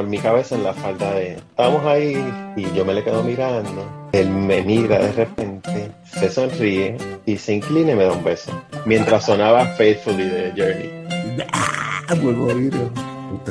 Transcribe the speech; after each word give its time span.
en 0.00 0.10
mi 0.10 0.18
cabeza 0.18 0.54
en 0.54 0.64
la 0.64 0.74
falda 0.74 1.12
de, 1.12 1.34
estamos 1.34 1.84
ahí 1.84 2.16
y 2.56 2.72
yo 2.74 2.84
me 2.84 2.94
le 2.94 3.04
quedo 3.04 3.22
mirando. 3.22 4.08
Él 4.12 4.30
me 4.30 4.62
mira 4.62 4.98
de 4.98 5.12
repente, 5.12 5.92
se 6.04 6.30
sonríe 6.30 6.96
y 7.26 7.36
se 7.36 7.54
inclina 7.54 7.92
y 7.92 7.94
me 7.94 8.04
da 8.04 8.12
un 8.12 8.24
beso. 8.24 8.50
Mientras 8.86 9.26
sonaba 9.26 9.66
Faithfully 9.66 10.24
de 10.24 10.52
Journey. 10.56 11.44
¡Ah! 11.52 12.14
Vuelvo 12.20 12.50
a 12.50 12.54
oír. 12.54 12.74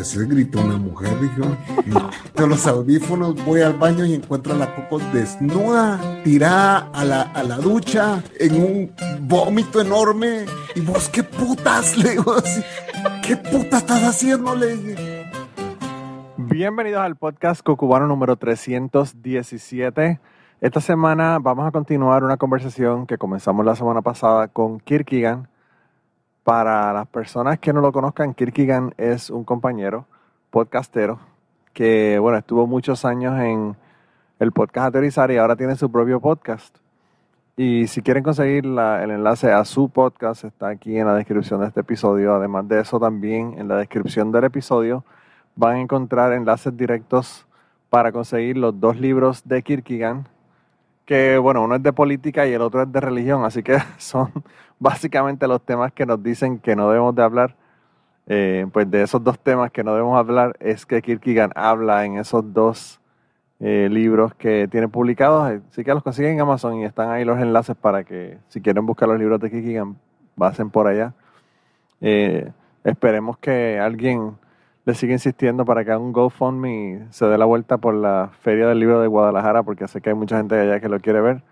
Se 0.04 0.26
gritó 0.26 0.62
una 0.62 0.78
mujer, 0.78 1.10
dijo. 1.20 1.58
Con 2.36 2.50
los 2.50 2.68
audífonos 2.68 3.36
voy 3.44 3.62
al 3.62 3.74
baño 3.74 4.06
y 4.06 4.14
encuentro 4.14 4.54
a 4.54 4.58
la 4.58 4.76
Coco 4.76 5.00
desnuda, 5.12 6.00
tirada 6.24 6.90
a 6.94 7.04
la, 7.04 7.22
a 7.22 7.44
la 7.44 7.58
ducha, 7.58 8.24
en 8.40 8.62
un 8.62 8.92
vómito 9.22 9.82
enorme. 9.82 10.46
Y 10.76 10.82
vos, 10.82 11.10
¿qué 11.10 11.24
putas? 11.24 11.98
Le 11.98 12.12
digo 12.12 12.34
así. 12.34 12.62
¿Qué 13.26 13.36
putas 13.36 13.82
estás 13.82 14.04
haciendo? 14.04 14.56
Le 14.56 14.76
dije. 14.76 15.09
Bienvenidos 16.60 17.00
al 17.00 17.16
podcast 17.16 17.64
Cocubano 17.64 18.06
número 18.06 18.36
317. 18.36 20.20
Esta 20.60 20.82
semana 20.82 21.40
vamos 21.40 21.66
a 21.66 21.72
continuar 21.72 22.26
una 22.26 22.36
conversación 22.36 23.08
que 23.08 23.18
comenzamos 23.18 23.66
la 23.66 23.78
semana 23.78 24.02
pasada 24.02 24.50
con 24.50 24.82
Kierkegaard. 24.82 25.48
Para 26.44 26.92
las 26.92 27.08
personas 27.08 27.60
que 27.60 27.72
no 27.72 27.80
lo 27.80 27.94
conozcan, 27.94 28.34
Kierkegaard 28.34 28.92
es 28.98 29.30
un 29.30 29.46
compañero 29.46 30.06
podcastero 30.50 31.22
que, 31.72 32.20
bueno, 32.20 32.38
estuvo 32.38 32.68
muchos 32.68 33.06
años 33.06 33.40
en 33.40 33.78
el 34.40 34.52
podcast 34.52 34.88
Aterrizar 34.90 35.32
y 35.32 35.38
ahora 35.38 35.56
tiene 35.56 35.78
su 35.78 35.90
propio 35.90 36.20
podcast. 36.20 36.78
Y 37.56 37.88
si 37.88 38.02
quieren 38.02 38.22
conseguir 38.22 38.66
el 38.66 39.12
enlace 39.12 39.50
a 39.50 39.64
su 39.64 39.88
podcast, 39.88 40.44
está 40.44 40.68
aquí 40.68 40.98
en 40.98 41.08
la 41.08 41.16
descripción 41.16 41.62
de 41.62 41.68
este 41.68 41.80
episodio. 41.80 42.36
Además 42.36 42.68
de 42.68 42.82
eso, 42.82 43.00
también 43.00 43.56
en 43.58 43.70
la 43.70 43.78
descripción 43.78 44.34
del 44.34 44.44
episodio 44.44 45.06
van 45.56 45.76
a 45.76 45.82
encontrar 45.82 46.34
enlaces 46.34 46.76
directos 46.76 47.46
para 47.90 48.12
conseguir 48.12 48.58
los 48.58 48.80
dos 48.80 49.00
libros 49.00 49.48
de 49.48 49.62
Kierkegaard, 49.64 50.26
que 51.06 51.38
bueno, 51.38 51.64
uno 51.64 51.76
es 51.76 51.84
de 51.84 51.92
política 51.92 52.48
y 52.48 52.54
el 52.54 52.62
otro 52.62 52.84
es 52.84 52.92
de 52.92 53.00
religión, 53.00 53.44
así 53.44 53.64
que 53.64 53.78
son 53.98 54.32
básicamente 54.80 55.48
los 55.48 55.62
temas 55.62 55.92
que 55.92 56.06
nos 56.06 56.22
dicen 56.22 56.60
que 56.60 56.76
no 56.76 56.90
debemos 56.90 57.16
de 57.16 57.24
hablar. 57.24 57.56
Eh, 58.32 58.68
pues 58.72 58.90
de 58.92 59.02
esos 59.02 59.24
dos 59.24 59.40
temas 59.40 59.72
que 59.72 59.84
no 59.84 59.92
debemos 59.94 60.16
hablar 60.16 60.56
es 60.60 60.86
que 60.86 61.02
Kierkegaard 61.02 61.52
habla 61.56 62.06
en 62.06 62.18
esos 62.18 62.54
dos 62.54 63.00
eh, 63.60 63.90
libros 63.92 64.34
que 64.36 64.68
tiene 64.70 64.88
publicados, 64.88 65.52
eh, 65.52 65.62
así 65.70 65.84
que 65.84 65.94
los 65.94 66.04
consiguen 66.04 66.34
en 66.36 66.42
Amazon 66.42 66.76
y 66.80 66.86
están 66.86 67.10
ahí 67.10 67.26
los 67.26 67.40
enlaces 67.40 67.76
para 67.76 68.04
que 68.04 68.38
si 68.48 68.62
quieren 68.62 68.86
buscar 68.86 69.10
los 69.10 69.20
libros 69.20 69.40
de 69.40 69.50
Kierkegaard, 69.50 69.96
pasen 70.38 70.70
por 70.70 70.88
allá. 70.88 71.14
Eh, 72.02 72.52
esperemos 72.84 73.38
que 73.38 73.80
alguien 73.80 74.38
le 74.90 74.96
siga 74.96 75.14
insistiendo 75.14 75.66
para 75.66 75.86
que 75.86 75.96
un 75.96 76.12
GoFundMe 76.12 77.06
se 77.12 77.28
dé 77.28 77.38
la 77.38 77.46
vuelta 77.46 77.78
por 77.78 77.94
la 77.94 78.32
Feria 78.42 78.68
del 78.68 78.80
Libro 78.80 79.00
de 79.00 79.06
Guadalajara, 79.08 79.62
porque 79.62 79.88
sé 79.88 80.02
que 80.02 80.10
hay 80.10 80.16
mucha 80.16 80.38
gente 80.38 80.60
allá 80.60 80.80
que 80.80 80.90
lo 80.90 81.00
quiere 81.00 81.22
ver, 81.22 81.44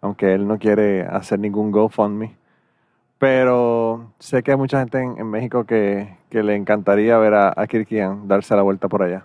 aunque 0.00 0.34
él 0.34 0.48
no 0.48 0.58
quiere 0.58 1.02
hacer 1.02 1.38
ningún 1.38 1.70
GoFundMe. 1.70 2.36
Pero 3.18 4.10
sé 4.18 4.42
que 4.42 4.50
hay 4.50 4.56
mucha 4.56 4.80
gente 4.80 4.98
en, 4.98 5.30
México 5.30 5.64
que, 5.64 6.16
le 6.32 6.56
encantaría 6.56 7.16
ver 7.18 7.34
a, 7.34 7.54
a 7.56 7.68
Kierkegaard 7.68 8.26
darse 8.26 8.56
la 8.56 8.62
vuelta 8.62 8.88
por 8.88 9.04
allá. 9.04 9.24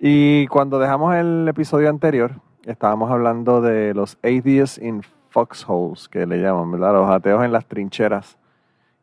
Y 0.00 0.46
cuando 0.46 0.78
dejamos 0.78 1.14
el 1.16 1.46
episodio 1.48 1.90
anterior, 1.90 2.32
estábamos 2.64 3.10
hablando 3.10 3.60
de 3.60 3.92
los 3.92 4.16
atheists 4.22 4.78
in 4.78 5.02
foxholes, 5.28 6.08
que 6.08 6.24
le 6.24 6.38
llaman, 6.38 6.72
¿verdad? 6.72 6.94
Los 6.94 7.10
ateos 7.10 7.44
en 7.44 7.52
las 7.52 7.66
trincheras. 7.66 8.38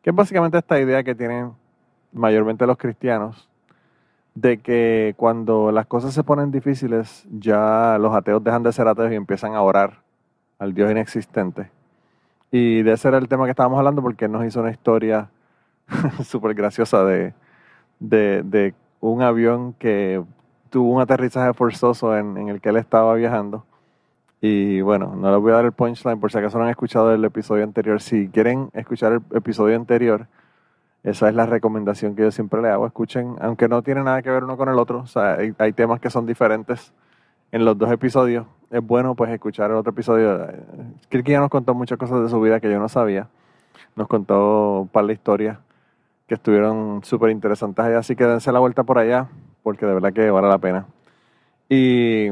Que 0.02 0.10
es 0.10 0.16
básicamente 0.16 0.58
esta 0.58 0.80
idea 0.80 1.04
que 1.04 1.14
tienen 1.14 1.52
mayormente 2.12 2.66
los 2.66 2.76
cristianos, 2.76 3.48
de 4.34 4.58
que 4.58 5.14
cuando 5.16 5.70
las 5.70 5.86
cosas 5.86 6.12
se 6.12 6.24
ponen 6.24 6.50
difíciles, 6.50 7.26
ya 7.30 7.98
los 8.00 8.14
ateos 8.14 8.42
dejan 8.42 8.62
de 8.62 8.72
ser 8.72 8.88
ateos 8.88 9.12
y 9.12 9.14
empiezan 9.14 9.54
a 9.54 9.62
orar 9.62 10.02
al 10.58 10.74
Dios 10.74 10.90
inexistente. 10.90 11.70
Y 12.50 12.82
de 12.82 12.92
ese 12.92 13.08
era 13.08 13.18
el 13.18 13.28
tema 13.28 13.44
que 13.44 13.50
estábamos 13.50 13.78
hablando 13.78 14.02
porque 14.02 14.26
él 14.26 14.32
nos 14.32 14.44
hizo 14.44 14.60
una 14.60 14.70
historia 14.70 15.30
súper 16.24 16.54
graciosa 16.54 17.04
de, 17.04 17.34
de, 18.00 18.42
de 18.44 18.74
un 19.00 19.22
avión 19.22 19.74
que 19.74 20.22
tuvo 20.70 20.92
un 20.92 21.00
aterrizaje 21.00 21.52
forzoso 21.54 22.16
en, 22.16 22.36
en 22.36 22.48
el 22.48 22.60
que 22.60 22.70
él 22.70 22.76
estaba 22.76 23.14
viajando. 23.14 23.64
Y 24.40 24.80
bueno, 24.82 25.14
no 25.16 25.30
les 25.30 25.40
voy 25.40 25.52
a 25.52 25.56
dar 25.56 25.64
el 25.64 25.72
punchline 25.72 26.20
por 26.20 26.30
si 26.30 26.38
acaso 26.38 26.58
no 26.58 26.64
han 26.64 26.70
escuchado 26.70 27.14
el 27.14 27.24
episodio 27.24 27.64
anterior. 27.64 28.00
Si 28.02 28.28
quieren 28.28 28.68
escuchar 28.74 29.12
el 29.12 29.22
episodio 29.36 29.76
anterior, 29.76 30.26
esa 31.04 31.28
es 31.28 31.34
la 31.34 31.44
recomendación 31.44 32.16
que 32.16 32.22
yo 32.22 32.30
siempre 32.30 32.62
le 32.62 32.70
hago. 32.70 32.86
Escuchen, 32.86 33.36
aunque 33.40 33.68
no 33.68 33.82
tiene 33.82 34.02
nada 34.02 34.22
que 34.22 34.30
ver 34.30 34.42
uno 34.42 34.56
con 34.56 34.70
el 34.70 34.78
otro. 34.78 35.00
O 35.00 35.06
sea, 35.06 35.36
hay, 35.58 35.72
temas 35.74 36.00
que 36.00 36.08
son 36.08 36.24
diferentes 36.24 36.94
en 37.52 37.66
los 37.66 37.76
dos 37.76 37.92
episodios. 37.92 38.46
Es 38.70 38.84
bueno 38.84 39.14
pues 39.14 39.30
escuchar 39.30 39.70
el 39.70 39.76
otro 39.76 39.92
episodio. 39.92 40.48
Kierkegaard 41.10 41.42
nos 41.42 41.50
contó 41.50 41.74
muchas 41.74 41.98
cosas 41.98 42.22
de 42.22 42.30
su 42.30 42.40
vida 42.40 42.58
que 42.58 42.70
yo 42.70 42.78
no 42.78 42.88
sabía. 42.88 43.28
Nos 43.96 44.08
contó 44.08 44.80
un 44.80 44.88
par 44.88 45.04
de 45.04 45.12
historias 45.12 45.58
que 46.26 46.36
estuvieron 46.36 47.04
súper 47.04 47.30
interesantes 47.30 47.84
allá. 47.84 47.98
Así 47.98 48.16
que 48.16 48.24
dense 48.24 48.50
la 48.50 48.60
vuelta 48.60 48.82
por 48.82 48.96
allá 48.96 49.28
porque 49.62 49.84
de 49.84 49.92
verdad 49.92 50.14
que 50.14 50.30
vale 50.30 50.48
la 50.48 50.58
pena. 50.58 50.86
Y, 51.68 52.28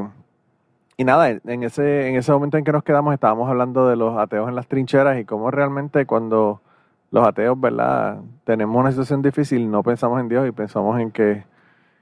y 0.97 1.03
nada, 1.03 1.29
en 1.29 1.63
ese, 1.63 2.09
en 2.09 2.15
ese 2.15 2.31
momento 2.31 2.57
en 2.57 2.63
que 2.63 2.71
nos 2.71 2.83
quedamos 2.83 3.13
estábamos 3.13 3.47
hablando 3.47 3.87
de 3.87 3.97
los 3.97 4.17
ateos 4.17 4.49
en 4.49 4.55
las 4.55 4.67
trincheras 4.67 5.19
y 5.19 5.25
cómo 5.25 5.51
realmente 5.51 6.07
cuando 6.07 6.62
los 7.13 7.27
ateos, 7.27 7.59
¿verdad? 7.61 8.21
Tenemos 8.43 8.75
una 8.75 8.89
situación 8.89 9.21
difícil, 9.21 9.69
no 9.69 9.83
pensamos 9.83 10.19
en 10.19 10.29
Dios 10.29 10.47
y 10.47 10.51
pensamos 10.51 10.99
en 10.99 11.11
que 11.11 11.43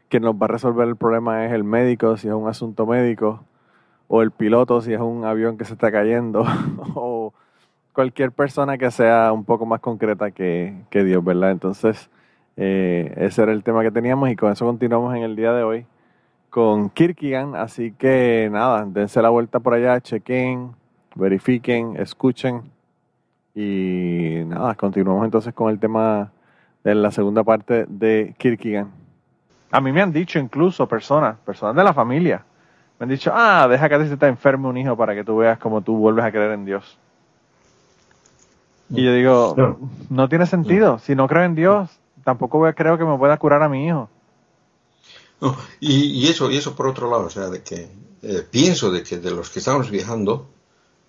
quien 0.08 0.24
nos 0.24 0.36
va 0.36 0.46
a 0.46 0.48
resolver 0.48 0.88
el 0.88 0.96
problema 0.96 1.46
es 1.46 1.52
el 1.52 1.66
médico, 1.66 2.16
si 2.16 2.30
es 2.30 2.34
un 2.34 2.48
asunto 2.48 2.86
médico, 2.86 3.44
o 4.08 4.22
el 4.22 4.32
piloto, 4.32 4.80
si 4.80 4.94
es 4.94 5.02
un 5.02 5.26
avión 5.26 5.58
que 5.58 5.66
se 5.66 5.74
está 5.74 5.92
cayendo, 5.92 6.46
o 6.96 7.34
cualquier 7.92 8.32
persona 8.32 8.78
que 8.78 8.90
sea 8.90 9.34
un 9.34 9.44
poco 9.44 9.66
más 9.66 9.82
concreta 9.82 10.32
que, 10.32 10.76
que 10.90 11.04
Dios, 11.04 11.22
¿verdad? 11.26 11.52
Entonces, 11.52 12.10
eh, 12.56 13.14
ese 13.18 13.44
era 13.44 13.52
el 13.52 13.64
tema 13.64 13.84
que 13.84 13.92
teníamos 13.92 14.30
y 14.30 14.38
con 14.38 14.50
eso 14.54 14.66
continuamos 14.66 15.14
en 15.14 15.24
el 15.24 15.36
día 15.36 15.52
de 15.52 15.64
hoy 15.64 15.86
con 16.50 16.90
Kierkegaard. 16.90 17.56
Así 17.56 17.92
que 17.92 18.48
nada, 18.50 18.86
dense 18.86 19.22
la 19.22 19.30
vuelta 19.30 19.60
por 19.60 19.74
allá, 19.74 20.00
chequen, 20.00 20.72
verifiquen, 21.16 21.98
escuchen. 21.98 22.62
Y 23.56 24.44
nada, 24.46 24.76
continuamos 24.76 25.26
entonces 25.26 25.54
con 25.54 25.70
el 25.70 25.80
tema 25.80 26.32
de 26.84 26.96
la 26.96 27.12
segunda 27.12 27.44
parte 27.44 27.86
de 27.88 28.34
Kierkegaard. 28.38 28.88
A 29.72 29.82
mí 29.82 29.92
me 29.92 30.02
han 30.02 30.12
dicho 30.12 30.40
incluso 30.40 30.88
personas, 30.88 31.38
personas 31.46 31.76
de 31.76 31.84
la 31.84 31.94
familia, 31.94 32.44
me 33.00 33.06
han 33.06 33.10
dicho, 33.10 33.32
ah, 33.34 33.68
deja 33.70 33.88
que 33.90 33.96
a 33.96 34.00
ti 34.04 34.08
se 34.08 34.18
te 34.18 34.28
enferme 34.28 34.68
un 34.68 34.78
hijo 34.78 34.96
para 34.98 35.14
que 35.16 35.24
tú 35.24 35.38
veas 35.38 35.58
cómo 35.60 35.82
tú 35.82 35.98
vuelves 35.98 36.24
a 36.26 36.32
creer 36.32 36.52
en 36.52 36.66
Dios. 36.66 36.98
Y 38.90 39.04
yo 39.06 39.14
digo, 39.14 39.54
No. 39.58 39.78
no 40.10 40.28
tiene 40.30 40.46
sentido. 40.46 41.00
Si 41.00 41.16
no 41.16 41.28
creo 41.28 41.44
en 41.44 41.56
Dios, 41.56 41.90
tampoco 42.26 42.58
voy 42.58 42.70
a- 42.70 42.74
creo 42.74 42.98
que 42.98 43.06
me 43.06 43.18
pueda 43.18 43.38
curar 43.38 43.64
a 43.64 43.70
mi 43.70 43.88
hijo. 43.88 44.10
No, 45.40 45.56
y, 45.80 46.08
y 46.08 46.28
eso, 46.28 46.52
y 46.52 46.58
eso 46.58 46.76
por 46.76 46.88
otro 46.88 47.10
lado, 47.10 47.26
o 47.26 47.30
sea, 47.30 47.50
de 47.50 47.64
que 47.64 47.90
eh, 48.22 48.46
pienso 48.52 48.92
de 48.92 49.02
que 49.04 49.18
de 49.18 49.32
los 49.32 49.50
que 49.50 49.60
estamos 49.60 49.90
viajando 49.90 50.48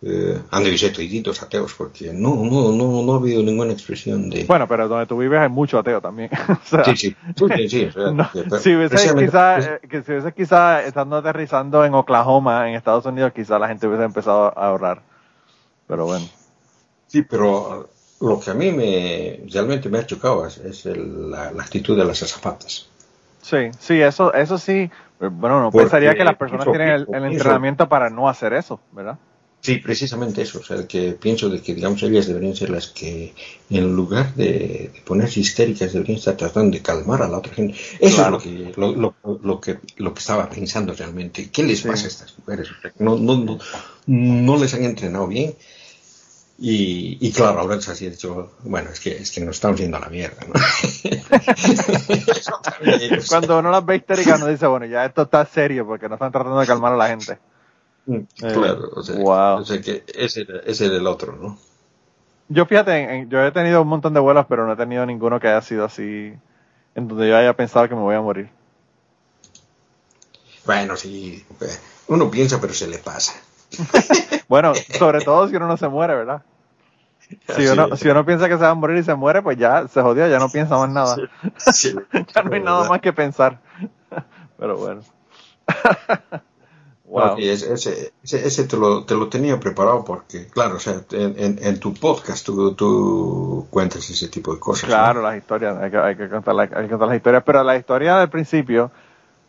eh, 0.05 0.39
han 0.51 0.65
de 0.65 0.77
ser 0.77 0.93
toditos 0.93 1.43
ateos, 1.43 1.75
porque 1.75 2.13
no, 2.13 2.35
no, 2.35 2.73
no, 2.73 3.03
no 3.03 3.13
ha 3.13 3.17
habido 3.17 3.43
ninguna 3.43 3.73
expresión 3.73 4.29
de... 4.31 4.45
Bueno, 4.45 4.67
pero 4.67 4.89
donde 4.89 5.07
tú 5.07 5.17
vives 5.17 5.39
hay 5.41 5.49
mucho 5.49 5.79
ateo 5.79 6.01
también. 6.01 6.29
O 6.49 6.57
sea, 6.65 6.85
sí, 6.85 6.97
sí, 6.97 7.17
sí, 7.57 7.69
sí, 7.69 7.85
o 7.85 7.93
sea, 7.93 8.11
no, 8.13 8.29
que- 8.33 8.43
pero 8.43 8.59
si 8.59 8.75
hubiese 8.75 8.95
precisamente- 8.97 9.27
quizá, 9.27 9.59
eh, 9.61 9.81
que 9.89 10.03
si 10.03 10.11
hubiese 10.13 10.33
quizá 10.33 10.83
estando 10.83 11.17
aterrizando 11.17 11.85
en 11.85 11.95
Oklahoma, 11.95 12.69
en 12.69 12.75
Estados 12.75 13.07
Unidos, 13.07 13.33
quizá 13.35 13.59
la 13.59 13.69
gente 13.69 13.87
hubiese 13.87 14.05
empezado 14.05 14.47
a 14.59 14.67
ahorrar. 14.69 15.03
Pero 15.87 16.07
bueno. 16.07 16.27
Sí, 17.07 17.23
pero 17.23 17.89
lo 18.21 18.41
que 18.41 18.51
a 18.51 18.55
mí 18.55 18.73
me 18.73 19.41
realmente 19.53 19.89
me 19.89 19.99
ha 19.99 20.07
chocado 20.07 20.47
es, 20.47 20.57
es 20.59 20.87
el- 20.87 21.31
la, 21.31 21.53
la 21.53 21.63
actitud 21.63 21.97
de 21.97 22.05
las 22.05 22.23
azafatas. 22.23 22.89
Sí, 23.41 23.71
sí, 23.79 24.01
eso, 24.01 24.33
eso 24.35 24.57
sí. 24.59 24.73
eh, 25.21 25.29
Bueno, 25.31 25.61
no 25.61 25.71
Porque 25.71 25.85
pensaría 25.85 26.15
que 26.15 26.25
las 26.25 26.37
personas 26.37 26.63
eso- 26.67 26.71
tienen 26.73 26.89
el, 26.89 27.07
el 27.13 27.25
eso- 27.25 27.27
entrenamiento 27.27 27.89
para 27.89 28.09
no 28.11 28.29
hacer 28.29 28.53
eso, 28.53 28.81
¿verdad? 28.93 29.19
Sí, 29.64 29.76
precisamente 29.76 30.43
eso, 30.43 30.59
o 30.59 30.62
sea, 30.64 30.88
que 30.88 31.12
pienso 31.12 31.49
de 31.49 31.62
que, 31.62 31.73
digamos, 31.75 32.03
ellas 32.03 32.26
deberían 32.26 32.56
ser 32.56 32.69
las 32.70 32.88
que, 32.88 33.32
en 33.70 33.94
lugar 33.94 34.35
de, 34.35 34.91
de 34.93 35.03
ponerse 35.06 35.38
histéricas, 35.38 35.93
deberían 35.93 36.19
estar 36.19 36.37
tratando 36.37 36.76
de 36.76 36.82
calmar 36.82 37.23
a 37.23 37.29
la 37.29 37.38
otra 37.38 37.55
gente. 37.55 37.79
Eso 38.00 38.17
Claro. 38.17 38.38
es 38.38 38.44
lo 38.44 38.50
que, 38.50 38.73
lo, 38.81 38.93
lo, 38.97 39.14
lo 39.41 39.61
que, 39.61 39.79
lo 39.99 40.12
que 40.14 40.19
estaba 40.19 40.50
pensando 40.50 40.93
realmente. 40.94 41.49
¿Qué 41.50 41.62
les 41.62 41.79
Sí. 41.79 41.87
pasa 41.88 42.06
a 42.06 42.09
estas 42.09 42.37
mujeres? 42.41 42.70
No, 42.99 43.17
no, 43.17 43.37
no, 43.37 43.59
no 44.06 44.56
les 44.56 44.75
han 44.75 44.82
entrenado 44.85 45.29
bien. 45.29 45.55
Y, 46.58 47.19
y 47.20 47.32
claro, 47.32 47.61
ahora 47.61 47.76
es 47.76 47.88
así, 47.88 48.06
de 48.08 48.15
hecho, 48.15 48.53
bueno, 48.65 48.91
es 48.91 48.99
que, 49.00 49.17
es 49.17 49.31
que 49.31 49.41
nos 49.41 49.56
estamos 49.56 49.79
yendo 49.81 49.97
a 49.97 50.00
la 50.00 50.08
mierda, 50.08 50.44
Cuando 53.29 53.58
uno 53.58 53.70
las 53.70 53.85
ve 53.85 53.97
histéricas, 53.97 54.41
uno 54.41 54.50
dice, 54.50 54.67
bueno, 54.67 54.87
ya 54.87 55.05
esto 55.05 55.23
está 55.23 55.44
serio 55.47 55.87
porque 55.87 56.08
no 56.08 56.15
están 56.15 56.32
tratando 56.32 56.58
de 56.61 56.67
calmar 56.67 56.93
a 56.93 56.97
la 56.97 57.08
gente. 57.08 57.38
Claro, 58.37 58.91
o 58.95 59.03
sea, 59.03 59.17
wow. 59.17 59.61
o 59.61 59.65
sea 59.65 59.81
que 59.81 60.05
ese 60.15 60.43
era, 60.43 60.59
ese 60.67 60.87
era 60.87 60.97
el 60.97 61.07
otro, 61.07 61.37
¿no? 61.37 61.59
Yo 62.49 62.67
fíjate, 62.67 62.97
en- 62.99 63.31
yo 63.31 63.43
he 63.45 63.53
tenido 63.53 63.83
un 63.83 63.89
montón 63.89 64.13
de 64.15 64.21
vuelos, 64.21 64.47
pero 64.49 64.67
no 64.67 64.73
he 64.73 64.77
tenido 64.77 65.07
ninguno 65.07 65.39
que 65.41 65.49
haya 65.49 65.63
sido 65.63 65.85
así 65.85 66.35
en 66.95 67.09
donde 67.09 67.29
yo 67.29 67.37
haya 67.37 67.55
pensado 67.57 67.89
que 67.89 67.95
me 67.95 68.01
voy 68.03 68.15
a 68.15 68.21
morir. 68.21 68.51
Bueno, 70.65 70.97
sí, 70.97 71.45
uno 72.09 72.31
piensa, 72.31 72.61
pero 72.61 72.73
se 72.75 72.87
le 72.89 72.99
pasa. 72.99 73.35
bueno, 74.49 74.75
sobre 74.99 75.21
todo 75.23 75.49
si 75.49 75.57
uno 75.57 75.67
no 75.67 75.77
se 75.77 75.89
muere, 75.89 76.15
¿verdad? 76.15 76.43
Si 77.49 77.67
uno, 77.67 77.97
si 77.97 78.09
uno 78.09 78.27
piensa 78.27 78.49
que 78.49 78.57
se 78.57 78.63
va 78.63 78.71
a 78.71 78.75
morir 78.75 78.99
y 78.99 79.03
se 79.03 79.15
muere, 79.15 79.41
pues 79.43 79.57
ya 79.57 79.89
se 79.89 80.03
jodió, 80.03 80.29
ya 80.29 80.39
no 80.39 80.51
piensa 80.51 80.77
más 80.77 80.91
nada. 80.91 81.17
ya 82.35 82.43
no 82.43 82.55
hay 82.55 82.61
nada 82.61 82.89
más 82.89 83.01
que 83.01 83.13
pensar. 83.13 83.59
Pero 84.59 84.77
bueno. 84.77 85.03
Wow. 87.12 87.37
ese, 87.38 88.12
ese, 88.23 88.64
te, 88.64 88.76
lo, 88.76 89.05
te, 89.05 89.14
lo, 89.14 89.29
tenía 89.29 89.61
preparado 89.61 90.05
porque, 90.05 90.47
claro, 90.49 90.76
o 90.76 90.79
sea, 90.79 91.03
en, 91.12 91.59
en, 91.62 91.81
tu 91.81 91.93
podcast 91.94 92.44
tú, 92.44 92.75
tú, 92.75 93.67
cuentas 93.70 94.09
ese 94.09 94.29
tipo 94.29 94.55
de 94.55 94.61
cosas. 94.61 94.88
Claro, 94.88 95.23
las 95.23 95.37
historias, 95.37 95.76
hay 95.79 95.91
que, 95.91 95.99
hay, 95.99 96.17
que 96.17 96.29
contar 96.29 96.59
hay 96.59 96.69
que 96.69 96.88
contar 96.88 97.09
las 97.09 97.17
historias, 97.17 97.43
pero 97.44 97.62
la 97.62 97.76
historia 97.76 98.17
del 98.17 98.31
principio 98.31 98.91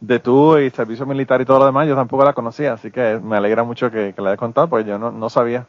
de 0.01 0.19
tú 0.19 0.57
y 0.57 0.69
servicio 0.69 1.05
militar 1.05 1.39
y 1.39 1.45
todo 1.45 1.59
lo 1.59 1.65
demás, 1.65 1.87
yo 1.87 1.95
tampoco 1.95 2.25
la 2.25 2.33
conocía, 2.33 2.73
así 2.73 2.91
que 2.91 3.19
me 3.23 3.37
alegra 3.37 3.63
mucho 3.63 3.89
que, 3.89 4.13
que 4.13 4.21
la 4.21 4.31
hayas 4.31 4.39
contado, 4.39 4.67
porque 4.67 4.89
yo 4.89 4.99
no, 4.99 5.11
no 5.11 5.29
sabía. 5.29 5.65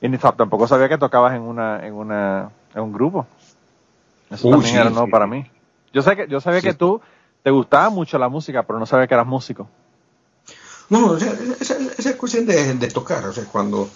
Y 0.00 0.08
ni, 0.08 0.16
tampoco 0.16 0.66
sabía 0.66 0.88
que 0.88 0.96
tocabas 0.96 1.34
en 1.34 1.42
una, 1.42 1.86
en 1.86 1.92
una, 1.92 2.50
en 2.74 2.82
un 2.82 2.92
grupo. 2.92 3.26
Eso 4.30 4.48
también 4.50 4.76
era 4.76 4.90
nuevo 4.90 5.08
para 5.08 5.26
mí. 5.26 5.50
Yo 5.92 6.02
sé 6.02 6.16
que, 6.16 6.28
yo 6.28 6.40
sabía 6.40 6.60
que 6.60 6.74
tú 6.74 7.00
te 7.42 7.50
gustaba 7.50 7.90
mucho 7.90 8.18
la 8.18 8.28
música, 8.28 8.62
pero 8.62 8.78
no 8.78 8.86
sabía 8.86 9.06
que 9.06 9.14
eras 9.14 9.26
músico. 9.26 9.68
No, 10.90 11.16
esa 11.16 11.76
es 11.96 12.16
cuestión 12.16 12.46
de, 12.46 12.74
de, 12.74 12.88
tocar, 12.88 13.24
o 13.26 13.32
sea, 13.32 13.44
cuando 13.44 13.90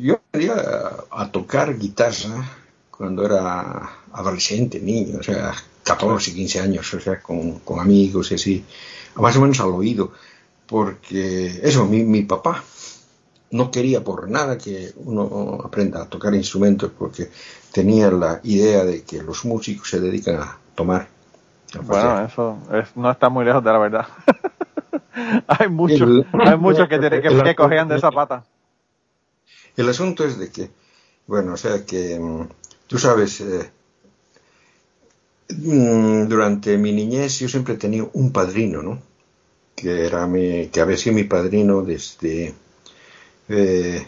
yo 0.00 0.14
aprendí 0.14 0.50
a, 0.50 1.30
tocar 1.30 1.78
guitarra 1.78 2.58
cuando 2.90 3.24
era 3.24 3.90
adolescente, 4.12 4.80
niño, 4.80 5.18
o 5.20 5.22
sea, 5.22 5.54
14, 5.84 6.32
15 6.32 6.60
años, 6.60 6.94
o 6.94 7.00
sea, 7.00 7.20
con, 7.20 7.60
con 7.60 7.78
amigos 7.78 8.32
y 8.32 8.34
así 8.34 8.64
más 9.16 9.36
o 9.36 9.40
menos 9.40 9.60
al 9.60 9.70
oído, 9.70 10.12
porque 10.66 11.60
eso, 11.62 11.86
mi, 11.86 12.02
mi 12.02 12.22
papá 12.22 12.62
no 13.50 13.70
quería 13.70 14.02
por 14.02 14.28
nada 14.28 14.58
que 14.58 14.92
uno 14.96 15.60
aprenda 15.64 16.02
a 16.02 16.08
tocar 16.08 16.34
instrumentos 16.34 16.90
porque 16.98 17.30
tenía 17.72 18.10
la 18.10 18.40
idea 18.42 18.84
de 18.84 19.02
que 19.04 19.22
los 19.22 19.44
músicos 19.44 19.88
se 19.88 20.00
dedican 20.00 20.36
a 20.36 20.58
tomar. 20.74 21.08
bueno, 21.82 22.24
eso 22.24 22.58
no 22.94 23.10
está 23.10 23.28
muy 23.28 23.44
lejos 23.44 23.62
de 23.62 23.70
la 23.70 23.78
verdad. 23.78 24.06
hay 25.48 25.68
muchos, 25.68 26.26
hay 26.32 26.56
muchos 26.56 26.88
que, 26.88 26.98
tienen, 26.98 27.22
que, 27.22 27.28
de 27.28 27.96
esa 27.96 28.10
pata. 28.10 28.44
El 29.76 29.88
asunto 29.88 30.24
es 30.24 30.38
de 30.38 30.50
que, 30.50 30.70
bueno, 31.26 31.54
o 31.54 31.56
sea 31.56 31.84
que 31.84 32.18
mm, 32.18 32.48
tú 32.86 32.98
sabes, 32.98 33.40
eh, 33.40 33.70
Mm, 35.48 36.26
durante 36.28 36.76
mi 36.76 36.92
niñez 36.92 37.38
yo 37.38 37.48
siempre 37.48 37.74
he 37.74 37.78
tenido 37.78 38.10
un 38.14 38.32
padrino, 38.32 38.82
¿no? 38.82 39.00
Que, 39.74 40.06
era 40.06 40.26
mi, 40.26 40.68
que 40.68 40.80
había 40.80 40.96
sido 40.96 41.14
mi 41.14 41.24
padrino 41.24 41.82
desde... 41.82 42.54
Eh, 43.48 44.06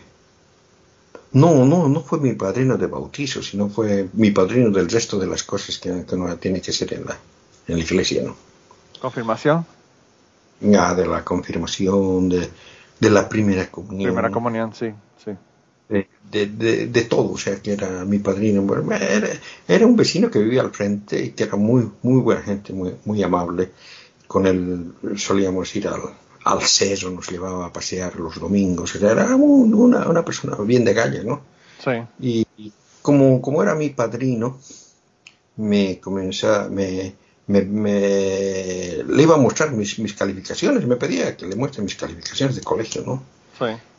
no, 1.32 1.64
no, 1.64 1.88
no 1.88 2.00
fue 2.00 2.18
mi 2.18 2.32
padrino 2.32 2.76
de 2.76 2.86
bautizo, 2.86 3.42
sino 3.42 3.68
fue 3.68 4.08
mi 4.14 4.30
padrino 4.30 4.70
del 4.70 4.88
resto 4.88 5.18
de 5.18 5.26
las 5.26 5.42
cosas 5.42 5.78
que, 5.78 6.04
que 6.06 6.14
uno 6.14 6.34
tiene 6.38 6.60
que 6.60 6.72
ser 6.72 6.94
en 6.94 7.04
la, 7.04 7.18
en 7.68 7.76
la 7.76 7.84
iglesia, 7.84 8.22
¿no? 8.22 8.34
¿Confirmación? 9.00 9.64
Ya, 10.60 10.94
de 10.94 11.06
la 11.06 11.24
confirmación, 11.24 12.28
de, 12.28 12.48
de 12.98 13.10
la 13.10 13.28
primera 13.28 13.70
comunión. 13.70 14.10
Primera 14.10 14.30
comunión, 14.30 14.74
sí, 14.74 14.92
sí 15.24 15.32
de, 16.30 16.86
de, 16.86 17.02
todo, 17.02 17.32
o 17.32 17.38
sea, 17.38 17.60
que 17.62 17.72
era 17.72 18.04
mi 18.04 18.18
padrino, 18.18 18.66
era, 18.92 19.28
era, 19.66 19.86
un 19.86 19.96
vecino 19.96 20.30
que 20.30 20.38
vivía 20.38 20.60
al 20.60 20.70
frente 20.70 21.24
y 21.24 21.30
que 21.30 21.44
era 21.44 21.56
muy, 21.56 21.90
muy 22.02 22.20
buena 22.20 22.42
gente, 22.42 22.72
muy, 22.72 22.94
muy 23.04 23.22
amable. 23.22 23.70
Con 24.26 24.46
él 24.46 24.92
solíamos 25.16 25.74
ir 25.76 25.88
al, 25.88 26.02
al 26.44 26.60
CESO, 26.60 27.10
nos 27.10 27.30
llevaba 27.30 27.66
a 27.66 27.72
pasear 27.72 28.16
los 28.16 28.38
domingos, 28.38 28.94
era 28.96 29.34
una, 29.34 30.06
una 30.06 30.24
persona 30.24 30.56
bien 30.56 30.84
de 30.84 30.94
calle, 30.94 31.24
¿no? 31.24 31.40
Sí. 31.82 31.92
Y 32.20 32.72
como, 33.00 33.40
como 33.40 33.62
era 33.62 33.74
mi 33.74 33.88
padrino, 33.90 34.58
me 35.56 35.98
comenzó, 35.98 36.68
me, 36.70 37.14
me, 37.48 39.02
le 39.06 39.22
iba 39.22 39.34
a 39.34 39.38
mostrar 39.38 39.72
mis, 39.72 39.98
mis 39.98 40.14
calificaciones, 40.14 40.86
me 40.86 40.96
pedía 40.96 41.36
que 41.36 41.46
le 41.46 41.56
muestre 41.56 41.82
mis 41.82 41.96
calificaciones 41.96 42.56
de 42.56 42.62
colegio, 42.62 43.02
¿no? 43.04 43.22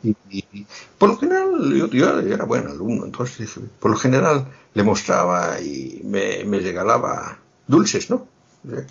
Y, 0.02 0.66
por 0.96 1.10
lo 1.10 1.18
general 1.18 1.90
yo, 1.92 2.20
era 2.20 2.44
buen 2.44 2.66
alumno, 2.66 3.04
entonces 3.04 3.50
por 3.78 3.90
lo 3.90 3.96
general 3.98 4.46
le 4.72 4.82
mostraba 4.82 5.60
y 5.60 6.00
me, 6.04 6.44
me 6.44 6.60
regalaba 6.60 7.38
dulces, 7.66 8.08
¿no? 8.08 8.26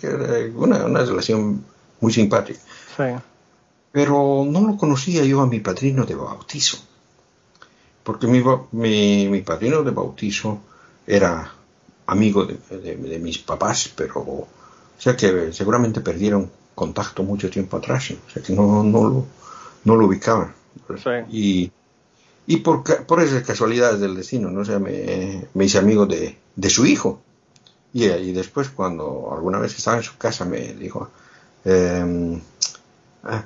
que 0.00 0.06
era 0.06 0.26
una, 0.54 0.84
una 0.84 1.04
relación 1.04 1.64
muy 2.00 2.12
simpática. 2.12 2.60
Pero 3.90 4.46
no 4.48 4.66
lo 4.66 4.76
conocía 4.76 5.24
yo 5.24 5.40
a 5.40 5.46
mi 5.46 5.58
padrino 5.58 6.04
de 6.06 6.14
bautizo, 6.14 6.78
porque 8.04 8.28
mi, 8.28 8.40
mi, 8.72 9.28
mi 9.28 9.42
padrino 9.42 9.82
de 9.82 9.90
bautizo 9.90 10.60
era 11.06 11.52
amigo 12.10 12.44
de, 12.44 13.18
mis 13.20 13.38
papás, 13.38 13.92
pero 13.94 14.20
o 14.20 14.48
sea 14.98 15.16
que 15.16 15.52
seguramente 15.52 16.00
perdieron 16.00 16.50
contacto 16.74 17.22
mucho 17.22 17.48
tiempo 17.48 17.76
atrás, 17.76 18.10
o 18.10 18.30
sea 18.30 18.42
que 18.42 18.52
no, 18.52 18.82
no, 18.82 19.04
lo, 19.04 19.26
no 19.84 19.96
lo 19.96 20.06
ubicaban. 20.06 20.54
Y, 21.30 21.70
y 22.46 22.56
por, 22.58 22.82
por 23.06 23.22
esas 23.22 23.44
casualidades 23.44 24.00
del 24.00 24.16
destino, 24.16 24.50
¿no? 24.50 24.62
O 24.62 24.80
me, 24.80 25.46
me 25.54 25.64
hice 25.64 25.78
amigo 25.78 26.06
de, 26.06 26.36
de 26.56 26.70
su 26.70 26.84
hijo. 26.84 27.20
Y, 27.92 28.04
y, 28.04 28.32
después, 28.32 28.70
cuando 28.70 29.30
alguna 29.32 29.58
vez 29.58 29.76
estaba 29.76 29.96
en 29.96 30.02
su 30.02 30.16
casa, 30.16 30.44
me 30.44 30.74
dijo, 30.74 31.10
em, 31.64 32.40
ah, 33.24 33.44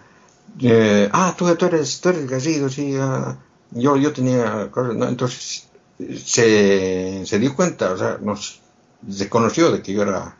eh, 0.61 1.09
ah, 1.13 1.35
tú, 1.37 1.55
tú, 1.57 1.67
eres, 1.67 2.01
tú 2.01 2.11
eres 2.11 2.43
sí, 2.43 2.97
ah, 3.01 3.37
yo, 3.73 3.97
yo 3.97 4.13
tenía. 4.13 4.71
Entonces, 5.09 5.67
se, 5.99 7.25
se 7.27 7.39
dio 7.39 7.55
cuenta, 7.55 7.93
o 7.93 7.99
sea, 7.99 8.19
nos, 8.21 8.61
se 9.09 9.29
conoció 9.29 9.71
de 9.71 9.83
que 9.83 9.93
yo 9.93 10.03
era, 10.03 10.37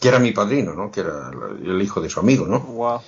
que 0.00 0.08
era 0.08 0.18
mi 0.18 0.32
padrino, 0.32 0.74
¿no? 0.74 0.90
Que 0.90 1.00
era 1.00 1.30
el 1.64 1.80
hijo 1.80 2.00
de 2.00 2.10
su 2.10 2.20
amigo, 2.20 2.46
¿no? 2.46 3.02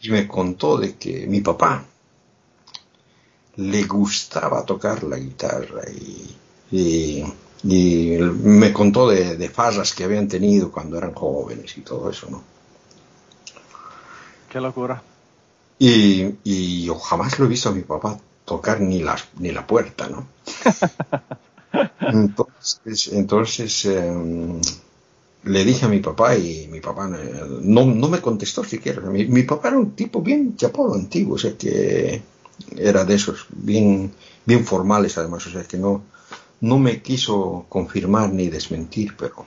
Y 0.00 0.10
me 0.10 0.28
contó 0.28 0.76
de 0.76 0.96
que 0.96 1.26
mi 1.26 1.40
papá, 1.40 1.84
le 3.56 3.84
gustaba 3.84 4.64
tocar 4.64 5.04
la 5.04 5.16
guitarra 5.16 5.82
y, 5.88 7.24
me 7.62 8.72
contó 8.72 9.08
de, 9.08 9.36
de, 9.36 9.48
farras 9.48 9.94
que 9.94 10.04
habían 10.04 10.28
tenido 10.28 10.70
cuando 10.70 10.98
eran 10.98 11.14
jóvenes 11.14 11.78
y 11.78 11.80
todo 11.80 12.10
eso, 12.10 12.28
¿no? 12.30 12.42
Qué 14.50 14.60
locura. 14.60 15.02
Y, 15.78 16.84
yo 16.84 16.98
jamás 16.98 17.38
lo 17.38 17.46
he 17.46 17.48
visto 17.48 17.68
a 17.68 17.72
mi 17.72 17.82
papá 17.82 18.18
tocar 18.44 18.80
ni 18.80 19.02
la, 19.02 19.16
ni 19.38 19.52
la 19.52 19.66
puerta, 19.66 20.08
¿no? 20.08 20.26
entonces, 22.00 23.08
entonces 23.12 23.84
em, 23.86 24.60
le 25.44 25.64
dije 25.64 25.86
a 25.86 25.88
mi 25.88 26.00
papá 26.00 26.36
y 26.36 26.68
mi 26.68 26.80
papá 26.80 27.08
no, 27.08 27.84
no 27.86 28.08
me 28.08 28.20
contestó 28.20 28.64
siquiera. 28.64 29.00
Mi, 29.02 29.26
mi 29.26 29.42
papá 29.42 29.68
era 29.68 29.78
un 29.78 29.92
tipo 29.92 30.22
bien 30.22 30.56
chapado 30.56 30.94
antiguo, 30.94 31.34
o 31.34 31.38
sea 31.38 31.56
que 31.56 32.22
era 32.76 33.04
de 33.04 33.14
esos, 33.14 33.46
bien, 33.50 34.12
bien 34.44 34.64
formales 34.64 35.18
además, 35.18 35.46
o 35.46 35.50
sea 35.50 35.64
que 35.64 35.78
no, 35.78 36.02
no 36.60 36.78
me 36.78 37.02
quiso 37.02 37.66
confirmar 37.68 38.30
ni 38.30 38.48
desmentir, 38.48 39.14
pero... 39.16 39.46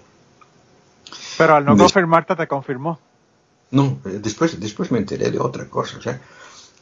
Pero 1.38 1.56
al 1.56 1.66
no 1.66 1.78
confirmarte 1.78 2.36
te 2.36 2.48
confirmó. 2.48 3.00
No, 3.72 4.00
eh, 4.06 4.20
después, 4.22 4.60
después 4.60 4.92
me 4.92 5.00
enteré 5.00 5.30
de 5.32 5.40
otra 5.40 5.70
cosa, 5.70 5.98
o 5.98 6.02
sea, 6.02 6.20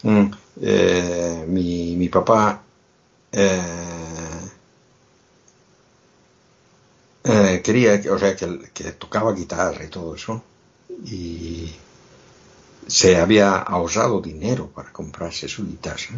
mm, 0.04 0.26
eh, 0.62 1.46
mi, 1.48 1.96
mi, 1.96 2.10
papá 2.10 2.62
eh, 3.32 3.62
quería, 7.64 8.02
o 8.12 8.20
sea, 8.20 8.36
que, 8.36 8.72
que 8.74 8.92
tocaba 8.94 9.34
guitarra 9.34 9.84
y 9.84 9.88
todo 9.88 10.16
eso, 10.16 10.42
y 11.06 11.74
se 12.88 13.18
había 13.18 13.58
ahorrado 13.58 14.22
dinero 14.22 14.68
para 14.68 14.92
comprarse 14.92 15.48
su 15.48 15.66
guitarra. 15.66 16.16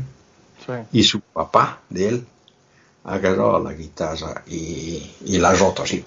Y 0.92 1.04
su 1.04 1.22
papá 1.22 1.82
de 1.90 2.10
él 2.10 2.28
agarró 3.06 3.58
la 3.64 3.74
guitarra 3.74 4.44
y, 4.48 5.16
y 5.24 5.38
la 5.38 5.54
roto 5.54 5.84
así, 5.84 6.04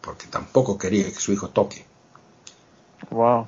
porque 0.00 0.28
tampoco 0.28 0.78
quería 0.78 1.06
que 1.06 1.18
su 1.18 1.32
hijo 1.32 1.48
toque. 1.48 1.84
Wow. 3.10 3.46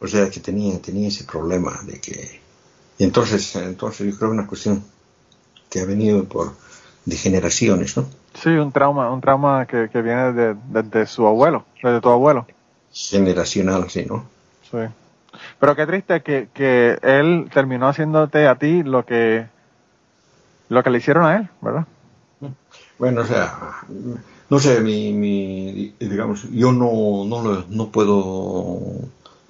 O 0.00 0.08
sea 0.08 0.30
que 0.30 0.40
tenía, 0.40 0.80
tenía 0.80 1.08
ese 1.08 1.24
problema 1.24 1.78
de 1.84 2.00
que... 2.00 2.41
Y 3.02 3.04
entonces, 3.04 3.56
entonces 3.56 4.06
yo 4.12 4.16
creo 4.16 4.30
que 4.30 4.34
una 4.36 4.46
cuestión 4.46 4.84
que 5.68 5.80
ha 5.80 5.84
venido 5.84 6.22
por 6.22 6.52
de 7.04 7.16
generaciones, 7.16 7.96
¿no? 7.96 8.06
Sí, 8.34 8.50
un 8.50 8.70
trauma, 8.70 9.10
un 9.10 9.20
trauma 9.20 9.66
que, 9.66 9.90
que 9.92 10.02
viene 10.02 10.32
de, 10.32 10.54
de, 10.84 11.06
su 11.08 11.26
abuelo, 11.26 11.64
de 11.82 12.00
tu 12.00 12.10
abuelo. 12.10 12.46
Generacional, 12.92 13.90
sí, 13.90 14.06
¿no? 14.08 14.24
Sí. 14.70 14.78
Pero 15.58 15.74
qué 15.74 15.84
triste 15.84 16.22
que, 16.22 16.48
que 16.54 16.96
él 17.02 17.50
terminó 17.52 17.88
haciéndote 17.88 18.46
a 18.46 18.54
ti 18.54 18.84
lo 18.84 19.04
que, 19.04 19.48
lo 20.68 20.84
que 20.84 20.90
le 20.90 20.98
hicieron 20.98 21.24
a 21.26 21.36
él, 21.38 21.48
¿verdad? 21.60 21.84
Bueno, 23.00 23.22
o 23.22 23.26
sea, 23.26 23.80
no 24.48 24.58
sé, 24.60 24.80
mi, 24.80 25.12
mi, 25.12 25.92
digamos, 25.98 26.48
yo 26.52 26.70
no, 26.70 27.24
no, 27.26 27.42
lo- 27.42 27.64
no 27.68 27.88
puedo, 27.88 28.78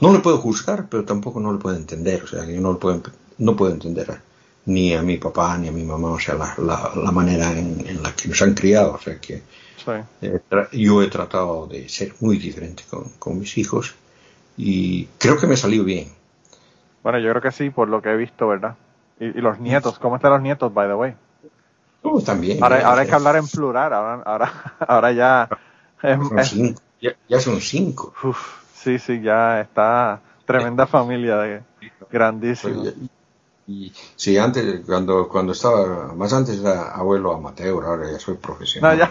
no 0.00 0.10
le 0.10 0.20
puedo 0.20 0.38
juzgar, 0.38 0.86
pero 0.88 1.04
tampoco 1.04 1.38
no 1.38 1.52
le 1.52 1.58
puedo 1.58 1.76
entender, 1.76 2.22
o 2.22 2.26
sea, 2.26 2.46
yo 2.46 2.58
no 2.62 2.72
le 2.72 2.78
puedo, 2.78 3.02
no 3.38 3.56
puedo 3.56 3.72
entender 3.72 4.20
ni 4.66 4.94
a 4.94 5.02
mi 5.02 5.16
papá 5.18 5.58
ni 5.58 5.68
a 5.68 5.72
mi 5.72 5.84
mamá, 5.84 6.12
o 6.12 6.18
sea, 6.20 6.34
la, 6.34 6.54
la, 6.58 6.92
la 6.96 7.10
manera 7.12 7.50
en, 7.52 7.84
en 7.86 8.02
la 8.02 8.14
que 8.14 8.28
nos 8.28 8.40
han 8.42 8.54
criado, 8.54 8.94
o 8.94 8.98
sea, 9.00 9.18
que 9.20 9.42
Sí. 9.76 9.92
eh, 10.22 10.40
yo 10.72 11.02
he 11.02 11.08
tratado 11.08 11.66
de 11.66 11.88
ser 11.88 12.14
muy 12.20 12.38
diferente 12.38 12.84
con, 12.90 13.04
con 13.18 13.38
mis 13.38 13.58
hijos 13.58 13.94
y 14.56 15.06
creo 15.18 15.38
que 15.38 15.46
me 15.48 15.56
salió 15.56 15.84
bien. 15.84 16.08
Bueno, 17.02 17.18
yo 17.18 17.30
creo 17.30 17.42
que 17.42 17.50
sí, 17.52 17.70
por 17.70 17.88
lo 17.88 18.00
que 18.02 18.10
he 18.10 18.16
visto, 18.16 18.48
¿verdad? 18.48 18.76
Y, 19.18 19.26
y 19.26 19.40
los 19.40 19.58
nietos, 19.58 19.98
¿cómo 19.98 20.16
están 20.16 20.32
los 20.32 20.42
nietos, 20.42 20.72
by 20.72 20.88
the 20.88 20.94
way? 20.94 21.14
Oh, 22.02 22.20
también. 22.20 22.58
Ahora, 22.60 22.80
ya, 22.80 22.86
ahora 22.88 23.00
hay 23.02 23.06
que 23.06 23.14
hablar 23.14 23.36
en 23.36 23.48
plural, 23.48 23.92
ahora, 23.92 24.22
ahora, 24.24 24.52
ahora 24.88 25.12
ya... 25.12 25.48
es- 26.02 26.18
son 26.28 26.44
cinco, 26.44 26.82
ya, 27.00 27.16
ya 27.28 27.40
son 27.40 27.60
cinco. 27.60 28.14
uf, 28.22 28.62
sí, 28.74 28.98
sí, 28.98 29.20
ya 29.20 29.60
está 29.60 30.20
tremenda 30.46 30.86
familia, 30.86 31.36
de, 31.38 31.62
grandísimo. 32.10 32.84
Y, 33.66 33.92
sí, 34.16 34.36
antes, 34.38 34.80
cuando, 34.84 35.28
cuando 35.28 35.52
estaba, 35.52 36.12
más 36.14 36.32
antes 36.32 36.58
era 36.60 36.90
abuelo 36.94 37.32
amateur, 37.32 37.84
ahora 37.84 38.10
ya 38.10 38.18
soy 38.18 38.34
No, 38.34 38.40
profesional. 38.40 38.98
ya. 38.98 39.10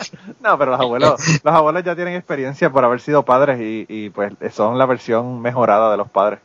no, 0.42 0.56
pero 0.58 0.70
los 0.72 0.80
abuelos, 0.80 1.20
los 1.44 1.54
abuelos 1.54 1.84
ya 1.84 1.94
tienen 1.94 2.14
experiencia 2.14 2.70
por 2.70 2.84
haber 2.84 3.00
sido 3.00 3.22
padres 3.24 3.60
y, 3.60 3.84
y 3.88 4.10
pues 4.10 4.32
son 4.54 4.78
la 4.78 4.86
versión 4.86 5.40
mejorada 5.42 5.90
de 5.90 5.96
los 5.98 6.08
padres. 6.08 6.40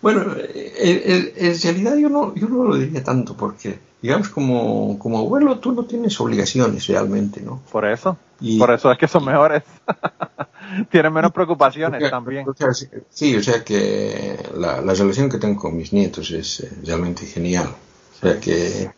Bueno, 0.00 0.22
en 0.36 1.60
realidad 1.62 1.96
yo 1.96 2.08
no, 2.08 2.34
yo 2.34 2.48
no 2.48 2.64
lo 2.64 2.76
diría 2.76 3.02
tanto 3.02 3.34
porque, 3.36 3.80
digamos, 4.00 4.28
como, 4.28 4.96
como 4.98 5.18
abuelo 5.18 5.58
tú 5.58 5.72
no 5.72 5.84
tienes 5.84 6.20
obligaciones 6.20 6.86
realmente, 6.86 7.40
¿no? 7.40 7.60
Por 7.72 7.84
eso. 7.84 8.16
Y- 8.40 8.58
Por 8.58 8.70
eso 8.70 8.92
es 8.92 8.98
que 8.98 9.08
son 9.08 9.24
mejores. 9.24 9.62
tienen 10.90 11.12
menos 11.12 11.32
preocupaciones 11.32 12.10
también. 12.10 12.48
o 12.48 12.54
sea, 12.54 12.72
sí- 13.10 13.36
o 13.36 13.42
sea 13.42 13.64
que 13.64 14.38
la, 14.56 14.80
la 14.80 14.94
relación 14.94 15.28
que 15.28 15.38
tengo 15.38 15.60
con 15.60 15.76
mis 15.76 15.92
nietos 15.92 16.30
es 16.30 16.60
eh, 16.60 16.70
realmente 16.84 17.26
genial. 17.26 17.68
O 18.16 18.20
sea 18.20 18.40
que, 18.40 18.90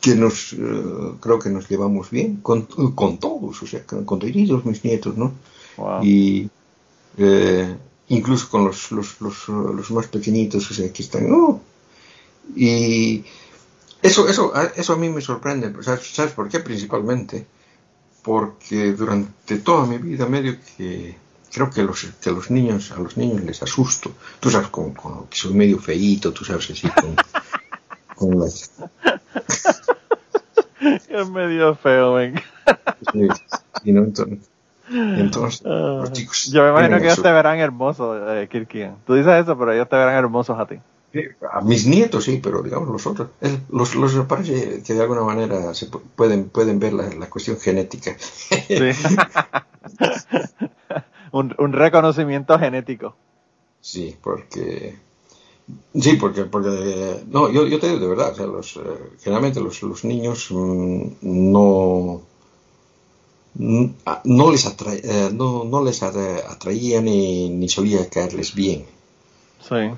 que 0.00 0.14
nos, 0.14 0.52
eh, 0.54 0.58
creo 1.20 1.38
que 1.38 1.50
nos 1.50 1.68
llevamos 1.68 2.10
bien 2.10 2.36
con, 2.36 2.62
con 2.62 3.18
todos, 3.18 3.62
o 3.62 3.66
sea, 3.66 3.84
con, 3.84 4.04
con 4.04 4.18
todos 4.18 4.64
mis 4.64 4.84
nietos, 4.84 5.16
¿no? 5.16 5.32
Wow. 5.76 6.02
Y 6.02 6.48
eh, 7.18 7.76
incluso 8.08 8.48
con 8.50 8.64
los, 8.64 8.90
los, 8.92 9.20
los, 9.20 9.48
los 9.48 9.90
más 9.90 10.06
pequeñitos, 10.06 10.70
o 10.70 10.74
sea, 10.74 10.92
que 10.92 11.02
están, 11.02 11.30
¡oh! 11.32 11.60
Y 12.56 13.24
eso, 14.02 14.28
eso, 14.28 14.52
a- 14.54 14.72
eso 14.76 14.94
a 14.94 14.96
mí 14.96 15.08
me 15.08 15.20
sorprende, 15.20 15.72
¿sabes, 15.82 16.06
¿sabes 16.14 16.32
por 16.32 16.48
qué? 16.48 16.58
Principalmente 16.60 17.46
porque 18.22 18.92
durante 18.92 19.58
toda 19.58 19.86
mi 19.86 19.98
vida 19.98 20.26
medio 20.26 20.56
que 20.76 21.16
creo 21.52 21.70
que 21.70 21.82
los, 21.82 22.04
que 22.20 22.30
los 22.30 22.50
niños, 22.50 22.92
a 22.92 23.00
los 23.00 23.16
niños 23.16 23.42
les 23.42 23.62
asusto. 23.62 24.12
Tú 24.40 24.50
sabes, 24.50 24.68
con, 24.68 24.92
con 24.94 25.26
que 25.26 25.36
soy 25.36 25.52
medio 25.54 25.78
feíto, 25.78 26.32
tú 26.32 26.44
sabes, 26.44 26.70
así, 26.70 26.88
con, 26.88 27.16
con 28.16 28.40
las... 28.40 28.72
Es 31.08 31.28
medio 31.28 31.74
feo, 31.74 32.14
ven. 32.14 32.40
y 33.84 33.92
no, 33.92 34.04
entonces, 34.04 34.38
entonces 34.88 35.62
Ah, 35.64 36.00
los 36.00 36.12
chicos... 36.12 36.50
Yo 36.50 36.64
me 36.64 36.70
imagino 36.70 36.98
que 36.98 37.04
ellos 37.04 37.22
te 37.22 37.30
verán 37.30 37.58
hermosos, 37.58 38.20
eh, 38.28 38.48
Kirkian. 38.50 38.96
Tú 39.06 39.14
dices 39.14 39.42
eso, 39.42 39.56
pero 39.58 39.72
ellos 39.72 39.88
te 39.88 39.96
verán 39.96 40.14
hermosos 40.14 40.58
a 40.58 40.66
ti. 40.66 40.76
A 41.52 41.60
mis 41.60 41.86
nietos 41.86 42.24
sí, 42.24 42.40
pero 42.42 42.62
digamos 42.62 42.88
los 42.88 43.06
otros, 43.06 43.28
los, 43.70 43.94
los 43.94 44.14
parece 44.26 44.82
que 44.82 44.94
de 44.94 45.02
alguna 45.02 45.22
manera 45.22 45.74
se 45.74 45.90
pu- 45.90 46.00
pueden, 46.16 46.48
pueden 46.48 46.78
ver 46.78 46.94
la, 46.94 47.08
la 47.14 47.28
cuestión 47.28 47.58
genética. 47.58 48.16
Sí. 48.18 48.76
un, 51.32 51.54
un 51.58 51.72
reconocimiento 51.72 52.58
genético. 52.58 53.14
Sí, 53.80 54.16
porque 54.22 54.96
sí, 56.00 56.14
porque 56.14 56.44
porque 56.44 57.22
no, 57.28 57.50
yo, 57.50 57.66
yo 57.66 57.78
te 57.80 57.88
digo 57.88 58.00
de 58.00 58.06
verdad, 58.08 58.32
o 58.32 58.34
sea, 58.34 58.46
los, 58.46 58.76
eh, 58.76 58.80
generalmente 59.20 59.60
los, 59.60 59.82
los 59.82 60.04
niños 60.04 60.48
mm, 60.50 61.02
no 61.22 62.22
mm, 63.54 63.86
ah, 64.06 64.20
no 64.24 64.50
les 64.52 64.66
atra- 64.66 65.00
eh, 65.02 65.30
no, 65.32 65.64
no 65.64 65.82
les 65.84 66.02
atra- 66.02 66.44
atraía 66.48 67.00
ni, 67.00 67.48
ni 67.50 67.68
solía 67.68 68.08
caerles 68.08 68.54
bien. 68.54 68.84
Sí. 69.60 69.90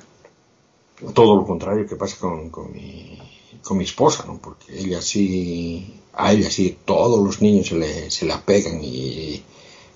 Todo 1.15 1.37
lo 1.37 1.45
contrario 1.47 1.87
que 1.87 1.97
pasa 1.97 2.17
con, 2.19 2.51
con 2.51 2.73
mi, 2.73 3.19
con 3.63 3.77
mi 3.79 3.85
esposa, 3.85 4.25
¿no? 4.27 4.39
Porque 4.39 4.79
ella 4.79 5.01
sí, 5.03 6.01
a 6.15 6.33
ella 6.33 6.51
sí, 6.51 6.79
todos 6.85 7.23
los 7.25 7.43
niños 7.43 7.67
se 7.69 7.75
le, 7.77 8.11
se 8.11 8.27
le 8.27 8.33
apegan 8.33 8.79
y, 8.83 9.43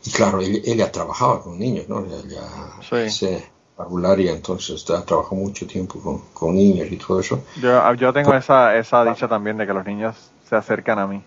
y 0.04 0.10
claro, 0.12 0.40
ella, 0.40 0.60
ella 0.64 0.92
trabajaba 0.92 1.42
con 1.42 1.58
niños, 1.58 1.88
¿no? 1.88 2.04
Ella 2.04 2.42
Sí. 2.88 2.96
es 2.96 3.22
eh, 3.22 3.44
parvularia, 3.76 4.32
entonces 4.32 4.88
ha 4.90 5.04
trabajado 5.04 5.36
mucho 5.36 5.66
tiempo 5.66 6.00
con, 6.00 6.18
con 6.34 6.54
niños 6.56 6.88
y 6.90 6.96
todo 6.96 7.20
eso. 7.20 7.44
Yo, 7.62 7.94
yo 7.94 8.12
tengo 8.12 8.34
esa, 8.34 8.76
esa 8.76 9.04
dicha 9.04 9.28
también 9.28 9.56
de 9.56 9.66
que 9.66 9.72
los 9.72 9.86
niños 9.86 10.16
se 10.48 10.56
acercan 10.56 10.98
a 10.98 11.06
mí. 11.06 11.22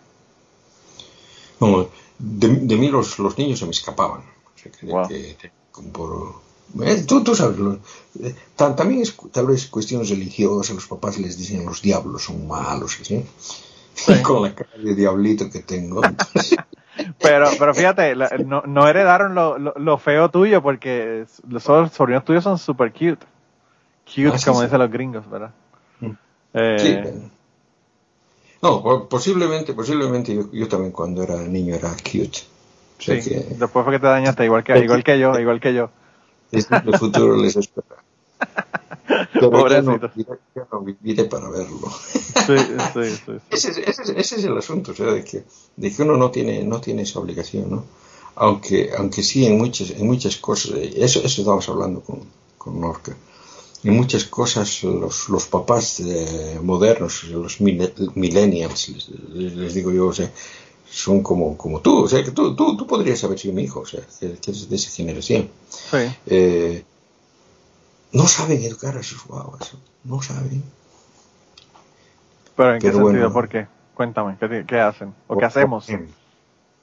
No, 1.62 1.88
de, 2.20 2.48
de 2.48 2.76
mí 2.76 2.90
los, 2.90 3.20
los 3.20 3.38
niños 3.38 3.60
se 3.60 3.66
me 3.66 3.72
escapaban. 3.72 4.20
O 4.22 4.60
sea, 4.60 4.72
que- 4.72 4.86
Wow. 4.88 5.08
por- 5.94 6.51
eh, 6.84 7.04
tú, 7.08 7.24
tú 7.24 7.36
sabes, 7.36 7.58
lo- 7.58 7.80
eh, 8.22 8.36
ta- 8.56 8.76
también 8.76 9.02
es 9.02 9.16
tal 9.32 9.48
vez 9.48 9.68
cuestiones 9.68 10.10
religiosas, 10.10 10.76
los 10.76 10.88
papás 10.88 11.18
les 11.20 11.38
dicen 11.38 11.66
los 11.66 11.82
diablos 11.82 12.24
son 12.24 12.48
malos, 12.48 12.98
¿sí? 13.02 13.26
Sí. 13.94 14.22
con 14.24 14.42
la 14.44 14.56
cara 14.56 14.70
de 14.82 14.96
diablito 14.96 15.50
que 15.50 15.60
tengo. 15.60 16.02
Pero, 17.20 17.48
pero 17.58 17.74
fíjate, 17.74 18.16
la- 18.16 18.30
no, 18.46 18.64
no 18.66 18.88
heredaron 18.88 19.34
lo, 19.34 19.58
lo, 19.58 19.74
lo 19.78 19.98
feo 19.98 20.30
tuyo 20.30 20.62
porque 20.62 21.26
los 21.48 21.68
los 21.68 21.92
sobrinos 21.94 22.26
tuyos 22.26 22.44
son 22.44 22.58
super 22.60 22.92
cute. 22.92 23.26
Cute, 24.06 24.32
Ah, 24.34 24.38
sí, 24.38 24.46
como 24.46 24.60
sí. 24.60 24.66
dicen 24.66 24.80
los 24.80 24.92
gringos, 24.92 25.30
¿verdad? 25.30 25.52
Mm. 26.02 26.12
Eh, 26.54 26.76
Sí, 26.80 26.98
pero- 27.02 27.18
no, 28.62 28.84
po- 28.84 29.08
posiblemente, 29.10 29.74
posiblemente 29.74 30.36
yo, 30.36 30.52
yo 30.52 30.68
también 30.68 30.92
cuando 30.92 31.24
era 31.24 31.38
niño 31.38 31.76
era 31.76 31.90
cute. 31.92 32.40
O 33.00 33.02
sea 33.02 33.20
sí. 33.22 33.30
que 33.30 33.36
Después 33.56 33.84
fue 33.86 33.94
que 33.94 34.00
te 34.00 34.08
dañaste, 34.08 34.46
igual 34.46 34.64
que, 34.64 34.78
igual 34.80 35.04
que 35.04 35.18
yo, 35.20 35.40
igual 35.40 35.60
que 35.60 35.74
yo. 35.74 35.90
Este 36.52 36.76
es 36.92 37.00
futuro 37.00 37.36
les 37.38 37.56
espera. 37.56 38.04
Pero 39.34 39.68
ya 39.70 39.82
no, 39.82 40.00
ya 40.56 40.68
no 40.72 40.82
viviré 40.82 41.26
para 41.26 41.50
verlo. 41.50 41.90
Sí, 41.92 42.58
sí, 42.58 43.16
sí. 43.26 43.32
Ese, 43.50 43.70
es- 43.72 43.78
ese, 43.78 44.02
es- 44.04 44.10
ese 44.10 44.36
es 44.38 44.44
el 44.46 44.58
asunto, 44.58 44.92
o 44.92 44.96
sea, 44.96 45.08
de 45.08 45.24
que, 45.24 45.44
de 45.76 45.94
que 45.94 46.02
uno 46.04 46.18
no 46.18 46.32
tiene, 46.32 46.64
no 46.64 46.80
tiene 46.82 47.04
esa 47.04 47.20
obligación, 47.20 47.70
¿no? 47.70 47.84
Aunque, 48.36 48.92
aunque 48.98 49.24
sí 49.24 49.46
en 49.46 49.58
muchas, 49.58 49.92
en 49.92 50.08
muchas 50.08 50.38
cosas, 50.38 50.72
eh, 50.76 50.94
eso, 50.98 51.20
eso 51.20 51.42
estábamos 51.42 51.68
hablando 51.70 52.02
con, 52.02 52.22
con 52.58 52.80
Norca, 52.80 53.16
en 53.84 53.94
muchas 53.96 54.26
cosas 54.26 54.84
los, 54.84 55.28
los 55.30 55.46
papás 55.48 56.00
eh, 56.00 56.60
modernos, 56.62 57.24
los 57.26 57.60
mille- 57.62 57.94
millennials, 58.16 58.90
les, 59.34 59.54
les 59.56 59.74
digo 59.74 59.92
yo, 59.92 60.08
o 60.08 60.14
sea, 60.14 60.32
son 60.92 61.24
como, 61.24 61.58
como 61.58 61.80
tú, 61.80 62.04
o 62.04 62.08
sea, 62.08 62.22
que 62.24 62.32
tú, 62.32 62.54
tú, 62.54 62.76
tú 62.76 62.86
podrías 62.86 63.24
haber 63.24 63.40
sido 63.40 63.54
mi 63.54 63.64
hijo, 63.64 63.80
o 63.80 63.86
sea, 63.86 64.02
que, 64.20 64.34
que 64.34 64.52
eres 64.52 64.70
de 64.70 64.76
esa 64.76 64.92
generación. 64.92 65.50
Sí. 65.70 65.98
Eh, 66.26 66.84
no 68.12 68.28
saben 68.28 68.62
educar 68.62 68.98
a 68.98 69.04
sus 69.04 69.26
guaguas, 69.26 69.72
no 70.04 70.22
saben. 70.22 70.64
Pero 72.58 72.74
¿en 72.74 72.82
qué 72.82 72.92
sentido? 72.92 73.32
¿Por 73.32 73.48
qué? 73.48 73.68
Cuéntame, 73.94 74.36
¿qué, 74.38 74.66
qué 74.68 74.80
hacen? 74.80 75.16
¿O 75.28 75.38
qué 75.38 75.46
hacemos? 75.46 75.88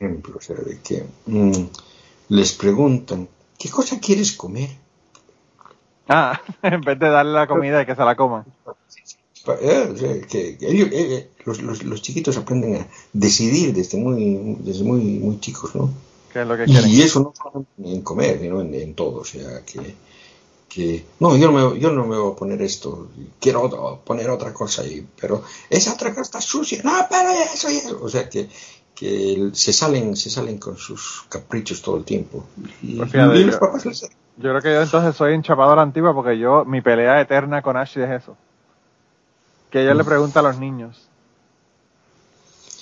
Ejemplo, 0.00 0.36
o 0.38 0.40
sea, 0.40 0.56
de 0.56 0.80
que 0.80 1.04
mm, 1.26 1.66
les 2.30 2.52
preguntan, 2.54 3.28
¿qué 3.58 3.68
cosa 3.68 4.00
quieres 4.00 4.32
comer? 4.32 4.70
Ah, 6.08 6.40
en 6.62 6.80
vez 6.80 6.98
de 6.98 7.10
darle 7.10 7.32
la 7.32 7.46
comida 7.46 7.82
y 7.82 7.86
que 7.86 7.94
se 7.94 8.02
la 8.02 8.16
sea, 8.16 9.17
que, 9.56 10.56
que 10.58 10.68
ellos, 10.68 10.88
eh, 10.92 11.14
eh, 11.14 11.30
los, 11.44 11.62
los, 11.62 11.82
los 11.84 12.02
chiquitos 12.02 12.36
aprenden 12.36 12.76
a 12.76 12.86
decidir 13.12 13.72
desde 13.74 13.98
muy, 13.98 14.56
desde 14.60 14.84
muy, 14.84 15.00
muy 15.00 15.40
chicos, 15.40 15.74
¿no? 15.74 15.90
¿Qué 16.32 16.42
es 16.42 16.46
lo 16.46 16.56
que 16.56 16.64
quieren? 16.66 16.90
Y 16.90 17.00
eso 17.02 17.20
no 17.20 17.32
solamente 17.36 17.70
en 17.96 18.02
comer, 18.02 18.38
sino 18.40 18.60
en, 18.60 18.74
en 18.74 18.94
todo, 18.94 19.20
o 19.20 19.24
sea, 19.24 19.64
que, 19.64 19.94
que 20.68 21.04
no, 21.20 21.36
yo 21.36 21.50
no, 21.50 21.70
me, 21.72 21.80
yo 21.80 21.90
no 21.90 22.04
me 22.06 22.18
voy 22.18 22.32
a 22.32 22.36
poner 22.36 22.60
esto, 22.62 23.08
quiero 23.40 23.62
otro- 23.62 24.00
poner 24.04 24.28
otra 24.30 24.52
cosa 24.52 24.82
ahí, 24.82 25.06
pero 25.20 25.42
esa 25.70 25.94
otra 25.94 26.10
cosa 26.10 26.22
está 26.22 26.40
sucia, 26.40 26.82
no, 26.84 26.92
pero 27.08 27.30
eso 27.54 27.70
y 27.70 27.76
eso, 27.76 27.98
o 28.02 28.08
sea, 28.08 28.28
que, 28.28 28.48
que 28.94 29.50
se 29.54 29.72
salen, 29.72 30.16
se 30.16 30.28
salen 30.28 30.58
con 30.58 30.76
sus 30.76 31.24
caprichos 31.30 31.80
todo 31.80 31.96
el 31.96 32.04
tiempo. 32.04 32.44
Y, 32.82 32.96
Pues 32.96 33.10
fíjate, 33.10 33.38
y 33.38 33.44
los 33.44 33.58
yo- 33.58 33.88
les- 33.88 34.00
Yo 34.02 34.50
creo 34.50 34.60
que 34.60 34.72
yo 34.72 34.82
entonces 34.82 35.16
soy 35.16 35.32
enchapado 35.34 35.72
a 35.72 35.76
la 35.76 35.82
antigua 35.82 36.12
porque 36.14 36.38
yo, 36.38 36.64
mi 36.64 36.80
pelea 36.80 37.20
eterna 37.20 37.62
con 37.62 37.76
Ashley 37.76 38.04
es 38.04 38.22
eso. 38.22 38.36
Que 39.70 39.82
ella 39.82 39.94
le 39.94 40.04
pregunta 40.04 40.40
a 40.40 40.42
los 40.42 40.58
niños. 40.58 41.08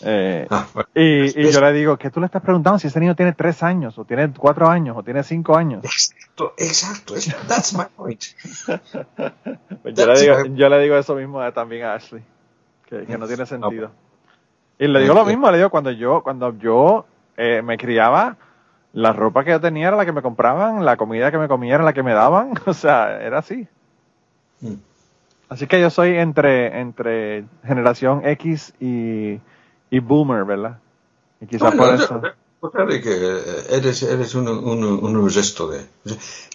Eh, 0.02 0.46
Ah, 0.50 0.66
bueno. 0.74 0.88
y, 0.94 1.40
y 1.40 1.50
yo 1.50 1.60
le 1.60 1.72
digo, 1.72 1.96
¿qué 1.96 2.10
tú 2.10 2.20
le 2.20 2.26
estás 2.26 2.42
preguntando 2.42 2.78
si 2.78 2.86
ese 2.88 3.00
niño 3.00 3.16
tiene 3.16 3.32
tres 3.32 3.62
años, 3.62 3.98
o 3.98 4.04
tiene 4.04 4.30
cuatro 4.32 4.68
años, 4.68 4.96
o 4.96 5.02
tiene 5.02 5.22
cinco 5.22 5.56
años? 5.56 5.82
Exacto, 5.84 6.52
exacto, 6.58 7.16
es- 7.16 7.34
that's 7.48 7.72
my 7.74 7.84
point. 7.96 8.22
Pues 9.82 9.94
yo, 9.94 10.06
le 10.06 10.20
digo, 10.20 10.34
yo 10.54 10.68
le 10.68 10.80
digo 10.80 10.96
eso 10.96 11.14
mismo 11.14 11.40
a- 11.40 11.52
también 11.52 11.84
a 11.84 11.94
Ashley, 11.94 12.22
que, 12.86 13.04
que 13.06 13.18
no 13.18 13.26
tiene 13.26 13.46
sentido. 13.46 13.90
Y 14.78 14.86
le 14.86 15.00
digo 15.00 15.14
lo 15.14 15.24
mismo, 15.24 15.50
le 15.50 15.56
digo, 15.58 15.70
cuando 15.70 15.90
yo, 15.92 16.22
cuando 16.22 16.56
yo 16.58 17.06
eh, 17.36 17.62
me 17.62 17.78
criaba, 17.78 18.36
la 18.92 19.12
ropa 19.12 19.44
que 19.44 19.50
yo 19.52 19.60
tenía 19.60 19.88
era 19.88 19.96
la 19.96 20.04
que 20.04 20.12
me 20.12 20.22
compraban, 20.22 20.84
la 20.84 20.96
comida 20.98 21.30
que 21.30 21.38
me 21.38 21.48
comía 21.48 21.76
era 21.76 21.84
la 21.84 21.92
que 21.94 22.02
me 22.02 22.12
daban, 22.12 22.52
o 22.66 22.74
sea, 22.74 23.22
era 23.22 23.38
así. 23.38 23.66
Mm. 24.60 24.74
Así 25.48 25.66
que 25.66 25.80
yo 25.80 25.90
soy 25.90 26.16
entre, 26.16 26.80
entre 26.80 27.44
generación 27.64 28.22
X 28.26 28.72
y, 28.80 29.38
y 29.90 29.98
boomer, 30.00 30.44
¿verdad? 30.44 30.78
Y 31.40 31.46
quizás 31.46 31.76
Bueno, 31.76 31.76
por 31.76 31.94
eso. 31.94 32.22
o 32.60 32.70
sea, 32.70 32.84
de 32.84 33.00
que 33.00 33.42
eres, 33.70 34.02
eres 34.02 34.34
un, 34.34 34.48
un, 34.48 34.82
un 34.84 35.30
gesto 35.30 35.68
de... 35.68 35.84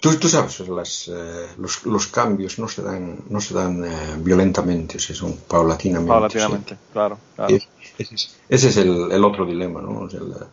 tú, 0.00 0.14
tú 0.16 0.28
sabes, 0.28 0.60
las, 0.68 1.08
eh, 1.08 1.46
los, 1.58 1.86
los 1.86 2.06
cambios 2.08 2.58
no 2.58 2.68
se 2.68 2.82
dan, 2.82 3.20
no 3.30 3.40
se 3.40 3.54
dan 3.54 3.84
eh, 3.84 4.16
violentamente, 4.18 4.98
o 4.98 5.00
sea, 5.00 5.16
son 5.16 5.36
paulatinamente. 5.48 6.08
Paulatinamente, 6.12 6.76
claro, 6.92 7.18
claro. 7.36 7.56
sí. 7.58 7.66
Ese 7.98 8.14
es, 8.14 8.36
ese 8.48 8.68
es 8.68 8.76
el, 8.76 9.10
el 9.12 9.24
otro 9.24 9.46
dilema, 9.46 9.80
¿no? 9.80 10.00
O 10.00 10.10
sea, 10.10 10.20
la- 10.20 10.46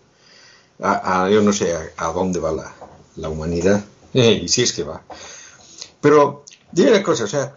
a- 0.81 1.23
a- 1.25 1.29
yo 1.29 1.41
no 1.41 1.51
sé 1.51 1.75
a, 1.75 1.81
a 2.07 2.13
dónde 2.13 2.39
va 2.39 2.51
la, 2.53 2.71
la 3.17 3.27
humanidad, 3.29 3.83
eh, 4.13 4.39
y 4.43 4.47
si 4.47 4.63
es 4.63 4.71
que 4.71 4.83
va. 4.83 5.01
Pero, 6.01 6.45
dime 6.71 6.91
una 6.91 7.03
cosa, 7.03 7.25
o 7.25 7.27
sea, 7.27 7.55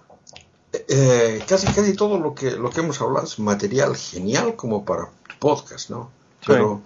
eh, 0.88 1.42
casi, 1.46 1.66
casi 1.68 1.94
todo 1.94 2.18
lo 2.18 2.34
que, 2.34 2.52
lo 2.52 2.70
que 2.70 2.80
hemos 2.80 3.00
hablado 3.00 3.26
es 3.26 3.38
material 3.38 3.96
genial 3.96 4.56
como 4.56 4.84
para 4.84 5.04
tu 5.06 5.36
podcast, 5.38 5.90
¿no? 5.90 6.10
Sí. 6.40 6.46
Pero 6.48 6.80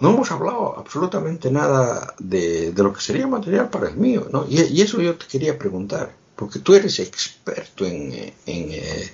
no 0.00 0.10
hemos 0.10 0.30
hablado 0.30 0.78
absolutamente 0.78 1.50
nada 1.50 2.14
de, 2.18 2.72
de 2.72 2.82
lo 2.82 2.92
que 2.92 3.00
sería 3.00 3.26
material 3.26 3.68
para 3.68 3.88
el 3.88 3.96
mío, 3.96 4.28
¿no? 4.32 4.46
Y, 4.48 4.60
y 4.62 4.80
eso 4.82 5.00
yo 5.00 5.16
te 5.16 5.26
quería 5.26 5.58
preguntar, 5.58 6.12
porque 6.36 6.58
tú 6.60 6.74
eres 6.74 6.98
experto 7.00 7.84
en, 7.84 8.12
eh, 8.12 8.34
en 8.46 8.68
eh, 8.72 9.12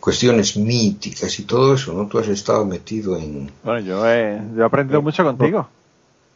cuestiones 0.00 0.56
míticas 0.56 1.38
y 1.38 1.44
todo 1.44 1.74
eso, 1.74 1.92
¿no? 1.92 2.06
Tú 2.06 2.18
has 2.18 2.28
estado 2.28 2.64
metido 2.64 3.16
en, 3.16 3.50
Bueno, 3.64 3.80
yo 3.80 4.06
he, 4.08 4.40
yo 4.54 4.62
he 4.62 4.66
aprendido 4.66 5.00
mucho 5.02 5.24
contigo. 5.24 5.68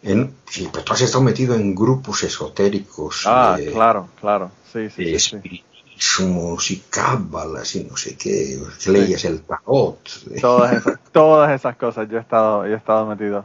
en 0.02 0.34
sí, 0.48 0.68
pero 0.72 0.82
tú 0.84 0.92
has 0.94 1.02
estado 1.02 1.22
metido 1.22 1.54
en 1.54 1.74
grupos 1.74 2.22
esotéricos 2.22 3.22
Ah, 3.26 3.56
de, 3.58 3.70
claro, 3.70 4.08
claro. 4.20 4.50
Sí, 4.72 4.88
sí, 4.88 5.04
de 5.04 5.18
sí, 5.18 5.36
sí. 5.42 5.64
Espiritismos 6.00 6.70
y 6.70 6.78
cábalas 6.90 7.76
y 7.76 7.84
no 7.84 7.96
sé 7.96 8.16
qué, 8.16 8.58
leías 8.90 9.24
el 9.24 9.42
tarot. 9.42 9.98
Todas 10.40 10.72
esas, 10.72 10.98
todas 11.12 11.50
esas 11.52 11.76
cosas 11.76 12.08
yo 12.08 12.16
he 12.16 12.20
estado, 12.20 12.66
yo 12.66 12.74
he 12.74 12.76
estado 12.76 13.06
metido. 13.06 13.44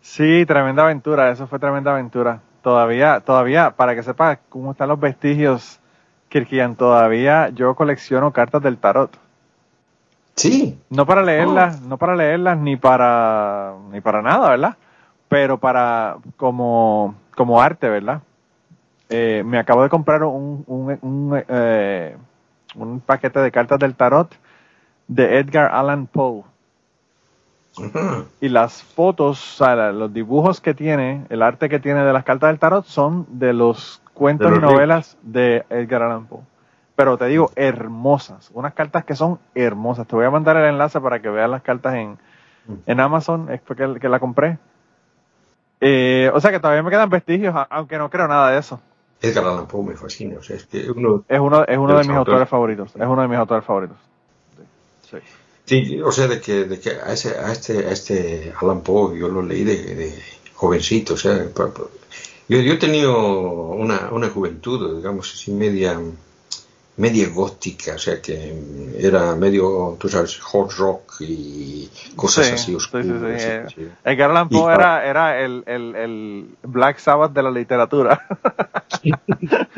Sí, 0.00 0.44
tremenda 0.46 0.82
aventura, 0.82 1.30
eso 1.30 1.46
fue 1.46 1.58
tremenda 1.58 1.92
aventura. 1.92 2.40
Todavía, 2.62 3.20
todavía, 3.20 3.70
para 3.70 3.94
que 3.94 4.02
sepas 4.02 4.38
cómo 4.48 4.72
están 4.72 4.88
los 4.88 5.00
vestigios, 5.00 5.78
Kirkian, 6.28 6.76
todavía 6.76 7.48
yo 7.50 7.74
colecciono 7.74 8.32
cartas 8.32 8.62
del 8.62 8.78
tarot. 8.78 9.16
Sí, 10.34 10.78
No 10.88 11.04
para 11.06 11.22
leerlas, 11.22 11.82
no 11.82 11.98
para 11.98 12.16
leerlas 12.16 12.58
ni 12.58 12.76
para 12.76 13.74
ni 13.90 14.00
para 14.00 14.22
nada, 14.22 14.50
¿verdad? 14.50 14.76
Pero 15.28 15.58
para 15.58 16.16
como 16.36 17.14
como 17.36 17.60
arte, 17.60 17.88
¿verdad? 17.88 18.22
Eh, 19.14 19.42
me 19.44 19.58
acabo 19.58 19.82
de 19.82 19.90
comprar 19.90 20.24
un 20.24 20.64
un, 20.66 20.98
un, 21.02 21.44
eh, 21.48 22.16
un 22.74 23.00
paquete 23.00 23.40
de 23.40 23.50
cartas 23.50 23.78
del 23.78 23.94
tarot 23.94 24.34
de 25.06 25.38
Edgar 25.38 25.70
Allan 25.72 26.06
Poe 26.06 26.44
y 28.40 28.48
las 28.48 28.82
fotos, 28.82 29.60
o 29.60 29.64
sea, 29.64 29.92
los 29.92 30.12
dibujos 30.12 30.60
que 30.60 30.74
tiene, 30.74 31.24
el 31.30 31.42
arte 31.42 31.68
que 31.68 31.78
tiene 31.78 32.04
de 32.04 32.12
las 32.12 32.24
cartas 32.24 32.50
del 32.50 32.58
tarot 32.58 32.84
son 32.84 33.26
de 33.38 33.52
los 33.52 34.02
cuentos 34.14 34.50
De 34.50 34.56
y 34.56 34.60
novelas 34.60 35.16
de 35.22 35.64
Edgar 35.70 36.02
Allan 36.02 36.26
Poe. 36.26 36.40
Pero 36.94 37.16
te 37.16 37.26
digo, 37.26 37.50
hermosas, 37.56 38.50
unas 38.52 38.74
cartas 38.74 39.04
que 39.04 39.16
son 39.16 39.38
hermosas. 39.54 40.06
Te 40.06 40.14
voy 40.14 40.26
a 40.26 40.30
mandar 40.30 40.56
el 40.56 40.64
enlace 40.64 41.00
para 41.00 41.20
que 41.20 41.30
veas 41.30 41.48
las 41.48 41.62
cartas 41.62 41.94
en, 41.94 42.18
en 42.86 43.00
Amazon, 43.00 43.50
es 43.50 43.60
fue 43.62 43.76
que, 43.76 43.98
que 43.98 44.08
la 44.08 44.20
compré. 44.20 44.58
Eh, 45.80 46.30
o 46.34 46.40
sea 46.40 46.50
que 46.50 46.60
todavía 46.60 46.82
me 46.82 46.90
quedan 46.90 47.08
vestigios, 47.08 47.54
aunque 47.70 47.98
no 47.98 48.10
creo 48.10 48.28
nada 48.28 48.50
de 48.50 48.58
eso. 48.58 48.80
Edgar 49.22 49.44
Allan 49.44 49.66
Poe 49.68 49.84
me 49.84 49.96
fascina, 49.96 50.38
o 50.38 50.42
sea, 50.42 50.56
es 50.56 50.66
que 50.66 50.90
uno, 50.90 51.24
Es 51.28 51.38
uno, 51.40 51.64
es 51.64 51.78
uno 51.78 51.92
De 51.94 51.98
de 52.02 52.08
mis 52.08 52.16
autores. 52.16 52.16
autores 52.18 52.48
favoritos. 52.48 52.90
Es 52.96 53.06
uno 53.06 53.22
de 53.22 53.28
mis 53.28 53.38
autores 53.38 53.64
favoritos. 53.64 53.96
Sí. 55.10 55.16
sí. 55.64 56.00
o 56.00 56.10
sea, 56.10 56.26
de 56.26 56.40
que, 56.40 56.64
de 56.64 56.80
que 56.80 56.90
a, 56.90 57.12
ese, 57.12 57.38
a 57.38 57.52
este, 57.52 57.86
a 57.86 57.90
este 57.92 58.52
Allan 58.60 58.80
Poe 58.82 59.18
yo 59.18 59.28
lo 59.28 59.42
leí 59.42 59.64
de, 59.64 59.94
de 59.94 60.22
jovencito, 60.54 61.14
o 61.14 61.16
sea, 61.16 61.46
yo, 62.48 62.58
yo 62.60 62.72
he 62.74 62.76
tenido 62.78 63.16
una, 63.70 64.10
una 64.12 64.28
juventud, 64.28 64.96
digamos 64.96 65.32
así, 65.32 65.52
media, 65.52 65.98
media 66.96 67.28
gótica, 67.30 67.94
o 67.94 67.98
sea, 67.98 68.20
que 68.20 68.54
era 68.98 69.34
medio, 69.34 69.96
tú 69.98 70.08
sabes, 70.08 70.38
hot 70.40 70.72
rock 70.76 71.14
y 71.20 71.88
cosas 72.16 72.46
Sí, 72.48 72.52
así 72.54 72.66
sí, 72.66 72.74
oscuras. 72.76 73.06
sí, 73.06 73.12
sí, 73.12 73.38
sí, 73.38 73.44
eh, 73.48 73.66
sí. 73.74 73.88
Edgar 74.04 74.30
Allan 74.30 74.48
Y 74.50 74.54
Poe 74.54 74.72
era, 74.74 75.06
era 75.06 75.40
el, 75.40 75.64
el, 75.66 75.94
el 75.96 76.46
Black 76.62 76.98
Sabbath 76.98 77.32
de 77.32 77.42
la 77.42 77.50
literatura. 77.50 78.20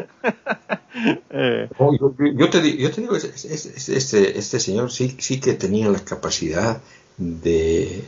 Eh, 1.31 1.69
Oh, 1.79 1.93
yo, 2.39 2.49
te, 2.51 2.61
di- 2.63 2.77
yo 2.77 2.91
te 2.91 3.01
digo, 3.01 3.17
es- 3.17 3.25
es- 3.25 3.45
es- 3.67 3.89
este, 3.89 4.39
este 4.39 4.61
señor 4.61 4.93
sí, 4.93 5.17
sí 5.19 5.41
que 5.41 5.55
tenía 5.55 5.89
la 5.91 5.99
capacidad 6.05 6.81
de 7.19 8.05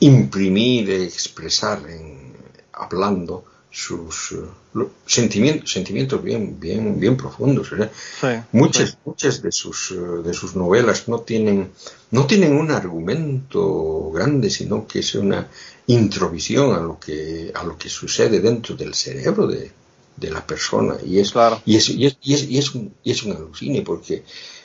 imprimir, 0.00 0.86
de 0.86 1.04
expresar, 1.04 1.78
en, 1.88 2.32
hablando 2.72 3.44
sus 3.70 4.32
eh, 4.32 4.36
lo- 4.74 4.90
sentimientos, 5.06 5.70
sentimientos 5.70 6.22
bien, 6.22 6.58
bien, 6.58 6.98
bien 6.98 7.16
profundos. 7.16 7.70
¿verdad? 7.70 7.90
sí, 8.20 8.26
Muchas, 8.52 8.90
sí. 8.90 8.96
muchas 9.04 9.42
de 9.42 9.52
sus, 9.52 9.90
eh, 9.92 9.96
de 10.24 10.32
sus 10.34 10.56
novelas 10.56 11.08
no 11.08 11.20
tienen, 11.20 11.70
no 12.10 12.26
tienen 12.26 12.54
un 12.56 12.70
argumento 12.70 14.10
grande, 14.12 14.50
sino 14.50 14.86
que 14.86 15.00
es 15.00 15.14
una 15.14 15.48
introvisión 15.86 16.74
a 16.74 16.80
lo 16.80 16.98
que, 16.98 17.50
a 17.54 17.64
lo 17.64 17.76
que 17.78 17.88
sucede 17.88 18.40
dentro 18.40 18.74
del 18.76 18.94
cerebro 18.94 19.46
de, 19.46 19.70
de 20.16 20.30
la 20.30 20.46
persona. 20.46 20.96
Y 21.04 21.18
es, 21.20 21.32
Claro. 21.32 21.60
y 21.64 21.76
es, 21.76 21.88
y 21.90 22.06
es, 22.06 22.16
y 22.22 22.34
es, 22.34 22.42
y 22.50 22.58
es 22.58 22.74
un, 22.74 22.94
y 23.04 23.10
es 23.10 23.22
un 23.22 23.32
alucine 23.36 23.82
porque, 23.82 24.24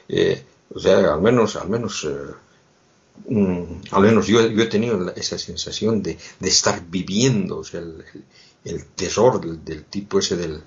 eh, 0.10 0.42
o 0.74 0.80
sea, 0.80 1.14
al 1.14 1.22
menos, 1.22 1.56
al 1.56 1.70
menos, 1.70 2.06
eh, 2.10 2.34
mm, 3.30 3.64
al 3.92 4.02
menos 4.04 4.28
yo, 4.28 4.46
yo 4.48 4.64
he 4.64 4.68
tenido 4.68 5.12
esa 5.16 5.38
sensación 5.38 6.02
de, 6.02 6.18
de 6.40 6.50
estar 6.50 6.82
viviendo, 6.90 7.58
o 7.60 7.64
sea, 7.64 7.80
el, 7.82 8.04
el- 8.14 8.24
el 8.66 8.86
terror 8.86 9.40
del, 9.42 9.64
del 9.64 9.84
tipo 9.86 10.20
ese 10.20 10.36
del, 10.38 10.62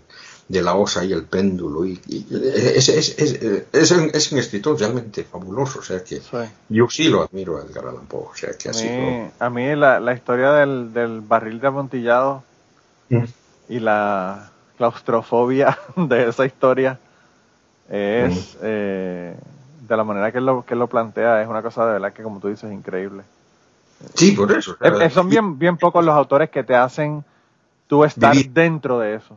de 0.49 0.63
la 0.63 0.75
osa 0.75 1.05
y 1.05 1.13
el 1.13 1.25
péndulo. 1.25 1.85
Y, 1.85 2.01
y 2.07 2.27
es, 2.55 2.89
es, 2.89 3.19
es, 3.19 3.65
es 3.73 3.91
un, 3.91 4.11
es 4.13 4.31
un 4.33 4.39
escritor 4.39 4.79
realmente 4.79 5.25
fabuloso, 5.25 5.81
o 5.81 5.83
sea 5.83 6.03
que 6.05 6.21
sí. 6.21 6.37
yo 6.69 6.89
sí 6.91 7.09
lo 7.09 7.23
admiro 7.23 7.57
a 7.59 7.63
Edgar 7.63 7.87
Allan 7.89 8.07
Poe, 8.07 8.27
o 8.31 8.35
sea 8.35 8.51
que 8.57 8.69
A 8.69 8.71
así 8.73 8.89
mí, 8.89 9.29
a 9.39 9.51
mí 9.51 9.75
la, 9.77 9.99
la 10.01 10.13
historia 10.15 10.53
del, 10.53 10.93
del 10.93 11.21
barril 11.21 11.61
de 11.61 11.67
amontillado 11.67 12.43
Mm. 13.09 13.23
y 13.69 13.79
la 13.79 14.51
claustrofobia 14.77 15.79
de 15.97 16.29
esa 16.29 16.45
historia 16.45 16.99
es 17.89 18.55
Mm. 18.55 18.59
eh, 18.63 19.37
de 19.89 19.97
la 19.97 20.03
manera 20.03 20.33
que 20.33 20.39
él 20.39 20.47
lo, 20.47 20.65
que 20.65 20.75
él 20.75 20.81
lo 20.81 20.89
plantea 20.89 21.41
es 21.41 21.49
una 21.49 21.63
cosa 21.63 21.87
de 21.87 21.93
verdad 21.93 22.13
que 22.13 22.25
como 22.25 22.41
tú 22.41 22.49
dices 22.49 22.73
increíble 22.73 23.23
Sí, 24.15 24.33
por 24.33 24.51
eso. 24.53 24.77
son 25.15 25.29
bien 25.29 25.57
bien 25.59 25.77
pocos 25.77 26.05
los 26.05 26.15
autores 26.17 26.51
que 26.51 26.65
te 26.65 26.75
hacen 26.75 27.25
tú 27.89 28.05
estar 28.05 28.33
Vivir. 28.33 28.51
dentro 28.51 28.99
de 28.99 29.15
eso 29.17 29.37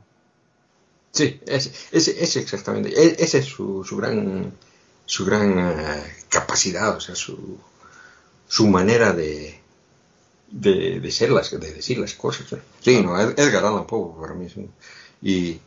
Sí, 1.11 1.39
es, 1.45 1.87
es, 1.91 2.07
es 2.07 2.35
exactamente. 2.35 2.89
e- 2.89 3.15
Esa 3.19 3.39
es 3.39 3.45
su, 3.45 3.83
su 3.83 3.97
gran, 3.97 4.51
su 5.05 5.25
gran 5.25 5.57
eh, 5.57 6.03
capacidad, 6.29 6.95
o 6.95 6.99
sea, 6.99 7.15
su, 7.15 7.57
su 8.47 8.67
manera 8.67 9.11
de, 9.13 9.59
de, 10.51 10.99
de 10.99 11.11
ser 11.11 11.31
las, 11.31 11.51
de 11.51 11.73
decir 11.73 11.97
las 11.99 12.13
cosas. 12.15 12.51
¿no? 12.51 12.59
Sí, 12.81 13.01
no, 13.01 13.19
Ed- 13.19 13.39
Edgar 13.39 13.65
Allan 13.65 13.87
Poe 13.87 14.19
para 14.21 14.33
mí 14.35 14.45
es 14.47 14.55
un- 14.57 14.71
y, 15.21 15.59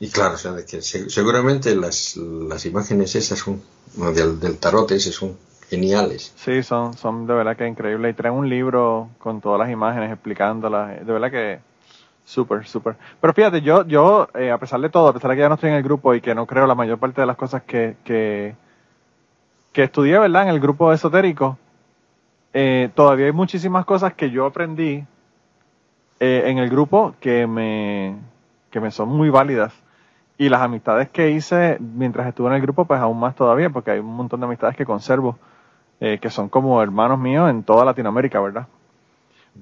y 0.00 0.08
claro, 0.10 0.34
o 0.34 0.38
sea, 0.38 0.52
de 0.52 0.64
que 0.64 0.82
se- 0.82 1.10
seguramente 1.10 1.74
las, 1.76 2.16
las 2.16 2.64
imágenes 2.66 3.14
esas 3.16 3.38
son, 3.40 3.62
no, 3.96 4.12
del, 4.12 4.38
del 4.40 4.58
tarot 4.58 4.90
ese 4.92 5.12
son 5.12 5.36
geniales. 5.68 6.32
Sí, 6.36 6.62
son, 6.62 6.96
son 6.96 7.26
de 7.26 7.34
verdad 7.34 7.56
que 7.56 7.66
increíbles. 7.66 8.12
Y 8.12 8.16
traen 8.16 8.34
un 8.34 8.48
libro 8.48 9.10
con 9.18 9.40
todas 9.40 9.58
las 9.60 9.70
imágenes 9.70 10.12
explicándolas. 10.12 11.04
De 11.06 11.12
verdad 11.12 11.30
que 11.30 11.60
súper, 12.24 12.66
súper. 12.66 12.96
Pero 13.20 13.32
fíjate, 13.32 13.60
yo, 13.60 13.86
yo 13.86 14.28
eh, 14.34 14.50
a 14.50 14.58
pesar 14.58 14.80
de 14.80 14.88
todo, 14.88 15.08
a 15.08 15.12
pesar 15.12 15.30
de 15.30 15.36
que 15.36 15.42
ya 15.42 15.48
no 15.48 15.54
estoy 15.54 15.70
en 15.70 15.76
el 15.76 15.82
grupo 15.82 16.14
y 16.14 16.20
que 16.20 16.34
no 16.34 16.46
creo 16.46 16.66
la 16.66 16.74
mayor 16.74 16.98
parte 16.98 17.20
de 17.20 17.26
las 17.26 17.36
cosas 17.36 17.62
que, 17.62 17.96
que, 18.04 18.54
que 19.72 19.82
estudié, 19.84 20.18
¿verdad? 20.18 20.44
En 20.44 20.48
el 20.50 20.60
grupo 20.60 20.92
esotérico, 20.92 21.58
eh, 22.52 22.90
todavía 22.94 23.26
hay 23.26 23.32
muchísimas 23.32 23.84
cosas 23.84 24.14
que 24.14 24.30
yo 24.30 24.46
aprendí 24.46 25.04
eh, 26.20 26.42
en 26.46 26.58
el 26.58 26.68
grupo 26.68 27.14
que 27.20 27.46
me, 27.46 28.16
que 28.70 28.80
me 28.80 28.90
son 28.90 29.08
muy 29.08 29.30
válidas. 29.30 29.74
Y 30.38 30.48
las 30.48 30.62
amistades 30.62 31.10
que 31.10 31.30
hice 31.30 31.76
mientras 31.80 32.26
estuve 32.26 32.48
en 32.48 32.54
el 32.54 32.62
grupo, 32.62 32.86
pues 32.86 32.98
aún 33.00 33.20
más 33.20 33.34
todavía, 33.34 33.68
porque 33.68 33.90
hay 33.90 33.98
un 33.98 34.16
montón 34.16 34.40
de 34.40 34.46
amistades 34.46 34.74
que 34.74 34.86
conservo 34.86 35.38
que 35.98 36.30
son 36.30 36.48
como 36.48 36.80
hermanos 36.80 37.18
míos 37.18 37.50
en 37.50 37.62
toda 37.62 37.84
Latinoamérica, 37.84 38.40
¿verdad? 38.40 38.66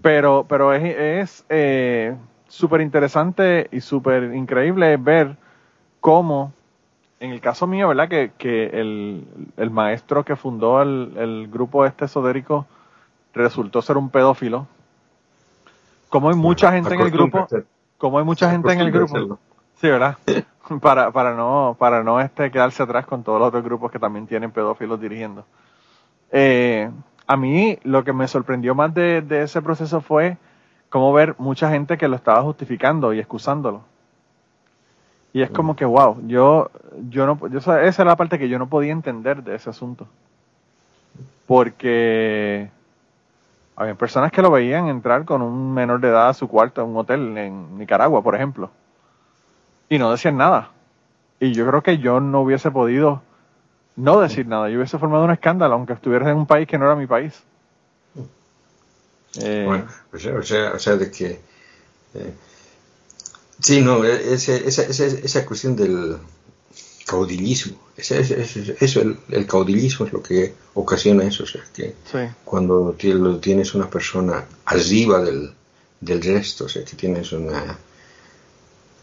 Pero, 0.02 0.46
pero 0.48 0.72
es, 0.72 1.44
súper 2.48 2.80
interesante 2.80 3.68
y 3.70 3.80
súper 3.80 4.34
increíble 4.34 4.96
ver 4.96 5.36
cómo 6.00 6.52
en 7.20 7.32
el 7.32 7.40
caso 7.40 7.66
mío, 7.66 7.88
¿verdad? 7.88 8.08
Que, 8.08 8.32
que 8.38 8.66
el, 8.66 9.26
el 9.56 9.70
maestro 9.70 10.24
que 10.24 10.36
fundó 10.36 10.82
el, 10.82 11.12
el 11.16 11.48
grupo 11.48 11.84
este 11.84 12.04
esotérico 12.04 12.66
resultó 13.34 13.82
ser 13.82 13.96
un 13.96 14.10
pedófilo. 14.10 14.66
Como 16.08 16.30
hay 16.30 16.36
mucha 16.36 16.72
gente 16.72 16.94
en 16.94 17.00
el 17.00 17.10
grupo, 17.10 17.46
como 17.98 18.18
hay 18.18 18.24
mucha 18.24 18.50
gente 18.50 18.72
en 18.72 18.80
el 18.80 18.90
grupo, 18.90 19.38
sí, 19.74 19.88
¿verdad? 19.88 20.16
para, 20.80 21.10
para 21.10 21.34
no, 21.34 21.76
para 21.78 22.02
no 22.02 22.20
este 22.20 22.50
quedarse 22.50 22.82
atrás 22.82 23.04
con 23.04 23.22
todos 23.22 23.38
los 23.38 23.48
otros 23.48 23.64
grupos 23.64 23.90
que 23.90 23.98
también 23.98 24.26
tienen 24.26 24.50
pedófilos 24.50 25.00
dirigiendo. 25.00 25.44
Eh, 26.30 26.90
a 27.26 27.36
mí 27.36 27.78
lo 27.82 28.04
que 28.04 28.12
me 28.12 28.28
sorprendió 28.28 28.74
más 28.74 28.94
de, 28.94 29.22
de 29.22 29.42
ese 29.42 29.60
proceso 29.60 30.00
fue 30.00 30.38
como 30.88 31.12
ver 31.12 31.34
mucha 31.38 31.70
gente 31.70 31.98
que 31.98 32.08
lo 32.08 32.16
estaba 32.16 32.42
justificando 32.42 33.12
y 33.12 33.18
excusándolo. 33.18 33.82
Y 35.32 35.42
es 35.42 35.50
como 35.50 35.76
que, 35.76 35.84
wow, 35.84 36.20
yo, 36.26 36.70
yo 37.10 37.26
no, 37.26 37.48
yo, 37.48 37.58
esa 37.58 37.82
es 37.84 37.98
la 37.98 38.16
parte 38.16 38.38
que 38.38 38.48
yo 38.48 38.58
no 38.58 38.68
podía 38.68 38.92
entender 38.92 39.42
de 39.42 39.54
ese 39.54 39.70
asunto. 39.70 40.06
Porque 41.46 42.70
había 43.76 43.94
personas 43.94 44.32
que 44.32 44.42
lo 44.42 44.50
veían 44.50 44.88
entrar 44.88 45.24
con 45.24 45.42
un 45.42 45.72
menor 45.72 46.00
de 46.00 46.08
edad 46.08 46.28
a 46.30 46.34
su 46.34 46.48
cuarto 46.48 46.82
en 46.82 46.88
un 46.88 46.96
hotel 46.96 47.36
en 47.38 47.78
Nicaragua, 47.78 48.22
por 48.22 48.34
ejemplo. 48.34 48.70
Y 49.88 49.98
no 49.98 50.10
decían 50.10 50.36
nada. 50.36 50.70
Y 51.40 51.52
yo 51.52 51.66
creo 51.66 51.82
que 51.82 51.98
yo 51.98 52.20
no 52.20 52.40
hubiese 52.40 52.70
podido 52.70 53.22
no 53.96 54.20
decir 54.20 54.46
nada. 54.46 54.68
Yo 54.68 54.78
hubiese 54.78 54.98
formado 54.98 55.24
un 55.24 55.30
escándalo, 55.30 55.74
aunque 55.74 55.92
estuviera 55.92 56.30
en 56.30 56.36
un 56.36 56.46
país 56.46 56.66
que 56.66 56.78
no 56.78 56.86
era 56.86 56.96
mi 56.96 57.06
país. 57.06 57.44
Eh, 59.36 59.64
bueno, 59.66 59.86
o 60.12 60.18
sea, 60.18 60.34
o 60.34 60.42
sea, 60.42 60.72
o 60.72 60.78
sea 60.78 60.96
de 60.96 61.10
que... 61.10 61.40
Eh, 62.14 62.32
sí, 63.60 63.80
no, 63.80 64.04
e, 64.04 64.34
ese, 64.34 64.66
esa, 64.66 64.82
esa, 64.82 65.04
esa 65.06 65.46
cuestión 65.46 65.76
del 65.76 66.16
caudillismo, 67.06 67.78
ese, 67.96 68.20
ese, 68.20 68.76
eso, 68.80 69.00
el, 69.00 69.18
el, 69.30 69.46
caudillismo 69.46 70.06
es 70.06 70.12
lo 70.12 70.22
que 70.22 70.54
ocasiona 70.74 71.24
eso, 71.24 71.44
o 71.44 71.46
sea, 71.46 71.62
que 71.74 71.94
sí. 72.04 72.18
cuando 72.44 72.94
tienes 73.40 73.74
una 73.74 73.88
persona 73.88 74.44
arriba 74.66 75.22
del, 75.22 75.52
del 76.00 76.22
resto, 76.22 76.66
o 76.66 76.68
sea, 76.68 76.84
que 76.84 76.96
tienes 76.96 77.32
una 77.32 77.78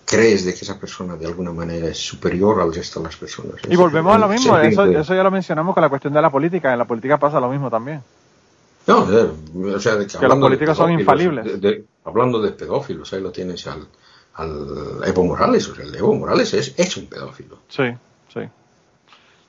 crees 0.05 0.45
de 0.45 0.53
que 0.53 0.59
esa 0.61 0.79
persona 0.79 1.15
de 1.15 1.25
alguna 1.25 1.51
manera 1.51 1.87
es 1.87 1.97
superior 1.97 2.61
al 2.61 2.73
resto 2.73 2.99
de 2.99 3.07
las 3.07 3.15
personas. 3.15 3.55
Y 3.67 3.75
volvemos 3.75 4.15
a 4.15 4.19
lo 4.19 4.27
mismo, 4.27 4.57
eso, 4.57 4.85
eso 4.85 5.15
ya 5.15 5.23
lo 5.23 5.31
mencionamos 5.31 5.73
con 5.73 5.81
la 5.81 5.89
cuestión 5.89 6.13
de 6.13 6.21
la 6.21 6.29
política, 6.29 6.71
en 6.71 6.79
la 6.79 6.85
política 6.85 7.17
pasa 7.17 7.39
lo 7.39 7.49
mismo 7.49 7.69
también. 7.69 8.01
No, 8.87 8.99
o 9.75 9.79
sea, 9.79 9.95
de 9.95 10.07
que, 10.07 10.17
que 10.17 10.27
los 10.27 10.39
políticos 10.39 10.77
son 10.77 10.91
infalibles. 10.91 11.45
De, 11.45 11.57
de, 11.57 11.85
hablando 12.03 12.41
de 12.41 12.51
pedófilos, 12.51 13.11
ahí 13.13 13.21
lo 13.21 13.31
tienes 13.31 13.65
al, 13.67 13.87
al 14.35 15.01
Evo 15.05 15.23
Morales, 15.23 15.67
o 15.69 15.75
sea, 15.75 15.85
el 15.85 15.95
Evo 15.95 16.13
Morales 16.13 16.53
es, 16.53 16.77
es 16.77 16.95
un 16.97 17.07
pedófilo. 17.07 17.59
Sí, 17.67 17.85
sí. 18.33 18.41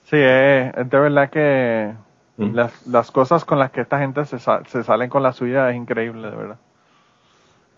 Sí, 0.05 0.17
es, 0.17 0.75
es 0.75 0.91
de 0.91 0.99
verdad 0.99 1.31
que 1.31 1.93
¿Mm? 2.39 2.55
las, 2.55 2.87
las 2.87 3.11
cosas 3.11 3.45
con 3.45 3.59
las 3.59 3.71
que 3.71 3.83
esta 3.83 3.99
gente 3.99 4.25
se, 4.25 4.39
se 4.39 4.85
salen 4.85 5.11
con 5.11 5.23
la 5.23 5.33
suya 5.33 5.71
es 5.71 5.77
increíble, 5.77 6.31
de 6.31 6.37
verdad. 6.37 6.59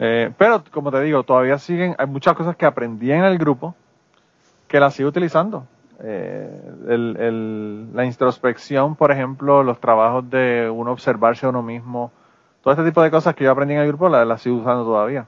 Eh, 0.01 0.31
pero, 0.39 0.63
como 0.71 0.93
te 0.93 1.01
digo, 1.01 1.25
todavía 1.25 1.59
siguen, 1.59 1.97
hay 1.99 2.07
muchas 2.07 2.35
cosas 2.35 2.57
que 2.57 2.67
aprendí 2.67 3.11
en 3.11 3.25
el 3.25 3.37
grupo 3.37 3.75
que 4.69 4.79
las 4.79 4.95
sigo 4.95 5.09
utilizando. 5.09 5.67
Eh, 6.01 6.61
el, 6.89 7.95
la 7.95 8.05
introspección, 8.05 8.95
por 8.95 9.11
ejemplo, 9.11 9.63
los 9.63 9.81
trabajos 9.81 10.29
de 10.31 10.71
uno 10.73 10.93
observarse 10.93 11.47
a 11.47 11.49
uno 11.49 11.63
mismo, 11.63 12.13
todo 12.63 12.73
este 12.73 12.85
tipo 12.85 13.03
de 13.03 13.11
cosas 13.11 13.35
que 13.35 13.45
yo 13.45 13.51
aprendí 13.51 13.75
en 13.75 13.81
el 13.81 13.89
grupo 13.89 14.09
las, 14.09 14.27
las 14.27 14.43
sigo 14.43 14.57
usando 14.57 14.85
todavía. 14.85 15.27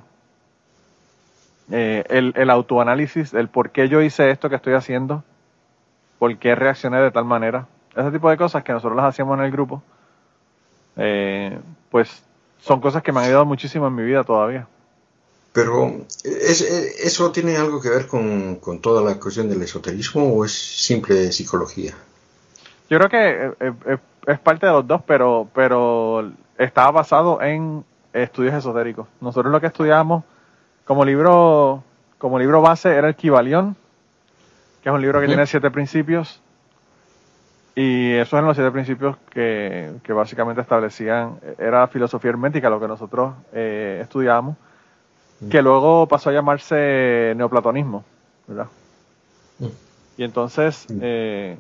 Eh, 1.72 2.04
el, 2.08 2.32
el 2.36 2.50
autoanálisis, 2.50 3.32
el 3.34 3.48
por 3.48 3.70
qué 3.70 3.88
yo 3.88 4.00
hice 4.00 4.30
esto 4.30 4.48
que 4.48 4.56
estoy 4.56 4.74
haciendo, 4.74 5.22
por 6.18 6.36
qué 6.38 6.54
reaccioné 6.54 7.00
de 7.00 7.10
tal 7.10 7.24
manera, 7.24 7.66
ese 7.96 8.10
tipo 8.10 8.30
de 8.30 8.36
cosas 8.36 8.62
que 8.62 8.72
nosotros 8.72 8.96
las 8.96 9.06
hacíamos 9.06 9.38
en 9.38 9.44
el 9.44 9.50
grupo, 9.50 9.82
eh, 10.96 11.58
pues 11.90 12.24
son 12.58 12.80
cosas 12.80 13.02
que 13.02 13.12
me 13.12 13.20
han 13.20 13.26
ayudado 13.26 13.46
muchísimo 13.46 13.86
en 13.86 13.94
mi 13.94 14.02
vida 14.02 14.22
todavía. 14.22 14.66
Pero, 15.52 16.04
¿es, 16.24 16.60
¿eso 16.60 17.32
tiene 17.32 17.56
algo 17.56 17.80
que 17.80 17.90
ver 17.90 18.06
con, 18.06 18.56
con, 18.56 18.80
toda 18.80 19.02
la 19.02 19.18
cuestión 19.18 19.48
del 19.48 19.62
esoterismo 19.62 20.32
o 20.32 20.44
es 20.44 20.52
simple 20.52 21.32
psicología? 21.32 21.94
Yo 22.88 22.98
creo 22.98 23.08
que 23.08 23.52
es, 23.86 23.98
es 24.26 24.38
parte 24.38 24.66
de 24.66 24.72
los 24.72 24.86
dos, 24.86 25.02
pero, 25.06 25.48
pero 25.54 26.30
estaba 26.58 26.90
basado 26.90 27.42
en 27.42 27.84
estudios 28.12 28.54
esotéricos. 28.54 29.08
Nosotros 29.20 29.52
lo 29.52 29.60
que 29.60 29.66
estudiamos 29.66 30.24
como 30.84 31.04
libro, 31.04 31.82
como 32.18 32.38
libro 32.38 32.60
base 32.60 32.94
era 32.94 33.08
el 33.08 33.14
Kibalión, 33.14 33.76
que 34.82 34.88
es 34.88 34.94
un 34.94 35.00
libro 35.00 35.20
que 35.20 35.26
uh 35.26 35.28
-huh. 35.28 35.32
tiene 35.32 35.46
siete 35.46 35.70
principios. 35.70 36.40
Y 37.74 38.12
esos 38.14 38.32
eran 38.34 38.46
los 38.46 38.56
siete 38.56 38.70
principios 38.72 39.16
que, 39.30 39.92
que 40.02 40.12
básicamente 40.12 40.60
establecían, 40.60 41.38
era 41.58 41.86
filosofía 41.86 42.30
hermética 42.30 42.68
lo 42.68 42.80
que 42.80 42.88
nosotros 42.88 43.34
eh, 43.52 44.00
estudiábamos, 44.02 44.56
que 45.48 45.62
luego 45.62 46.06
pasó 46.06 46.30
a 46.30 46.32
llamarse 46.32 47.32
neoplatonismo, 47.36 48.04
¿verdad? 48.46 48.66
Y 50.16 50.24
entonces, 50.24 50.86
eh, 51.00 51.56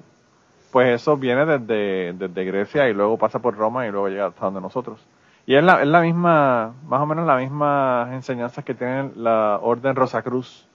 pues 0.70 1.00
eso 1.00 1.16
viene 1.16 1.46
desde, 1.46 2.12
desde 2.12 2.44
Grecia 2.44 2.88
y 2.88 2.92
luego 2.92 3.16
pasa 3.16 3.38
por 3.38 3.56
Roma 3.56 3.86
y 3.86 3.90
luego 3.90 4.08
llega 4.08 4.26
hasta 4.26 4.44
donde 4.44 4.60
nosotros. 4.60 5.00
Y 5.46 5.54
es 5.54 5.64
la, 5.64 5.80
es 5.80 5.88
la 5.88 6.02
misma, 6.02 6.74
más 6.86 7.00
o 7.00 7.06
menos 7.06 7.26
la 7.26 7.36
misma 7.36 8.10
enseñanzas 8.12 8.64
que 8.64 8.74
tiene 8.74 9.10
la 9.16 9.58
Orden 9.62 9.96
Rosacruz, 9.96 10.66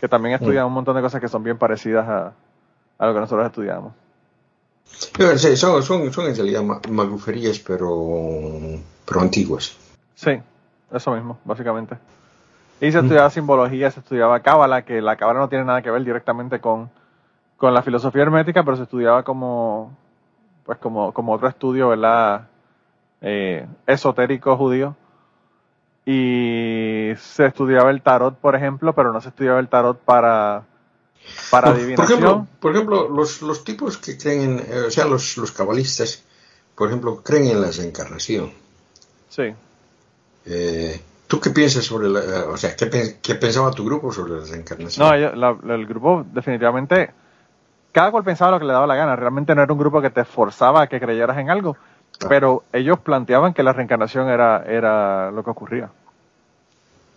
que 0.00 0.08
también 0.08 0.36
estudian 0.36 0.66
un 0.66 0.72
montón 0.72 0.94
de 0.96 1.02
cosas 1.02 1.20
que 1.20 1.28
son 1.28 1.42
bien 1.42 1.58
parecidas 1.58 2.08
a, 2.08 2.32
a 2.98 3.06
lo 3.06 3.14
que 3.14 3.20
nosotros 3.20 3.46
estudiamos. 3.46 3.92
Sí, 4.84 5.56
son, 5.56 5.82
son, 5.82 6.12
son 6.12 6.26
en 6.26 6.36
realidad 6.36 6.62
magruferías, 6.88 7.58
pero, 7.58 8.78
pero 9.04 9.20
antiguas. 9.20 9.76
Sí, 10.14 10.40
eso 10.92 11.12
mismo, 11.12 11.38
básicamente. 11.44 11.96
Y 12.80 12.90
se 12.90 12.98
estudiaba 12.98 13.28
mm. 13.28 13.32
simbología, 13.32 13.90
se 13.90 14.00
estudiaba 14.00 14.40
cábala, 14.40 14.82
que 14.82 15.02
la 15.02 15.16
cábala 15.16 15.40
no 15.40 15.48
tiene 15.48 15.64
nada 15.64 15.82
que 15.82 15.90
ver 15.90 16.02
directamente 16.02 16.60
con, 16.60 16.90
con 17.56 17.74
la 17.74 17.82
filosofía 17.82 18.22
hermética, 18.22 18.64
pero 18.64 18.76
se 18.76 18.84
estudiaba 18.84 19.22
como, 19.22 19.96
pues 20.64 20.78
como, 20.78 21.12
como 21.12 21.34
otro 21.34 21.48
estudio, 21.48 21.88
¿verdad? 21.88 22.48
Eh, 23.20 23.66
esotérico 23.86 24.56
judío. 24.56 24.96
Y 26.06 27.12
se 27.18 27.46
estudiaba 27.46 27.90
el 27.90 28.00
tarot, 28.00 28.36
por 28.36 28.56
ejemplo, 28.56 28.94
pero 28.94 29.12
no 29.12 29.20
se 29.20 29.28
estudiaba 29.28 29.60
el 29.60 29.68
tarot 29.68 29.98
para, 29.98 30.64
para 31.50 31.70
adivinación. 31.70 31.96
Por 31.96 32.04
ejemplo, 32.06 32.46
por 32.60 32.72
ejemplo 32.72 33.08
los, 33.10 33.42
los 33.42 33.62
tipos 33.62 33.98
que 33.98 34.16
creen 34.16 34.40
en, 34.40 34.58
eh, 34.60 34.80
o 34.86 34.90
sea, 34.90 35.04
los, 35.04 35.36
los 35.36 35.52
cabalistas, 35.52 36.24
por 36.74 36.88
ejemplo, 36.88 37.22
creen 37.22 37.48
en 37.48 37.60
la 37.60 37.70
reencarnación. 37.70 38.52
Sí. 39.28 39.54
Eh, 40.46 41.00
¿Tú 41.30 41.38
qué 41.38 41.50
piensas 41.50 41.84
sobre 41.84 42.08
la, 42.08 42.20
o 42.48 42.56
sea, 42.56 42.74
qué, 42.74 42.90
qué, 43.22 43.34
pensaba 43.36 43.70
tu 43.70 43.84
grupo 43.84 44.12
sobre 44.12 44.32
la 44.32 44.44
reencarnación? 44.44 45.06
No, 45.06 45.16
yo, 45.16 45.32
la, 45.36 45.56
el 45.74 45.86
grupo 45.86 46.24
definitivamente, 46.32 47.10
cada 47.92 48.10
cual 48.10 48.24
pensaba 48.24 48.50
lo 48.50 48.58
que 48.58 48.64
le 48.64 48.72
daba 48.72 48.88
la 48.88 48.96
gana, 48.96 49.14
realmente 49.14 49.54
no 49.54 49.62
era 49.62 49.72
un 49.72 49.78
grupo 49.78 50.02
que 50.02 50.10
te 50.10 50.24
forzaba 50.24 50.82
a 50.82 50.86
que 50.88 50.98
creyeras 50.98 51.38
en 51.38 51.48
algo, 51.48 51.76
ah. 52.20 52.26
pero 52.28 52.64
ellos 52.72 52.98
planteaban 52.98 53.54
que 53.54 53.62
la 53.62 53.72
reencarnación 53.72 54.28
era, 54.28 54.64
era 54.66 55.30
lo 55.30 55.44
que 55.44 55.50
ocurría. 55.50 55.90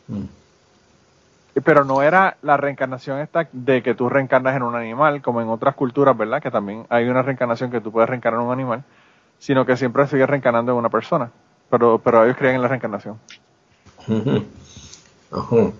Mm. 0.07 0.25
Pero 1.63 1.83
no 1.83 2.03
era 2.03 2.37
la 2.43 2.57
reencarnación 2.57 3.19
esta 3.19 3.47
de 3.51 3.81
que 3.81 3.95
tú 3.95 4.09
reencarnas 4.09 4.55
en 4.55 4.61
un 4.61 4.75
animal, 4.75 5.23
como 5.23 5.41
en 5.41 5.49
otras 5.49 5.73
culturas, 5.73 6.15
¿verdad? 6.15 6.39
Que 6.39 6.51
también 6.51 6.85
hay 6.89 7.09
una 7.09 7.23
reencarnación 7.23 7.71
que 7.71 7.81
tú 7.81 7.91
puedes 7.91 8.09
reencarnar 8.09 8.41
en 8.41 8.47
un 8.47 8.53
animal, 8.53 8.83
sino 9.39 9.65
que 9.65 9.75
siempre 9.75 10.05
sigues 10.05 10.29
reencarnando 10.29 10.71
en 10.71 10.77
una 10.77 10.89
persona. 10.89 11.31
Pero, 11.73 11.97
pero 11.97 12.23
ellos 12.23 12.37
creen 12.37 12.53
en 12.57 12.61
la 12.61 12.67
reencarnación. 12.67 13.17
Uh 14.07 14.13
-huh. 14.13 14.45
Uh 15.31 15.37
-huh. 15.37 15.73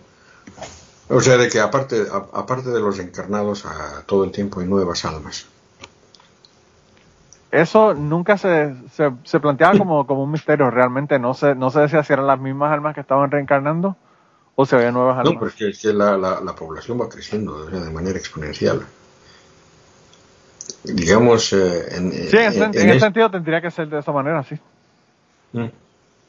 O 1.10 1.22
sea, 1.22 1.38
de 1.38 1.50
que 1.50 1.60
aparte, 1.60 2.08
a, 2.12 2.40
aparte 2.40 2.72
de 2.72 2.80
los 2.80 2.98
reencarnados, 2.98 3.64
a, 3.68 4.02
todo 4.08 4.24
el 4.24 4.32
tiempo 4.32 4.60
hay 4.60 4.66
nuevas 4.66 5.06
almas. 5.06 5.46
Eso 7.52 7.94
nunca 7.94 8.40
se, 8.40 8.74
se, 8.92 9.12
se 9.24 9.40
planteaba 9.40 9.78
como, 9.78 10.08
como 10.08 10.24
un 10.24 10.32
misterio, 10.32 10.72
realmente 10.72 11.20
no 11.20 11.36
se, 11.36 11.54
no 11.54 11.70
se 11.70 11.82
decía 11.82 12.04
si 12.04 12.12
eran 12.12 12.26
las 12.26 12.40
mismas 12.40 12.72
almas 12.74 12.96
que 12.96 13.02
estaban 13.02 13.30
reencarnando 13.30 13.96
o 14.56 14.66
se 14.66 14.76
había 14.76 14.92
nuevas 14.92 15.20
almas. 15.20 15.36
No, 15.36 15.40
porque 15.42 15.70
es 15.70 15.80
que 15.80 15.94
la, 15.94 16.18
la, 16.18 16.42
la 16.42 16.56
población 16.56 17.00
va 17.00 17.08
creciendo 17.08 17.68
de 17.68 17.92
manera 17.92 18.18
exponencial. 18.18 18.82
Digamos, 20.86 21.54
eh, 21.54 21.96
en, 21.96 22.12
sí, 22.12 22.38
en, 22.38 22.54
en, 22.54 22.64
en 22.64 22.76
ese 22.76 22.96
es... 22.96 23.00
sentido 23.04 23.30
tendría 23.30 23.62
que 23.62 23.70
ser 23.70 23.88
de 23.90 24.00
esa 24.00 24.12
manera, 24.12 24.42
sí. 24.42 24.58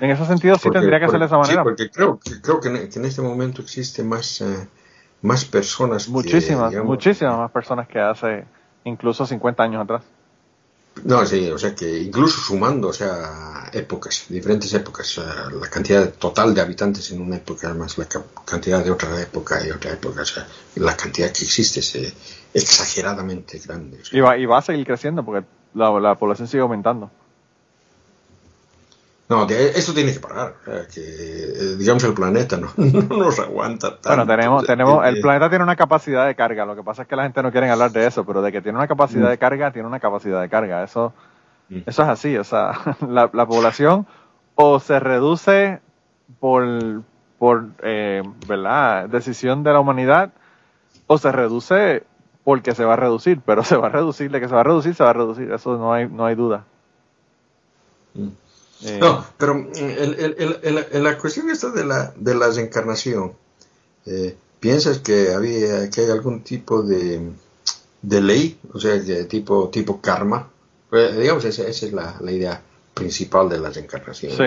En 0.05 0.11
ese 0.11 0.27
sentido 0.27 0.57
sí 0.57 0.64
porque, 0.64 0.81
tendría 0.81 1.01
que 1.01 1.09
ser 1.09 1.19
de 1.19 1.25
esa 1.25 1.38
manera. 1.38 1.62
Sí, 1.62 1.64
porque 1.64 1.90
creo, 1.90 2.21
que, 2.23 2.38
creo 2.43 2.61
que, 2.61 2.69
en, 2.69 2.90
que 2.90 2.99
en 2.99 3.07
este 3.07 3.23
momento 3.23 3.62
existe 3.62 4.05
más, 4.05 4.43
uh, 4.43 4.67
más 5.23 5.47
personas. 5.47 6.11
Muchísimas, 6.11 6.64
que, 6.64 6.77
digamos, 6.77 6.90
muchísimas 6.90 7.38
más 7.38 7.51
personas 7.51 7.88
que 7.88 7.99
hace 7.99 8.45
incluso 8.85 9.25
50 9.25 9.62
años 9.62 9.83
atrás. 9.83 10.03
No, 11.05 11.25
sí, 11.25 11.51
o 11.51 11.59
sea 11.59 11.75
que 11.75 12.03
incluso 12.03 12.38
sumando, 12.38 12.88
o 12.88 12.93
sea, 12.93 13.71
épocas, 13.73 14.27
diferentes 14.29 14.73
épocas, 14.75 15.19
la 15.59 15.71
cantidad 15.71 16.12
total 16.12 16.55
de 16.55 16.61
habitantes 16.61 17.11
en 17.11 17.23
una 17.23 17.37
época 17.37 17.73
más 17.73 17.97
la 17.97 18.07
cantidad 18.45 18.85
de 18.85 18.90
otra 18.90 19.21
época 19.23 19.67
y 19.67 19.71
otra 19.71 19.90
época, 19.93 20.21
o 20.21 20.27
sea, 20.27 20.47
la 20.77 20.95
cantidad 20.95 21.33
que 21.33 21.45
existe 21.45 21.81
es 21.81 21.95
eh, 21.97 22.14
exageradamente 22.53 23.59
grande. 23.59 24.01
y, 24.12 24.21
va, 24.21 24.37
y 24.37 24.45
va 24.45 24.59
a 24.59 24.62
seguir 24.62 24.87
creciendo 24.87 25.25
porque 25.25 25.47
la, 25.73 25.99
la 25.99 26.14
población 26.14 26.47
sigue 26.47 26.62
aumentando. 26.62 27.11
No, 29.29 29.47
esto 29.49 29.95
tiene 29.95 30.13
que 30.13 30.21
parar. 30.21 30.55
que, 30.93 31.01
eh, 31.01 31.77
digamos, 31.79 32.05
el 32.05 32.13
planeta 32.13 32.59
no, 32.59 32.69
nos 32.77 33.39
aguanta 33.39 33.99
tanto. 33.99 34.09
Bueno, 34.09 34.27
tenemos, 34.27 34.67
tenemos, 34.67 35.07
el 35.07 35.21
planeta 35.21 35.49
tiene 35.49 35.65
una 35.65 35.77
capacidad 35.77 36.27
de 36.27 36.35
carga. 36.35 36.67
Lo 36.67 36.77
que 36.77 36.83
pasa 36.83 37.03
es 37.03 37.09
que 37.09 37.17
la 37.17 37.23
gente 37.23 37.43
no 37.43 37.51
quiere 37.51 37.71
hablar 37.71 37.91
de 37.91 38.07
eso, 38.07 38.25
pero 38.25 38.43
de 38.43 38.53
que 38.53 38.61
tiene 38.61 38.77
una 38.77 38.87
capacidad 38.87 39.31
de 39.31 39.37
mm. 39.37 39.41
carga, 39.41 39.71
tiene 39.73 39.89
una 39.89 39.99
capacidad 39.99 40.43
de 40.43 40.49
carga. 40.51 40.85
Eso, 40.85 41.15
mm. 41.71 41.79
eso 41.87 42.03
es 42.03 42.09
así. 42.09 42.37
O 42.37 42.45
sea, 42.45 42.73
la, 43.09 43.29
población 43.47 44.07
o 44.57 44.79
se 44.79 45.01
reduce 45.01 45.81
por, 46.39 47.03
por 47.39 47.69
eh, 47.83 48.23
¿verdad? 48.47 49.09
decisión 49.09 49.63
de 49.63 49.73
la 49.73 49.81
humanidad 49.81 50.33
o 51.07 51.17
se 51.17 51.33
reduce 51.33 52.05
porque 52.45 52.75
se 52.75 52.85
va 52.85 52.93
a 52.93 52.97
reducir, 52.97 53.41
pero 53.45 53.65
se 53.65 53.77
va 53.77 53.87
a 53.87 53.91
reducir, 53.91 54.31
de 54.31 54.39
que 54.39 54.49
se 54.49 54.55
va 54.55 54.61
a 54.61 54.65
reducir, 54.65 54.95
se 54.95 55.03
va 55.03 55.11
a 55.11 55.15
reducir. 55.15 55.51
Eso 55.51 55.79
no 55.79 55.95
hay, 55.95 56.09
no 56.09 56.27
hay 56.27 56.35
duda. 56.35 56.65
Mm. 58.13 58.44
Eh, 58.83 58.99
no, 59.01 59.25
pero 59.39 59.55
mm, 59.55 59.69
en 59.75 61.05
la 61.05 61.19
cuestión 61.19 61.51
esta 61.51 61.71
de 61.71 61.85
la, 61.85 62.13
de 62.17 62.35
la 62.35 62.49
reencarnación, 62.49 63.33
eh, 64.07 64.37
¿piensas 64.61 64.99
que 64.99 65.33
había 65.33 65.89
que 65.91 66.03
hay 66.03 66.11
algún 66.11 66.43
tipo 66.43 66.83
de, 66.83 67.31
de 68.03 68.21
ley, 68.21 68.59
o 68.73 68.79
sea, 68.79 68.93
de 68.93 69.25
tipo, 69.25 69.69
tipo 69.69 70.01
karma? 70.01 70.49
Pues, 70.91 71.17
digamos, 71.17 71.45
esa, 71.45 71.63
esa 71.63 71.87
es 71.87 71.93
la, 71.93 72.17
la, 72.21 72.33
idea 72.33 72.61
principal 72.93 73.49
de 73.49 73.59
la 73.59 73.71
reencarnación. 73.71 74.33
Sí, 74.33 74.45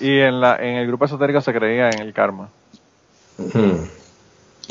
Y, 0.00 0.18
en, 0.20 0.40
la, 0.40 0.56
en 0.56 0.76
el 0.76 0.86
grupo 0.86 1.04
esotérico 1.04 1.40
se 1.40 1.52
creía 1.52 1.90
en 1.90 2.00
el 2.00 2.12
karma. 2.12 2.48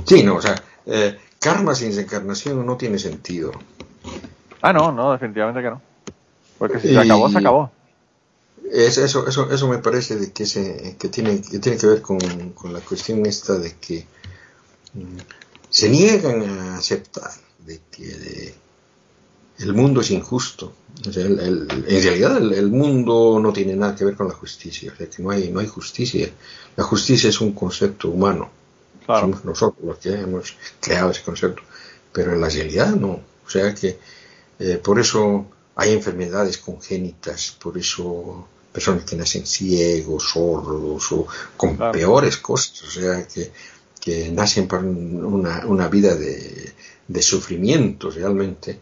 Sí, 0.05 0.23
no, 0.23 0.35
o 0.35 0.41
sea, 0.41 0.55
eh, 0.85 1.17
karma 1.39 1.75
sin 1.75 1.95
reencarnación 1.95 2.65
no 2.65 2.77
tiene 2.77 2.97
sentido. 2.97 3.51
Ah, 4.61 4.73
no, 4.73 4.91
no, 4.91 5.11
definitivamente 5.11 5.61
que 5.61 5.69
no. 5.69 5.81
Porque 6.57 6.79
si 6.79 6.87
se 6.89 6.99
acabó, 6.99 7.29
se 7.29 7.37
acabó. 7.37 7.71
Es, 8.71 8.97
eso, 8.97 9.27
eso, 9.27 9.51
eso 9.51 9.67
me 9.67 9.77
parece 9.77 10.15
de 10.17 10.31
que, 10.31 10.45
se, 10.45 10.95
que, 10.97 11.09
tiene, 11.09 11.41
que 11.41 11.59
tiene 11.59 11.77
que 11.77 11.87
ver 11.87 12.01
con, 12.01 12.17
la 12.71 12.79
cuestión 12.81 13.25
esta 13.25 13.57
de 13.57 13.75
que 13.75 14.05
mm, 14.93 15.17
se 15.69 15.89
niegan 15.89 16.41
a 16.43 16.77
aceptar 16.77 17.31
de 17.59 17.81
que 17.91 18.55
el 19.59 19.73
mundo 19.73 20.01
es 20.01 20.11
injusto. 20.11 20.73
en 21.05 21.67
realidad 22.03 22.37
el, 22.37 22.71
mundo 22.71 23.39
no 23.41 23.53
tiene 23.53 23.75
nada 23.75 23.95
que 23.95 24.05
ver 24.05 24.15
con 24.15 24.27
la 24.27 24.33
justicia, 24.33 24.91
o 24.93 24.95
sea 24.95 25.09
que 25.09 25.23
no 25.23 25.29
hay, 25.29 25.49
no 25.49 25.59
hay 25.59 25.67
justicia. 25.67 26.29
La 26.75 26.83
justicia 26.83 27.29
es 27.29 27.39
un 27.41 27.53
concepto 27.53 28.09
humano. 28.09 28.49
Somos 29.05 29.45
nosotros 29.45 29.85
los 29.85 29.97
que 29.99 30.09
hemos 30.13 30.55
creado 30.81 31.11
ese 31.11 31.21
concepto. 31.21 31.61
Pero 32.11 32.33
en 32.33 32.41
la 32.41 32.49
realidad 32.49 32.95
no. 32.95 33.21
O 33.45 33.49
sea 33.49 33.73
que 33.73 33.99
eh, 34.59 34.79
por 34.83 34.99
eso 34.99 35.45
hay 35.75 35.93
enfermedades 35.93 36.57
congénitas, 36.57 37.51
por 37.51 37.77
eso 37.77 38.47
personas 38.75 39.05
que 39.05 39.15
nacen 39.15 39.45
ciegos, 39.45 40.31
sordos 40.31 41.11
o 41.13 41.25
con 41.55 41.77
peores 41.93 42.35
cosas, 42.35 42.83
o 42.83 42.91
sea, 42.91 43.25
que, 43.25 43.49
que 44.01 44.29
nacen 44.31 44.67
para 44.67 44.83
una, 44.83 45.65
una 45.65 45.87
vida 45.87 46.13
de, 46.13 46.73
de, 47.07 47.21
sufrimiento 47.21 48.09
realmente. 48.09 48.77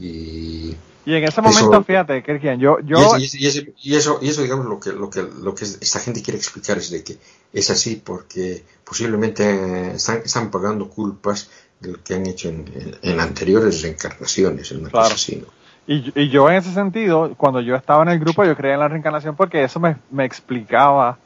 Y, 0.00 0.74
y 1.06 1.14
en 1.14 1.22
ese 1.22 1.40
momento, 1.40 1.84
fíjate, 1.84 2.24
Kirkian, 2.24 2.58
yo... 2.58 2.80
yo... 2.80 3.16
Y, 3.18 3.26
eso, 3.26 3.36
y, 3.38 3.94
eso, 3.94 4.18
y, 4.20 4.28
eso, 4.28 4.42
digamos, 4.42 4.66
lo 4.66 4.80
que, 4.80 4.90
lo, 4.90 5.08
que, 5.08 5.22
lo 5.22 5.54
que 5.54 5.64
esta 5.64 6.00
gente 6.00 6.22
quiere 6.22 6.38
explicar 6.38 6.78
es 6.78 6.90
de 6.90 7.04
que 7.04 7.16
es 7.52 7.70
así 7.70 8.02
porque 8.04 8.64
posiblemente 8.82 9.92
están, 9.92 10.22
están 10.24 10.50
pagando 10.50 10.90
culpas 10.90 11.48
de 11.78 11.92
lo 11.92 12.02
que 12.02 12.14
han 12.14 12.26
hecho 12.26 12.48
en, 12.48 12.98
en, 13.00 13.20
anteriores 13.20 13.82
reencarnaciones, 13.82 14.72
en 14.72 14.80
una 14.80 14.90
cosa 14.90 15.14
así, 15.14 15.36
¿no? 15.36 15.59
Y, 15.92 16.28
yo 16.28 16.48
en 16.48 16.54
ese 16.54 16.70
sentido, 16.70 17.34
cuando 17.36 17.60
yo 17.60 17.74
estaba 17.74 18.04
en 18.04 18.10
el 18.10 18.20
grupo, 18.20 18.44
yo 18.44 18.54
creía 18.54 18.74
en 18.74 18.80
la 18.80 18.86
reencarnación 18.86 19.34
porque 19.34 19.64
eso 19.64 19.80
me, 19.80 19.96
explicaba 20.24 21.18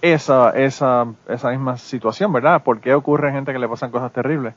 esa, 0.00 0.52
esa, 0.52 1.06
esa 1.28 1.50
misma 1.50 1.76
situación, 1.76 2.32
¿verdad? 2.32 2.62
¿Por 2.62 2.80
qué 2.80 2.94
ocurre 2.94 3.30
gente 3.30 3.52
que 3.52 3.58
le 3.58 3.68
pasan 3.68 3.90
cosas 3.90 4.10
terribles? 4.10 4.54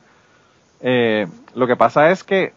Eh, 0.80 1.28
lo 1.56 1.68
que 1.68 1.76
pasa 1.76 2.10
es 2.10 2.24
que, 2.24 2.54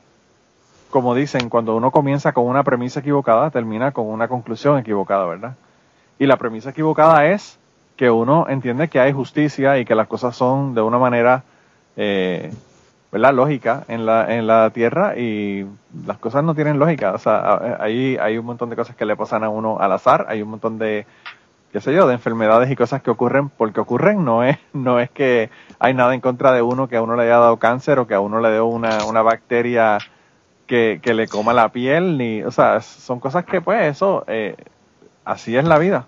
como 0.90 1.12
dicen, 1.16 1.48
cuando 1.48 1.74
uno 1.74 1.90
comienza 1.90 2.32
con 2.32 2.46
una 2.46 2.62
premisa 2.62 3.00
equivocada, 3.00 3.50
termina 3.50 3.90
con 3.90 4.06
una 4.06 4.28
conclusión 4.28 4.78
equivocada, 4.78 5.26
¿verdad? 5.26 5.56
Y 6.20 6.26
la 6.26 6.36
premisa 6.36 6.70
equivocada 6.70 7.26
es 7.26 7.58
que 7.96 8.10
uno 8.12 8.46
entiende 8.48 8.86
que 8.86 9.00
hay 9.00 9.10
justicia 9.10 9.76
y 9.80 9.84
que 9.84 9.96
las 9.96 10.06
cosas 10.06 10.36
son 10.36 10.76
de 10.76 10.82
una 10.82 10.98
manera 10.98 11.42
eh, 11.96 12.52
¿verdad? 13.12 13.34
lógica 13.34 13.84
en 13.88 14.06
la, 14.06 14.34
en 14.34 14.46
la 14.46 14.70
Tierra 14.70 15.16
y 15.16 15.66
las 16.06 16.18
cosas 16.18 16.44
no 16.44 16.54
tienen 16.54 16.78
lógica. 16.78 17.12
O 17.12 17.18
sea, 17.18 17.76
ahí 17.80 18.16
hay 18.20 18.38
un 18.38 18.46
montón 18.46 18.70
de 18.70 18.76
cosas 18.76 18.96
que 18.96 19.04
le 19.04 19.16
pasan 19.16 19.44
a 19.44 19.48
uno 19.48 19.78
al 19.80 19.92
azar, 19.92 20.26
hay 20.28 20.42
un 20.42 20.50
montón 20.50 20.78
de, 20.78 21.06
qué 21.72 21.80
sé 21.80 21.92
yo, 21.92 22.06
de 22.06 22.14
enfermedades 22.14 22.70
y 22.70 22.76
cosas 22.76 23.02
que 23.02 23.10
ocurren 23.10 23.48
porque 23.48 23.80
ocurren. 23.80 24.24
No 24.24 24.44
es, 24.44 24.58
no 24.72 25.00
es 25.00 25.10
que 25.10 25.50
hay 25.78 25.94
nada 25.94 26.14
en 26.14 26.20
contra 26.20 26.52
de 26.52 26.62
uno 26.62 26.88
que 26.88 26.96
a 26.96 27.02
uno 27.02 27.16
le 27.16 27.24
haya 27.24 27.38
dado 27.38 27.56
cáncer 27.58 27.98
o 27.98 28.06
que 28.06 28.14
a 28.14 28.20
uno 28.20 28.40
le 28.40 28.50
dé 28.50 28.60
una, 28.60 29.04
una 29.04 29.22
bacteria 29.22 29.98
que, 30.66 31.00
que 31.02 31.14
le 31.14 31.26
coma 31.26 31.52
la 31.52 31.70
piel, 31.70 32.16
ni, 32.16 32.44
o 32.44 32.52
sea, 32.52 32.80
son 32.80 33.18
cosas 33.18 33.44
que 33.44 33.60
pues 33.60 33.82
eso, 33.86 34.22
eh, 34.28 34.54
así 35.24 35.56
es 35.56 35.64
la 35.64 35.78
vida. 35.78 36.06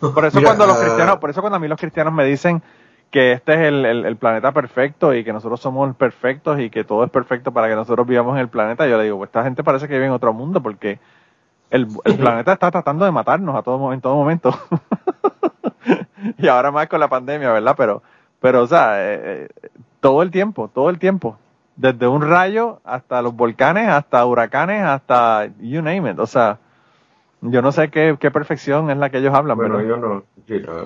Por 0.00 0.24
eso 0.24 0.40
cuando 0.40 0.66
los 0.66 0.76
ah, 0.78 0.80
cristianos, 0.80 1.16
por 1.18 1.28
eso 1.28 1.42
cuando 1.42 1.56
a 1.56 1.58
mí 1.58 1.68
los 1.68 1.78
cristianos 1.78 2.14
me 2.14 2.24
dicen, 2.24 2.62
que 3.10 3.32
este 3.32 3.54
es 3.54 3.60
el, 3.60 3.84
el, 3.84 4.16
planeta 4.16 4.52
perfecto 4.52 5.12
y 5.14 5.24
que 5.24 5.32
nosotros 5.32 5.60
somos 5.60 5.94
perfectos 5.96 6.60
y 6.60 6.70
que 6.70 6.84
todo 6.84 7.04
es 7.04 7.10
perfecto 7.10 7.52
para 7.52 7.68
que 7.68 7.74
nosotros 7.74 8.06
vivamos 8.06 8.34
en 8.34 8.40
el 8.42 8.48
planeta, 8.48 8.86
yo 8.86 8.96
le 8.96 9.04
digo, 9.04 9.18
pues 9.18 9.28
esta 9.28 9.42
gente 9.42 9.64
parece 9.64 9.88
que 9.88 9.94
vive 9.94 10.06
en 10.06 10.12
otro 10.12 10.32
mundo 10.32 10.62
porque 10.62 11.00
el, 11.70 11.88
el 12.04 12.16
planeta 12.16 12.52
está 12.52 12.70
tratando 12.70 13.04
de 13.04 13.10
matarnos 13.10 13.56
a 13.56 13.62
todo, 13.62 13.92
en 13.92 14.00
todo 14.00 14.14
momento. 14.14 14.56
y 16.38 16.48
ahora 16.48 16.70
más 16.70 16.88
con 16.88 17.00
la 17.00 17.08
pandemia, 17.08 17.52
¿verdad? 17.52 17.74
Pero, 17.76 18.02
pero 18.40 18.62
o 18.62 18.66
sea, 18.66 19.00
eh, 19.00 19.48
eh, 19.62 19.68
todo 20.00 20.22
el 20.22 20.30
tiempo, 20.30 20.68
todo 20.68 20.90
el 20.90 20.98
tiempo. 20.98 21.38
Desde 21.76 22.06
un 22.06 22.22
rayo 22.22 22.80
hasta 22.84 23.22
los 23.22 23.34
volcanes, 23.34 23.88
hasta 23.88 24.24
huracanes, 24.26 24.82
hasta 24.82 25.46
you 25.60 25.80
name 25.82 26.10
it. 26.10 26.18
O 26.18 26.26
sea, 26.26 26.58
yo 27.42 27.62
no 27.62 27.72
sé 27.72 27.90
qué, 27.90 28.16
qué 28.20 28.30
perfección 28.30 28.90
es 28.90 28.98
la 28.98 29.10
que 29.10 29.18
ellos 29.18 29.34
hablan. 29.34 29.56
Bueno, 29.56 29.82
yo 29.82 29.96
no, 29.96 30.24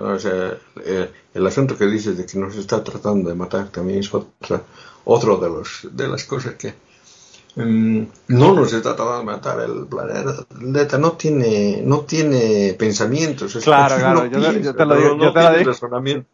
o 0.03 0.19
sea, 0.19 0.57
eh, 0.85 1.11
el 1.33 1.47
asunto 1.47 1.77
que 1.77 1.87
dices 1.87 2.17
de 2.19 2.27
que 2.27 2.39
nos 2.39 2.57
está 2.57 2.85
tratando 2.85 3.29
de 3.31 3.35
matar 3.35 3.69
también 3.69 4.01
es 4.01 4.13
otra, 4.13 4.63
otro 5.05 5.39
de, 5.39 5.49
los, 5.49 5.89
de 5.91 6.09
las 6.09 6.25
cosas 6.25 6.55
que 6.55 6.75
mm, 7.57 8.03
no 8.29 8.55
nos 8.55 8.73
está 8.73 8.95
tratando 8.95 9.19
de 9.19 9.25
matar. 9.25 9.61
El 9.61 9.87
planeta 9.87 10.99
no 10.99 11.13
tiene, 11.13 11.83
no 11.85 12.01
tiene 12.01 12.75
pensamientos. 12.79 13.57
claro, 13.65 13.97
claro, 13.97 14.27
yo, 14.27 14.41
te 14.75 14.85
lo 14.85 14.97
digo, 14.97 15.17
yo 15.17 15.33
te 15.33 15.41
lo 15.41 15.53
digo. 15.53 16.25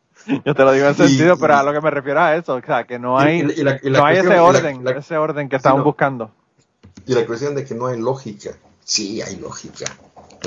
Yo 0.45 0.55
te 0.55 0.65
lo 0.65 0.73
digo 0.73 0.87
en 0.87 0.95
sentido, 0.95 1.39
pero 1.39 1.57
a 1.57 1.63
lo 1.63 1.73
que 1.73 1.81
me 1.81 1.91
refiero 1.91 2.21
a 2.21 2.37
eso, 2.37 2.55
o 2.55 2.61
sea, 2.61 2.85
que 2.85 2.99
no 2.99 3.19
hay, 3.19 3.43
no 3.85 4.05
hay 4.05 4.19
ese 4.19 4.39
orden, 4.39 4.87
ese 4.89 5.17
orden 5.17 5.49
que 5.49 5.57
estamos 5.57 5.83
buscando. 5.83 6.31
Y 7.07 7.15
la 7.15 7.25
cuestión 7.25 7.55
de 7.55 7.65
que 7.65 7.75
no 7.75 7.87
hay 7.87 7.99
lógica, 7.99 8.51
sí 8.85 9.23
hay 9.23 9.37
lógica. 9.37 9.87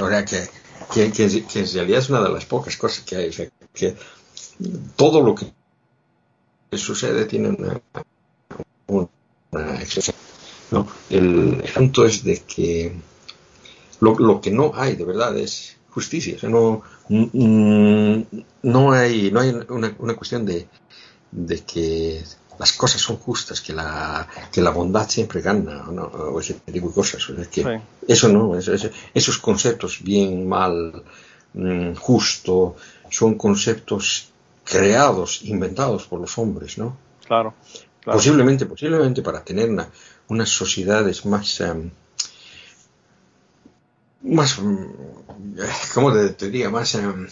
O 0.02 0.10
sea, 0.10 0.26
que, 0.26 0.48
que, 0.94 1.12
que, 1.12 1.60
en 1.60 1.74
realidad 1.74 2.00
es 2.00 2.10
una 2.10 2.22
de 2.22 2.30
las 2.30 2.46
pocas 2.46 2.78
cosas 2.78 3.04
que 3.06 3.16
hay. 3.16 3.32
Que 3.74 3.96
todo 4.96 5.22
lo 5.22 5.36
que 5.36 5.52
sucede 6.78 7.26
tiene 7.26 7.50
una, 7.50 7.82
una 9.52 9.82
excepción. 9.82 10.16
¿no? 10.72 10.88
El 11.10 11.64
punto 11.74 12.06
es 12.06 12.24
de 12.24 12.42
que 12.42 12.96
lo, 14.00 14.16
lo, 14.16 14.42
que 14.42 14.52
no 14.52 14.72
hay 14.76 14.96
de 14.96 15.06
verdad 15.06 15.38
es 15.38 15.78
justicia. 15.90 16.38
No, 16.44 16.82
no 17.10 18.92
hay, 18.92 19.32
no 19.32 19.40
hay 19.40 19.50
una, 19.70 19.96
una 20.00 20.16
cuestión 20.16 20.46
de, 20.46 20.68
de 21.32 21.60
que 21.60 22.24
las 22.60 22.74
cosas 22.74 23.02
son 23.02 23.18
justas, 23.18 23.62
que 23.62 23.74
la, 23.74 24.28
que 24.52 24.62
la 24.62 24.72
bondad 24.72 25.08
siempre 25.10 25.42
gana, 25.42 25.86
o 25.90 26.40
ese 26.40 26.54
tipo 26.54 26.90
de 26.90 26.94
cosas. 26.94 27.26
que 27.52 27.82
Eso 28.08 28.30
no, 28.30 28.56
esos 28.58 29.38
conceptos 29.40 30.00
bien, 30.04 30.48
mal, 30.48 31.04
mm, 31.54 31.96
justo, 31.96 32.76
son 33.10 33.36
conceptos 33.36 34.30
creados, 34.64 35.44
inventados 35.44 36.08
por 36.08 36.20
los 36.20 36.38
hombres, 36.38 36.78
¿no? 36.78 36.98
Claro. 37.26 37.54
Posiblemente, 38.04 38.66
posiblemente 38.66 39.22
para 39.22 39.44
tener 39.44 39.70
una, 39.70 39.90
unas 40.28 40.50
sociedades 40.50 41.26
más, 41.26 41.62
em, 41.62 41.90
más, 44.24 44.60
mm, 44.60 44.86
¿cómo 45.94 46.12
te, 46.14 46.46
diría? 46.50 46.70
Más 46.70 46.96
em, 46.96 47.28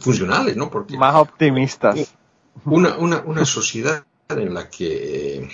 funcionales, 0.00 0.56
¿no? 0.56 0.70
Porque 0.70 0.96
más 0.96 1.14
optimistas. 1.14 2.14
Una, 2.64 2.96
una, 2.98 3.22
una 3.22 3.44
sociedad 3.44 4.04
en 4.38 4.54
la 4.54 4.68
que 4.68 5.48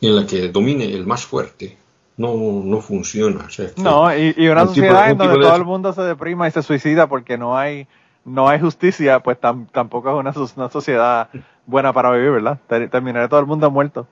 en 0.00 0.16
la 0.16 0.26
que 0.26 0.48
domine 0.48 0.84
el 0.92 1.06
más 1.06 1.24
fuerte 1.24 1.76
no, 2.16 2.62
no 2.64 2.80
funciona. 2.80 3.44
O 3.46 3.50
sea, 3.50 3.70
que 3.74 3.80
No, 3.82 4.14
y, 4.16 4.34
y 4.36 4.48
una 4.48 4.62
un 4.62 4.68
tipo- 4.68 4.86
sociedad 4.86 5.04
un 5.06 5.10
en 5.12 5.18
donde 5.18 5.32
tipo 5.34 5.38
de- 5.38 5.44
todo 5.50 5.56
el 5.56 5.64
mundo 5.64 5.92
se 5.92 6.02
deprima 6.02 6.46
y 6.46 6.50
se 6.50 6.62
suicida 6.62 7.06
porque 7.08 7.36
no 7.38 7.56
hay 7.56 7.86
no 8.26 8.48
hay 8.48 8.58
justicia, 8.60 9.20
pues 9.20 9.38
tam- 9.38 9.66
tampoco 9.70 10.08
es 10.10 10.16
una, 10.18 10.32
una 10.56 10.70
sociedad 10.70 11.28
buena 11.66 11.92
para 11.92 12.10
vivir, 12.12 12.30
¿verdad? 12.30 12.58
Ter- 12.68 12.88
Terminaría 12.88 13.28
todo 13.28 13.40
el 13.40 13.46
mundo 13.46 13.70
muerto. 13.70 14.06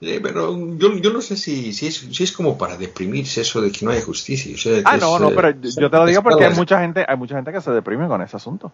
Eh, 0.00 0.18
pero 0.22 0.56
yo, 0.78 0.94
yo 0.96 1.12
no 1.12 1.20
sé 1.20 1.36
si, 1.36 1.72
si, 1.74 1.86
es, 1.88 1.96
si 2.10 2.24
es 2.24 2.32
como 2.32 2.56
para 2.56 2.76
deprimirse 2.78 3.42
eso 3.42 3.60
de 3.60 3.70
que 3.70 3.84
no 3.84 3.90
hay 3.90 4.00
justicia. 4.00 4.54
o 4.54 4.58
sea, 4.58 4.76
que 4.78 4.82
Ah, 4.86 4.96
no, 4.96 5.16
es, 5.16 5.20
no, 5.20 5.28
eh, 5.28 5.32
pero 5.36 5.50
yo 5.60 5.70
yo 5.82 5.90
te 5.90 5.96
lo 5.98 6.06
digo 6.06 6.22
porque 6.22 6.44
hay 6.46 6.54
mucha 6.54 6.80
gente, 6.80 7.04
hay 7.06 7.16
mucha 7.18 7.36
gente 7.36 7.52
que 7.52 7.60
se 7.60 7.70
deprime 7.70 8.08
con 8.08 8.22
ese 8.22 8.36
asunto. 8.36 8.72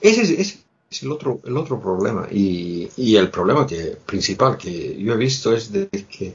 Ese 0.00 0.22
es, 0.40 0.63
es 0.94 1.02
el 1.02 1.12
otro, 1.12 1.40
el 1.44 1.56
otro 1.56 1.80
problema. 1.80 2.26
Y, 2.30 2.88
y 2.96 3.16
el 3.16 3.30
problema 3.30 3.66
que, 3.66 3.96
principal 4.06 4.56
que 4.56 4.96
yo 5.02 5.14
he 5.14 5.16
visto 5.16 5.52
es 5.54 5.70
de 5.72 5.88
que 5.88 6.34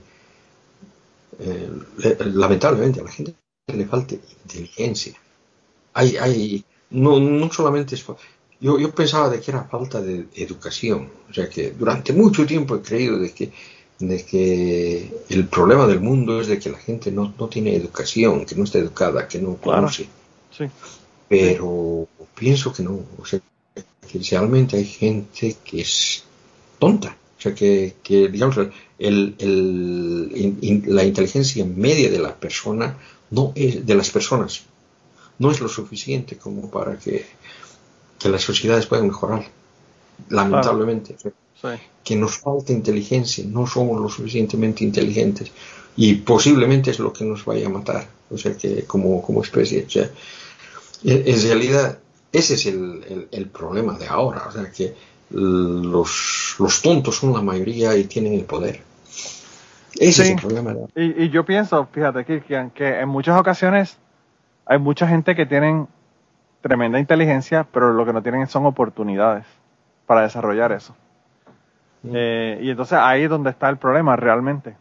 eh, 1.39 1.69
le- 1.97 2.17
lamentablemente 2.33 2.99
a 2.99 3.03
la 3.03 3.11
gente 3.11 3.33
le 3.67 3.85
falta 3.85 4.15
inteligencia. 4.15 5.13
Hay, 5.93 6.17
hay, 6.17 6.63
no, 6.91 7.19
no 7.19 7.51
solamente 7.51 7.95
es... 7.95 8.05
Yo, 8.61 8.77
yo 8.77 8.91
pensaba 8.93 9.29
de 9.29 9.39
que 9.39 9.51
era 9.51 9.63
falta 9.63 10.01
de 10.01 10.25
educación. 10.35 11.09
O 11.29 11.33
sea 11.33 11.49
que 11.49 11.71
durante 11.71 12.11
mucho 12.13 12.45
tiempo 12.45 12.75
he 12.75 12.81
creído 12.81 13.17
de 13.17 13.31
que, 13.31 13.51
de 13.99 14.25
que 14.25 15.11
el 15.29 15.47
problema 15.47 15.87
del 15.87 16.01
mundo 16.01 16.41
es 16.41 16.47
de 16.47 16.59
que 16.59 16.69
la 16.69 16.77
gente 16.79 17.11
no, 17.11 17.33
no 17.37 17.47
tiene 17.47 17.75
educación, 17.75 18.45
que 18.45 18.55
no 18.55 18.63
está 18.65 18.79
educada, 18.79 19.27
que 19.27 19.39
no 19.39 19.55
Claro. 19.55 19.81
conoce 19.83 20.07
Sí. 20.57 20.65
pero 21.29 22.07
pienso 22.35 22.73
que 22.73 22.83
no, 22.83 22.99
o 23.17 23.25
sea, 23.25 23.39
que 24.11 24.19
realmente 24.19 24.77
hay 24.77 24.85
gente 24.85 25.55
que 25.63 25.81
es 25.81 26.23
tonta, 26.79 27.15
o 27.37 27.41
sea, 27.41 27.53
que, 27.53 27.95
que 28.03 28.27
digamos, 28.27 28.57
el, 28.57 29.35
el- 29.37 30.31
in- 30.35 30.57
in- 30.61 30.83
la 30.87 31.03
inteligencia 31.03 31.63
media 31.65 32.09
de 32.09 32.19
la 32.19 32.35
persona, 32.35 32.97
no 33.31 33.51
es, 33.55 33.85
de 33.85 33.95
las 33.95 34.09
personas, 34.09 34.63
no 35.37 35.51
es 35.51 35.59
lo 35.61 35.69
suficiente 35.69 36.37
como 36.37 36.69
para 36.69 36.97
que, 36.97 37.25
que 38.19 38.29
las 38.29 38.41
sociedades 38.41 38.85
puedan 38.87 39.07
mejorar, 39.07 39.45
lamentablemente, 40.29 41.15
Sí. 41.61 41.67
que 42.05 42.15
nos 42.15 42.37
falta 42.37 42.71
inteligencia, 42.71 43.43
no 43.45 43.67
somos 43.67 43.99
lo 44.01 44.07
suficientemente 44.09 44.83
inteligentes 44.85 45.51
y 45.97 46.15
posiblemente 46.15 46.91
es 46.91 46.99
lo 46.99 47.11
que 47.11 47.25
nos 47.25 47.43
vaya 47.43 47.65
a 47.67 47.69
matar, 47.69 48.07
o 48.31 48.37
sea 48.37 48.55
que 48.55 48.83
como, 48.85 49.21
como 49.21 49.43
especie, 49.43 49.83
o 49.85 49.89
sea, 49.89 50.09
en, 51.03 51.23
en 51.27 51.41
realidad 51.43 51.99
ese 52.31 52.53
es 52.55 52.65
el, 52.65 53.03
el- 53.09 53.27
el 53.31 53.45
problema 53.47 53.97
de 53.97 54.07
ahora, 54.07 54.43
o 54.47 54.51
sea 54.51 54.71
que 54.71 54.93
los, 55.31 56.55
los 56.59 56.81
tontos 56.81 57.15
son 57.17 57.33
la 57.33 57.41
mayoría 57.41 57.95
y 57.95 58.03
tienen 58.05 58.33
el 58.33 58.45
poder. 58.45 58.81
Ese 59.99 60.11
Sí. 60.11 60.21
es 60.23 60.29
el 60.31 60.35
problema 60.37 60.73
de 60.73 60.79
ahora. 60.81 60.91
Y, 60.95 61.23
y 61.25 61.29
yo 61.29 61.45
pienso, 61.45 61.87
fíjate, 61.91 62.25
Kirkian, 62.25 62.69
que 62.71 62.99
en 62.99 63.09
muchas 63.09 63.39
ocasiones 63.39 63.97
hay 64.65 64.77
mucha 64.79 65.07
gente 65.07 65.35
que 65.35 65.45
tienen 65.45 65.87
tremenda 66.61 66.99
inteligencia, 66.99 67.65
pero 67.71 67.93
lo 67.93 68.05
que 68.05 68.13
no 68.13 68.21
tienen 68.21 68.47
son 68.47 68.65
oportunidades 68.65 69.45
para 70.05 70.21
desarrollar 70.21 70.71
eso. 70.71 70.95
Mm. 72.03 72.11
Eh, 72.13 72.59
y 72.63 72.69
entonces 72.69 72.97
ahí 72.99 73.23
es 73.23 73.29
donde 73.29 73.49
está 73.49 73.69
el 73.69 73.77
problema 73.77 74.15
realmente. 74.15 74.75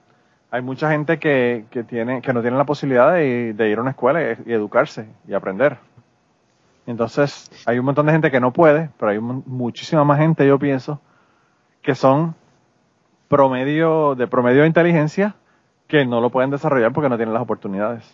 Hay 0.50 0.62
mucha 0.62 0.90
gente 0.90 1.18
que, 1.18 1.64
que, 1.70 1.84
tiene, 1.84 2.22
que 2.22 2.32
no 2.32 2.40
tiene 2.42 2.56
la 2.56 2.64
posibilidad 2.64 3.12
de, 3.12 3.52
de 3.54 3.68
ir 3.70 3.78
a 3.78 3.82
una 3.82 3.90
escuela 3.90 4.22
y, 4.22 4.50
y 4.50 4.52
educarse 4.52 5.06
y 5.26 5.34
aprender. 5.34 5.76
Entonces 6.88 7.50
hay 7.66 7.78
un 7.78 7.84
montón 7.84 8.06
de 8.06 8.12
gente 8.12 8.30
que 8.30 8.40
no 8.40 8.50
puede, 8.50 8.88
pero 8.98 9.10
hay 9.10 9.18
muchísima 9.20 10.04
más 10.04 10.18
gente, 10.18 10.46
yo 10.46 10.58
pienso, 10.58 10.98
que 11.82 11.94
son 11.94 12.34
promedio 13.28 14.14
de 14.14 14.26
promedio 14.26 14.62
de 14.62 14.68
inteligencia 14.68 15.36
que 15.86 16.06
no 16.06 16.22
lo 16.22 16.30
pueden 16.30 16.48
desarrollar 16.48 16.94
porque 16.94 17.10
no 17.10 17.18
tienen 17.18 17.34
las 17.34 17.42
oportunidades. 17.42 18.04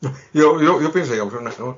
Yo, 0.00 0.62
yo, 0.62 0.80
yo 0.80 0.92
pienso, 0.92 1.12
digamos, 1.12 1.34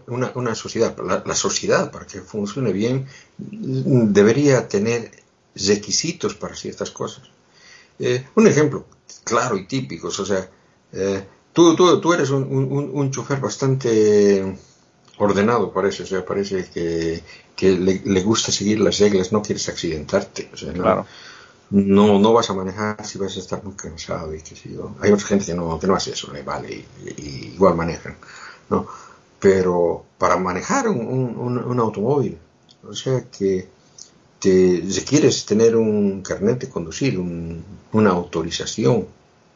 una, 0.07 0.31
una, 0.37 0.55
sociedad, 0.55 0.97
la, 1.27 1.35
sociedad 1.35 1.91
para 1.91 2.07
que 2.07 2.21
funcione 2.21 2.73
bien 2.73 3.09
debería 3.37 4.69
tener 4.69 5.11
requisitos 5.57 6.37
para 6.37 6.55
ciertas 6.55 6.93
cosas. 6.93 7.25
Eh, 7.99 8.29
un 8.37 8.47
ejemplo 8.47 8.85
claro 9.25 9.57
y 9.57 9.67
típico, 9.67 10.07
o 10.07 10.13
sea, 10.13 10.49
eh, 10.93 11.27
tú, 11.53 11.75
tú, 11.75 12.01
tú 12.01 12.13
eres 12.13 12.31
un, 12.31 12.45
un, 12.45 12.91
un 12.93 13.11
chofer 13.11 13.41
bastante 13.41 14.57
ordenado, 15.21 15.73
parece, 15.73 16.03
o 16.05 16.07
sea, 16.07 16.25
parece 16.25 16.67
que, 16.71 17.23
que 17.57 17.73
le, 17.79 18.01
le 18.05 18.23
gusta 18.23 18.53
seguir 18.53 18.81
las 18.81 18.99
reglas, 18.99 19.33
no 19.33 19.43
quieres 19.43 19.69
accidentarte, 19.69 20.51
o 20.53 20.57
sea, 20.57 20.73
no, 20.73 20.83
Claro. 20.83 21.07
no, 21.71 22.19
no 22.19 22.33
vas 22.33 22.51
a 22.51 22.55
manejar 22.55 23.05
si 23.07 23.19
vas 23.19 23.37
a 23.37 23.41
estar 23.41 23.63
muy 23.65 23.75
cansado 23.75 24.35
y 24.35 24.43
qué 24.43 24.57
sé 24.57 24.71
yo. 24.73 24.97
Hay 25.01 25.13
otra 25.13 25.27
gente 25.27 25.47
que 25.47 25.55
no, 25.55 25.79
que 25.79 25.87
no 25.87 25.95
hace 25.97 26.13
eso, 26.13 26.33
le 26.33 26.43
vale, 26.43 26.85
y, 27.07 27.23
y 27.23 27.53
igual 27.55 27.77
manejan, 27.77 28.17
¿no? 28.71 28.87
Pero 29.39 30.05
para 30.19 30.37
manejar 30.37 30.89
un, 30.89 31.01
un, 31.67 31.81
automóvil, 31.81 32.39
o 32.89 32.95
sea 32.95 33.25
que 33.31 33.69
te 34.39 34.83
requieres 34.97 35.45
tener 35.47 35.77
un 35.77 36.23
carnet 36.23 36.61
de 36.61 36.69
conducir, 36.69 37.19
un- 37.19 37.65
una 37.93 38.11
autorización. 38.11 39.07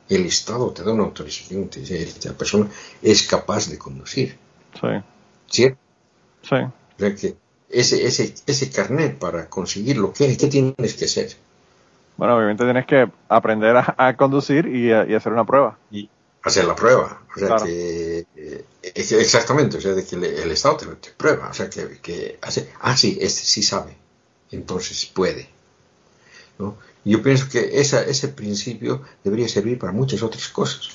El 0.08 0.26
Estado 0.26 0.70
te 0.72 0.82
da 0.82 0.92
una 0.92 1.04
autorización, 1.04 1.68
te 1.68 1.80
dice, 1.80 2.02
esta 2.02 2.32
persona 2.34 2.68
es 3.02 3.22
capaz 3.26 3.68
de 3.70 3.78
conducir, 3.78 4.38
Sí, 4.80 4.88
¿cierto? 5.50 5.78
sí. 6.42 6.56
O 6.56 6.72
sea 6.98 7.14
que 7.14 7.36
ese, 7.70 8.06
ese, 8.06 8.34
ese 8.46 8.70
carnet 8.70 9.18
para 9.18 9.48
conseguirlo, 9.48 10.12
¿qué, 10.12 10.36
qué 10.36 10.46
tienes 10.48 10.94
que 10.94 11.06
hacer? 11.06 11.34
Bueno, 12.16 12.36
obviamente 12.36 12.62
tienes 12.64 12.86
que 12.86 13.10
aprender 13.28 13.76
a, 13.76 13.94
a 13.98 14.16
conducir 14.16 14.66
y, 14.66 14.92
a- 14.92 15.04
y 15.06 15.14
hacer 15.14 15.32
una 15.32 15.44
prueba. 15.44 15.76
y 15.90 16.08
hacer 16.42 16.66
la 16.66 16.76
prueba. 16.76 17.22
O 17.34 17.38
sea 17.38 17.48
Claro. 17.48 17.64
que, 17.64 18.26
eh, 18.36 18.64
es 18.82 19.08
que 19.08 19.20
exactamente, 19.20 19.78
o 19.78 19.80
sea, 19.80 19.92
de 19.92 20.04
que 20.04 20.14
el 20.16 20.50
Estado 20.52 20.76
te, 20.76 20.86
te 20.96 21.10
prueba, 21.10 21.48
o 21.48 21.54
sea, 21.54 21.68
que, 21.70 21.98
que 22.00 22.38
hace, 22.42 22.70
ah, 22.80 22.96
sí, 22.96 23.18
este 23.20 23.42
sí 23.44 23.62
sabe, 23.62 23.96
entonces 24.52 25.06
puede. 25.06 25.48
¿no? 26.58 26.76
Yo 27.04 27.22
pienso 27.22 27.48
que 27.50 27.80
esa, 27.80 28.02
ese 28.04 28.28
principio 28.28 29.02
debería 29.24 29.48
servir 29.48 29.78
para 29.78 29.92
muchas 29.92 30.22
otras 30.22 30.48
cosas. 30.48 30.90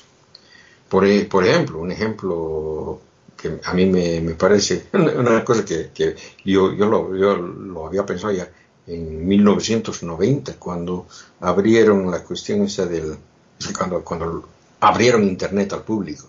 Por, 0.88 1.04
e- 1.06 1.24
por 1.26 1.46
ejemplo, 1.46 1.78
un 1.78 1.92
ejemplo 1.92 3.00
que 3.40 3.60
a 3.64 3.72
mí 3.72 3.86
me, 3.86 4.20
me 4.20 4.34
parece 4.34 4.86
una, 4.92 5.44
cosa 5.44 5.64
que, 5.64 5.90
que 5.94 6.14
yo, 6.44 6.72
yo, 6.72 6.86
lo, 6.86 7.16
yo 7.16 7.36
lo 7.36 7.86
había 7.86 8.04
pensado 8.04 8.32
ya 8.32 8.50
en 8.86 9.26
1990, 9.26 10.54
cuando 10.58 11.06
abrieron 11.40 12.10
la 12.10 12.22
cuestión 12.24 12.62
esa 12.62 12.86
del, 12.86 13.16
cuando, 13.78 14.02
cuando 14.02 14.48
abrieron 14.80 15.24
Internet 15.24 15.72
al 15.72 15.82
público. 15.82 16.26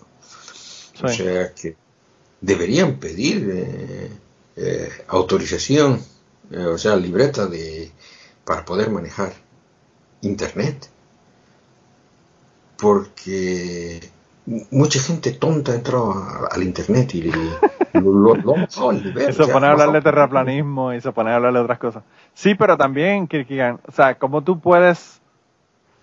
O 1.02 1.08
sea 1.08 1.52
que 1.52 1.74
deberían 2.40 3.00
pedir 3.00 3.48
eh, 3.50 4.10
eh, 4.56 4.88
autorización, 5.08 6.00
eh, 6.50 6.58
o 6.58 6.78
sea, 6.78 6.94
libreta 6.94 7.46
de 7.46 7.90
para 8.44 8.64
poder 8.64 8.90
manejar 8.90 9.32
Internet. 10.20 10.88
Porque 12.76 14.00
mucha 14.70 15.00
gente 15.00 15.32
tonta 15.32 15.74
entró 15.74 16.12
a- 16.12 16.48
al 16.52 16.62
Internet 16.62 17.14
y 17.14 17.22
lo, 17.22 17.32
lo, 18.12 18.34
lo 18.34 18.92
nivel, 18.92 19.30
Y 19.30 19.32
se 19.32 19.46
pone 19.46 19.66
a 19.66 19.70
hablar 19.70 19.92
de 19.92 20.00
terraplanismo 20.02 20.92
y 20.92 21.00
se 21.00 21.12
pone 21.12 21.30
a 21.30 21.36
hablar 21.36 21.52
de 21.52 21.60
otras 21.60 21.78
cosas. 21.78 22.02
Sí, 22.34 22.54
pero 22.54 22.76
también, 22.76 23.26
Kirkigan, 23.28 23.78
o 23.86 23.92
sea, 23.92 24.14
¿cómo 24.16 24.42
tú 24.42 24.58
puedes... 24.60 25.20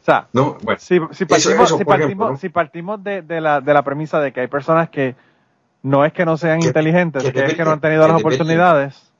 O 0.01 0.05
sea, 0.05 0.27
No, 0.31 0.57
bueno, 0.63 0.79
si, 0.79 0.99
si 1.11 1.25
partimos, 1.25 1.65
eso, 1.65 1.77
si 1.77 1.83
partimos, 1.85 2.05
ejemplo, 2.05 2.29
¿no? 2.31 2.37
si 2.37 2.49
partimos 2.49 3.03
de, 3.03 3.21
de 3.21 3.41
la, 3.41 3.59
de 3.61 3.73
la 3.73 3.83
premisa 3.83 4.19
de 4.21 4.31
que 4.31 4.41
hay 4.41 4.47
personas 4.47 4.89
que 4.89 5.15
no 5.83 6.05
es 6.05 6.13
que 6.13 6.25
no 6.25 6.37
sean 6.37 6.59
Que- 6.61 6.67
inteligentes, 6.67 7.23
que 7.23 7.33
que, 7.33 7.45
es 7.45 7.53
que 7.55 7.65
no 7.65 7.71
han 7.71 7.81
tenido 7.81 8.07
las 8.07 8.19
oportunidades, 8.19 9.11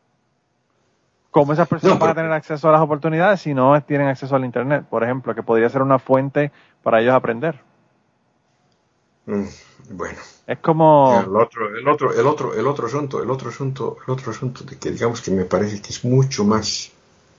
¿cómo 1.31 1.53
esas 1.53 1.67
personas 1.67 1.97
No, 1.97 2.01
van 2.01 2.11
a 2.11 2.15
tener 2.15 2.31
acceso 2.31 2.69
a 2.69 2.71
las 2.71 2.81
oportunidades 2.81 3.41
si 3.41 3.53
no 3.53 3.79
tienen 3.83 4.07
acceso 4.07 4.35
al 4.35 4.45
Internet, 4.45 4.85
por 4.89 5.03
ejemplo, 5.03 5.35
que 5.35 5.43
podría 5.43 5.69
ser 5.69 5.81
una 5.81 5.99
fuente 5.99 6.51
para 6.81 7.01
ellos 7.01 7.13
aprender? 7.13 7.55
Mm, 9.25 9.45
bueno. 9.91 10.19
Es 10.47 10.59
como... 10.59 11.25
El 11.25 11.35
otro, 11.35 11.75
el 11.77 11.87
otro, 11.87 12.13
el 12.13 12.27
otro, 12.27 12.53
el 12.53 12.67
otro 12.67 12.87
asunto, 12.87 13.23
el 13.23 13.29
otro 13.31 13.49
asunto, 13.49 13.97
el 14.07 14.13
otro 14.13 14.31
asunto 14.31 14.63
de 14.63 14.77
que 14.77 14.91
digamos 14.91 15.21
que 15.21 15.31
me 15.31 15.45
parece 15.45 15.81
que 15.81 15.89
es 15.89 16.05
mucho 16.05 16.45
más, 16.45 16.91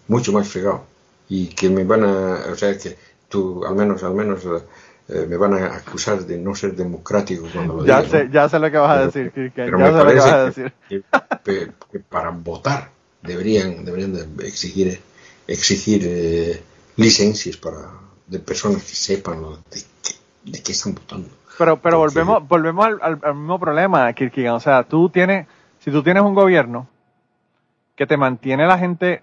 mucho 0.09 0.33
más 0.33 0.49
fregado 0.49 0.85
y 1.29 1.49
que 1.49 1.71
me 1.71 1.85
van 1.85 2.05
a, 2.05 2.47
o 2.53 2.57
sea 2.57 2.77
que 2.79 2.97
tú, 3.29 3.65
al 3.65 3.77
menos, 3.77 4.03
al 4.03 4.15
menos 4.15 4.45
eh, 5.09 5.27
me 5.29 5.37
van 5.37 5.55
a 5.55 5.77
acusar 5.77 6.27
de 6.27 6.39
no 6.39 6.55
ser 6.55 6.75
democrático 6.77 7.49
cuando 7.53 7.75
lo 7.75 7.85
Ya 7.85 8.03
diga, 8.03 8.05
sé, 8.05 8.29
¿no? 8.29 8.31
ya 8.33 8.49
sé 8.49 8.59
lo 8.59 8.71
que 8.71 8.79
vas 8.79 8.91
a 8.97 9.01
decir, 9.07 9.33
pero 9.65 9.79
ya 9.79 9.93
sé 9.93 10.03
lo 10.05 10.13
que 10.13 10.21
vas 10.21 10.35
a 10.35 10.45
decir. 10.45 10.75
que, 10.89 11.03
que- 11.45 11.73
que 11.91 12.01
para 12.01 12.31
votar 12.31 12.91
deberían, 13.23 13.85
deberían 13.85 14.13
de 14.15 14.47
exigir, 14.47 15.01
exigir 15.47 16.01
eh, 16.07 16.63
licencias 16.97 17.57
para 17.57 17.81
de 18.27 18.39
personas 18.41 18.83
que 18.85 18.95
sepan 18.95 19.43
lo- 19.43 19.57
de, 19.73 19.81
de 20.53 20.63
qué 20.63 20.73
están 20.73 20.95
votando. 20.95 21.29
Pero, 21.61 21.77
pero 21.85 21.99
volvemos, 21.99 22.49
volvemos 22.49 22.87
al, 22.87 22.99
al- 23.03 23.21
al 23.23 23.35
mismo 23.35 23.59
problema, 23.59 24.13
Kirkigan. 24.15 24.55
O 24.55 24.61
sea, 24.61 24.83
tú 24.85 25.11
tienes, 25.11 25.47
si 25.79 25.91
tú 25.91 26.03
tienes 26.03 26.23
un 26.23 26.35
gobierno 26.35 26.89
que 27.97 28.07
te 28.07 28.17
mantiene 28.17 28.67
la 28.67 28.79
gente 28.79 29.23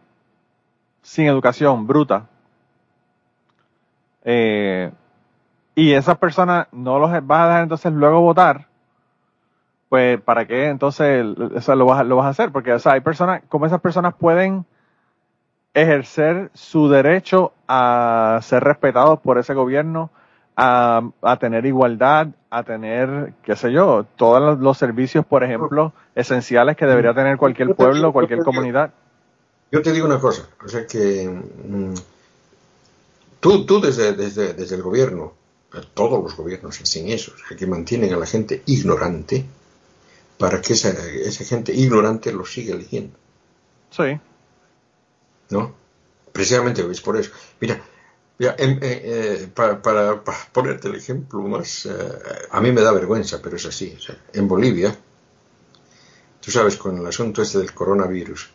sin 1.02 1.26
educación, 1.26 1.88
bruta, 1.88 2.28
eh, 4.24 4.92
y 5.76 5.94
esas 5.94 6.18
personas 6.18 6.68
no 6.74 7.00
los 7.00 7.12
vas 7.26 7.42
a 7.42 7.48
dejar 7.48 7.64
entonces 7.64 7.94
luego 7.94 8.22
votar, 8.22 8.68
pues 9.90 10.20
¿para 10.22 10.46
qué 10.46 10.68
entonces 10.68 11.26
eso 11.56 11.76
lo, 11.76 11.86
vas, 11.86 12.06
lo 12.06 12.18
vas 12.18 12.26
a 12.26 12.30
hacer? 12.30 12.52
Porque 12.52 12.74
o 12.74 12.80
sea, 12.80 12.94
hay 12.94 13.02
personas, 13.02 13.42
como 13.50 13.66
esas 13.66 13.82
personas 13.82 14.16
pueden 14.16 14.66
ejercer 15.74 16.50
su 16.54 16.90
derecho 16.90 17.54
a 17.68 18.40
ser 18.42 18.64
respetados 18.64 19.20
por 19.20 19.38
ese 19.38 19.54
gobierno, 19.54 20.10
a, 20.58 21.08
a 21.22 21.38
tener 21.38 21.68
igualdad, 21.68 22.30
a 22.50 22.64
tener, 22.64 23.34
qué 23.44 23.56
sé 23.56 23.72
yo, 23.72 24.08
todos 24.16 24.42
los, 24.42 24.60
los 24.60 24.78
servicios, 24.78 25.24
por 25.24 25.44
ejemplo, 25.44 25.94
esenciales 26.16 26.76
que 26.76 26.88
debería 26.88 27.14
tener 27.14 27.38
cualquier 27.38 27.76
pueblo, 27.76 28.12
cualquier 28.12 28.44
comunidad. 28.44 28.92
Yo 29.72 29.84
te 29.84 29.94
digo 29.94 30.08
una 30.08 30.20
cosa, 30.20 30.50
o 30.66 30.68
sea 30.68 30.88
que 30.88 31.30
mm, 31.30 31.94
tú, 33.40 33.66
tú 33.68 33.80
desde, 33.80 34.14
desde, 34.14 34.54
desde 34.54 34.76
el 34.76 34.82
gobierno, 34.82 35.34
todos 35.94 36.24
los 36.24 36.36
gobiernos 36.36 36.82
hacen 36.82 37.10
eso, 37.10 37.34
o 37.36 37.48
sea, 37.48 37.56
que 37.56 37.68
mantienen 37.68 38.12
a 38.14 38.18
la 38.18 38.26
gente 38.26 38.64
ignorante 38.66 39.46
para 40.40 40.60
que 40.60 40.74
esa, 40.74 40.90
esa 40.90 41.44
gente 41.44 41.72
ignorante 41.72 42.32
lo 42.32 42.46
siga 42.46 42.74
eligiendo. 42.74 43.16
Sí. 43.92 44.20
¿No? 45.52 45.76
Precisamente 46.32 46.82
es 46.90 47.02
por 47.02 47.18
eso. 47.18 47.32
Mira, 47.60 47.80
en- 48.40 48.80
eh, 48.84 49.02
eh, 49.44 49.50
para, 49.54 49.82
ponerte 50.54 50.88
el 50.88 50.96
ejemplo 50.96 51.42
más, 51.42 51.86
eh, 51.86 51.92
a 52.52 52.62
mí 52.62 52.72
me 52.72 52.82
da 52.82 52.92
vergüenza, 52.92 53.42
pero 53.42 53.56
es 53.58 53.66
así. 53.66 53.98
en 54.34 54.48
Bolivia, 54.48 54.96
tú 56.42 56.52
sabes, 56.52 56.78
con 56.78 56.98
el 56.98 57.06
asunto 57.06 57.42
este 57.42 57.58
del 57.60 57.74
coronavirus, 57.74 58.50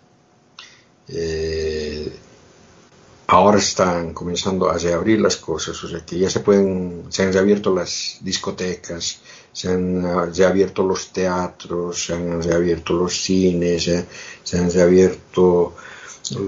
ahora 3.26 3.58
están 3.58 4.12
comenzando 4.14 4.70
a 4.70 4.78
reabrir 4.78 5.20
las 5.20 5.36
cosas, 5.36 5.82
o 5.82 5.88
sea 5.88 6.04
que 6.06 6.18
ya 6.18 6.30
se 6.30 6.40
pueden, 6.40 7.06
se 7.08 7.22
han 7.24 7.32
reabierto 7.32 7.74
las 7.74 8.18
discotecas, 8.20 9.20
se 9.52 9.68
han 9.68 10.32
reabierto 10.34 10.82
los 10.86 11.12
teatros, 11.12 12.04
se 12.04 12.14
han 12.14 12.42
reabierto 12.42 12.94
los 12.94 13.20
cines, 13.20 13.90
se 14.44 14.58
han 14.58 14.70
reabierto 14.70 15.74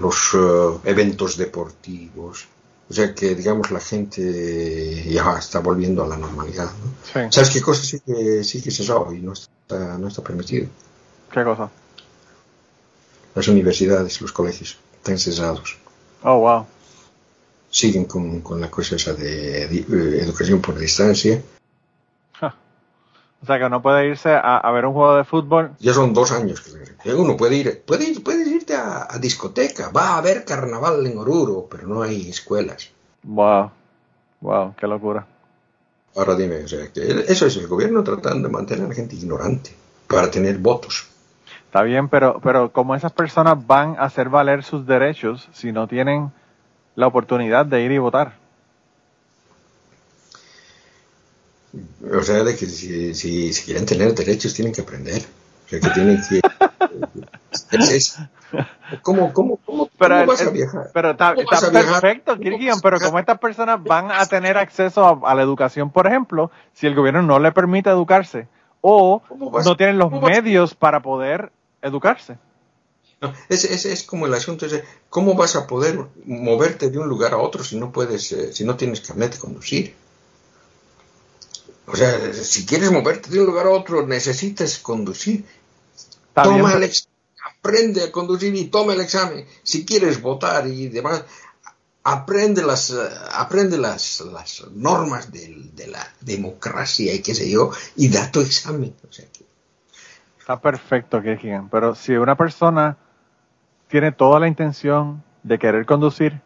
los 0.01 0.37
eventos 0.85 1.37
deportivos. 1.37 2.47
O 2.89 2.93
sea 2.93 3.15
que, 3.15 3.35
digamos, 3.35 3.71
la 3.71 3.81
gente 3.81 5.05
ya 5.11 5.39
está 5.39 5.61
volviendo 5.61 6.05
a 6.05 6.09
la 6.09 6.17
normalidad. 6.17 6.67
¿no? 6.67 6.95
Sí. 7.13 7.21
¿Sabes 7.31 7.51
qué 7.51 7.63
cosa 7.63 7.83
sí 7.83 8.01
que, 8.01 8.45
sí 8.45 8.61
que 8.61 8.71
se 8.71 8.85
sabe 8.85 9.17
y 9.17 9.21
no 9.21 9.33
está, 9.33 9.97
no 9.99 10.09
está 10.09 10.23
permitido? 10.23 10.67
¿Qué 11.33 11.43
cosa? 11.43 11.71
Las 13.35 13.49
universidades, 13.49 14.21
los 14.21 14.33
colegios, 14.33 14.79
están 14.97 15.19
cesados. 15.19 15.79
Oh, 16.23 16.39
wow. 16.41 16.67
Siguen 17.71 18.05
con, 18.05 18.41
con 18.43 18.61
la 18.61 18.71
cosa 18.71 18.97
esa 18.97 19.15
de, 19.15 19.65
eh, 19.65 19.85
educación 20.21 20.61
por 20.61 20.79
distancia. 20.79 21.43
O 23.45 23.47
sea 23.47 23.59
que 23.59 23.69
no 23.69 23.83
puede 23.83 24.09
irse 24.09 24.31
a, 24.33 24.57
a 24.57 24.73
ver 24.73 24.87
un 24.87 24.95
juego 24.95 25.17
de 25.17 25.25
fútbol. 25.25 25.73
Ya 25.79 25.93
son 25.93 26.15
dos 26.15 26.33
años 26.33 26.63
que 27.03 27.13
uno 27.13 27.37
puede 27.37 27.57
ir, 27.57 27.83
puede 27.85 28.07
ir- 28.11 28.23
puedes 28.25 28.49
irte 28.49 28.75
a, 28.75 29.07
a 29.11 29.19
discoteca, 29.19 29.91
va 29.91 30.15
a 30.15 30.17
haber 30.17 30.47
carnaval 30.47 31.07
en 31.07 31.19
Oruro, 31.19 31.67
pero 31.71 31.87
no 31.87 32.01
hay 32.01 32.31
escuelas. 32.31 32.91
Wow. 33.23 33.71
Wow, 34.41 34.75
qué 34.81 34.87
locura. 34.87 35.27
Ahora 36.17 36.35
dime, 36.37 36.65
o 36.65 36.69
sea, 36.69 36.91
que 36.91 37.03
eso 37.29 37.45
es 37.45 37.57
el 37.59 37.67
gobierno 37.69 38.03
tratando 38.03 38.49
de 38.49 38.55
mantener 38.55 38.87
a 38.87 38.89
la 38.89 38.95
gente 38.95 39.15
ignorante 39.15 39.75
para 40.09 40.31
tener 40.31 40.57
votos. 40.57 41.07
Está 41.67 41.83
bien, 41.83 42.09
pero, 42.09 42.41
pero 42.43 42.73
¿cómo 42.73 42.95
esas 42.95 43.13
personas 43.13 43.67
van 43.67 43.97
a 43.99 44.05
hacer 44.05 44.31
valer 44.31 44.63
sus 44.65 44.87
derechos 44.87 45.51
si 45.53 45.71
no 45.71 45.87
tienen 45.87 46.33
la 46.95 47.09
oportunidad 47.09 47.67
de 47.67 47.83
ir 47.83 47.93
y 47.93 47.99
votar? 47.99 48.39
O 52.13 52.23
sea, 52.23 52.45
de 52.45 52.57
que 52.57 52.67
si, 52.67 53.15
si, 53.15 53.53
si 53.53 53.65
quieren 53.65 53.87
tener 53.87 54.15
derechos 54.15 54.55
tienen 54.55 54.73
que 54.73 54.83
aprender. 54.83 55.23
O 55.67 55.69
sea, 55.69 55.81
que 55.81 55.91
tienen 55.91 56.21
que... 56.29 56.41
es, 57.73 57.91
es- 57.93 58.19
¿Cómo, 59.03 59.33
cómo, 59.33 59.57
cómo, 59.65 59.89
Pero, 59.99 60.15
cómo 60.17 60.27
vas 60.27 60.41
el- 60.43 60.49
a 60.49 60.51
viajar? 60.51 60.91
pero 60.93 61.11
está, 61.13 61.35
perfecto, 61.35 62.33
¿Cómo 62.33 62.43
Kirkian, 62.43 62.75
vas 62.75 62.79
a 62.79 62.83
pero 62.83 63.01
como 63.01 63.19
estas 63.19 63.39
personas 63.39 63.83
van 63.83 64.13
a 64.13 64.25
tener 64.27 64.57
acceso 64.59 65.05
a, 65.25 65.31
a 65.33 65.35
la 65.35 65.43
educación, 65.43 65.91
por 65.91 66.07
ejemplo, 66.07 66.51
si 66.75 66.87
el 66.87 66.95
gobierno 66.95 67.23
no 67.23 67.39
le 67.41 67.51
permite 67.51 67.91
educarse 67.91 68.47
o 68.81 69.23
¿Cómo 69.27 69.51
vas- 69.51 69.65
no 69.67 69.77
tienen 69.77 69.99
los 69.99 70.13
vas- 70.13 70.23
medios 70.31 70.75
para 70.75 71.01
poder 71.01 71.51
educarse? 71.83 72.37
No, 73.21 73.33
es, 73.49 73.65
es, 73.65 73.87
es 73.87 74.03
como 74.05 74.27
el 74.27 74.35
asunto 74.35 74.67
ese, 74.67 74.85
¿cómo 75.09 75.35
vas 75.35 75.57
a 75.57 75.67
poder 75.67 75.99
moverte 76.27 76.91
de 76.91 76.99
un 76.99 77.09
lugar 77.09 77.33
a 77.33 77.39
otro 77.39 77.65
si 77.65 77.77
no 77.79 77.91
puedes, 77.91 78.31
eh, 78.33 78.53
si 78.53 78.65
no 78.65 78.77
tienes 78.77 79.01
carnet 79.01 79.33
de 79.33 79.39
conducir? 79.41 79.95
O 81.87 81.97
sea, 81.97 82.33
si 82.33 82.65
quieres 82.67 82.91
moverte 82.91 83.31
de 83.31 83.41
un 83.41 83.47
lugar 83.47 83.67
a 83.67 83.71
otro, 83.71 84.07
necesitas 84.07 84.79
conducir. 84.79 85.45
Toma 86.33 86.69
el 86.71 86.75
pero- 86.75 86.85
ex- 86.87 87.09
aprende 87.59 88.03
a 88.05 88.11
conducir 88.13 88.55
y 88.55 88.65
toma 88.67 88.95
el 88.95 89.01
examen. 89.01 89.47
Si 89.63 89.85
quieres 89.85 90.21
votar 90.23 90.67
y 90.67 90.89
demás, 90.89 91.25
aprende 92.03 92.63
las, 92.63 92.95
aprende 93.33 93.79
las, 93.79 94.21
las 94.23 94.65
normas 94.73 95.31
de 95.31 95.87
la 95.89 96.07
democracia 96.21 97.15
y 97.15 97.21
qué 97.21 97.35
sé 97.35 97.51
yo, 97.51 97.71
y 97.97 98.09
da 98.09 98.31
tu 98.31 98.41
examen. 98.41 98.95
O 99.09 99.13
sea, 99.13 99.27
que- 99.33 99.45
Está 100.39 100.61
perfecto, 100.61 101.23
Kirkian, 101.23 101.69
pero 101.71 101.95
si 101.95 102.13
una 102.13 102.37
persona 102.37 102.97
tiene 103.89 104.13
toda 104.13 104.41
la 104.41 104.49
intención 104.49 105.23
de 105.43 105.59
querer 105.59 105.87
conducir 105.87 106.41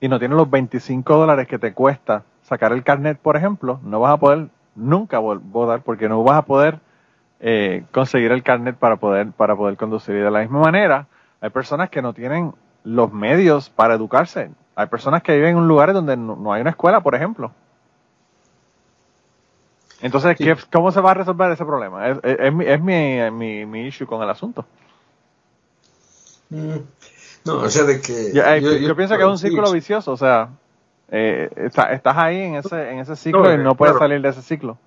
y 0.00 0.08
no 0.08 0.18
tiene 0.18 0.34
los 0.34 0.48
25 0.50 1.16
dólares 1.16 1.46
que 1.48 1.58
te 1.58 1.72
cuesta 1.74 2.24
sacar 2.48 2.72
el 2.72 2.82
carnet, 2.82 3.18
por 3.18 3.36
ejemplo, 3.36 3.78
no 3.84 4.00
vas 4.00 4.14
a 4.14 4.16
poder 4.16 4.48
nunca 4.78 5.20
vol- 5.20 5.40
votar 5.42 5.82
porque 5.82 6.08
no 6.08 6.22
vas 6.22 6.38
a 6.38 6.42
poder 6.42 6.80
eh, 7.40 7.84
conseguir 7.92 8.32
el 8.32 8.42
carnet 8.42 8.76
para 8.76 8.96
poder, 8.96 9.32
para 9.32 9.54
poder 9.56 9.76
conducir. 9.76 10.14
Y 10.14 10.18
de 10.20 10.30
la 10.30 10.40
misma 10.40 10.60
manera, 10.60 11.06
hay 11.40 11.50
personas 11.50 11.90
que 11.90 12.00
no 12.02 12.12
tienen 12.14 12.52
los 12.84 13.12
medios 13.12 13.68
para 13.70 13.94
educarse. 13.94 14.50
Hay 14.74 14.86
personas 14.86 15.22
que 15.22 15.34
viven 15.36 15.58
en 15.58 15.68
lugares 15.68 15.94
donde 15.94 16.16
no, 16.16 16.36
no 16.36 16.52
hay 16.52 16.60
una 16.62 16.70
escuela, 16.70 17.00
por 17.00 17.14
ejemplo. 17.14 17.50
Entonces, 20.00 20.36
Sí. 20.38 20.44
¿qué- 20.44 20.56
¿cómo 20.72 20.92
se 20.92 21.00
va 21.00 21.10
a 21.10 21.14
resolver 21.14 21.50
ese 21.50 21.64
problema? 21.64 22.08
Es, 22.08 22.18
es- 22.22 22.38
es 22.40 22.52
mi, 22.54 22.64
es 22.64 22.80
mi, 22.80 23.30
mi, 23.32 23.66
mi 23.66 23.86
issue 23.88 24.06
con 24.06 24.22
el 24.22 24.30
asunto. 24.30 24.64
Mm, 26.50 26.76
No, 27.44 27.54
o 27.58 27.68
sea, 27.70 27.84
de 27.84 28.00
que... 28.00 28.32
Yo, 28.32 28.42
eh, 28.44 28.60
yo 28.82 28.94
pienso 28.96 29.16
que 29.16 29.22
es 29.22 29.28
un 29.28 29.38
ciclo 29.38 29.70
vicioso, 29.72 30.12
o 30.12 30.16
sea, 30.16 30.48
eh, 31.10 31.48
está- 31.56 31.92
estás 31.92 32.16
ahí 32.16 32.40
en 32.40 32.54
ese, 32.56 32.90
en 32.90 32.98
ese 33.00 33.16
ciclo 33.16 33.42
No, 33.44 33.54
y 33.54 33.58
no 33.58 33.74
puedes 33.74 33.92
claro. 33.94 34.04
salir 34.10 34.22
de 34.22 34.28
ese 34.28 34.42
ciclo. 34.42 34.78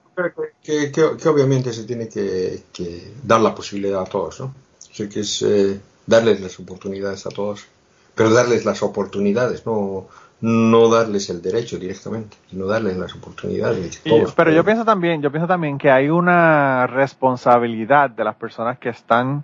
que, 0.63 0.91
que- 0.91 1.17
que 1.17 1.30
obviamente 1.30 1.74
se 1.74 1.84
tiene 1.86 2.07
que, 2.07 2.63
que 2.74 3.13
dar 3.24 3.41
la 3.41 3.55
posibilidad 3.55 4.01
a 4.01 4.05
todos, 4.05 4.39
¿no? 4.39 4.45
O 4.47 4.93
sea, 4.93 5.07
que 5.09 5.22
es 5.22 5.41
eh, 5.41 5.80
darles 6.05 6.39
las 6.41 6.59
oportunidades 6.59 7.26
a 7.26 7.30
todos, 7.30 7.65
pero 8.13 8.30
darles 8.32 8.65
las 8.65 8.84
oportunidades, 8.84 9.65
no, 9.65 10.07
no 10.41 10.89
darles 10.89 11.30
el 11.30 11.41
derecho 11.41 11.80
directamente, 11.80 12.38
sino 12.49 12.67
darles 12.67 12.97
las 12.97 13.15
oportunidades. 13.15 14.01
Y- 14.03 14.09
todos 14.09 14.34
pero 14.36 14.51
yo 14.51 14.57
puedan. 14.57 14.65
pienso 14.65 14.86
también, 14.86 15.22
yo 15.22 15.32
pienso 15.32 15.47
también 15.47 15.78
que 15.78 15.89
hay 15.89 16.09
una 16.09 16.86
responsabilidad 16.88 18.09
de 18.11 18.24
las 18.26 18.36
personas 18.36 18.78
que 18.78 18.89
están 18.89 19.43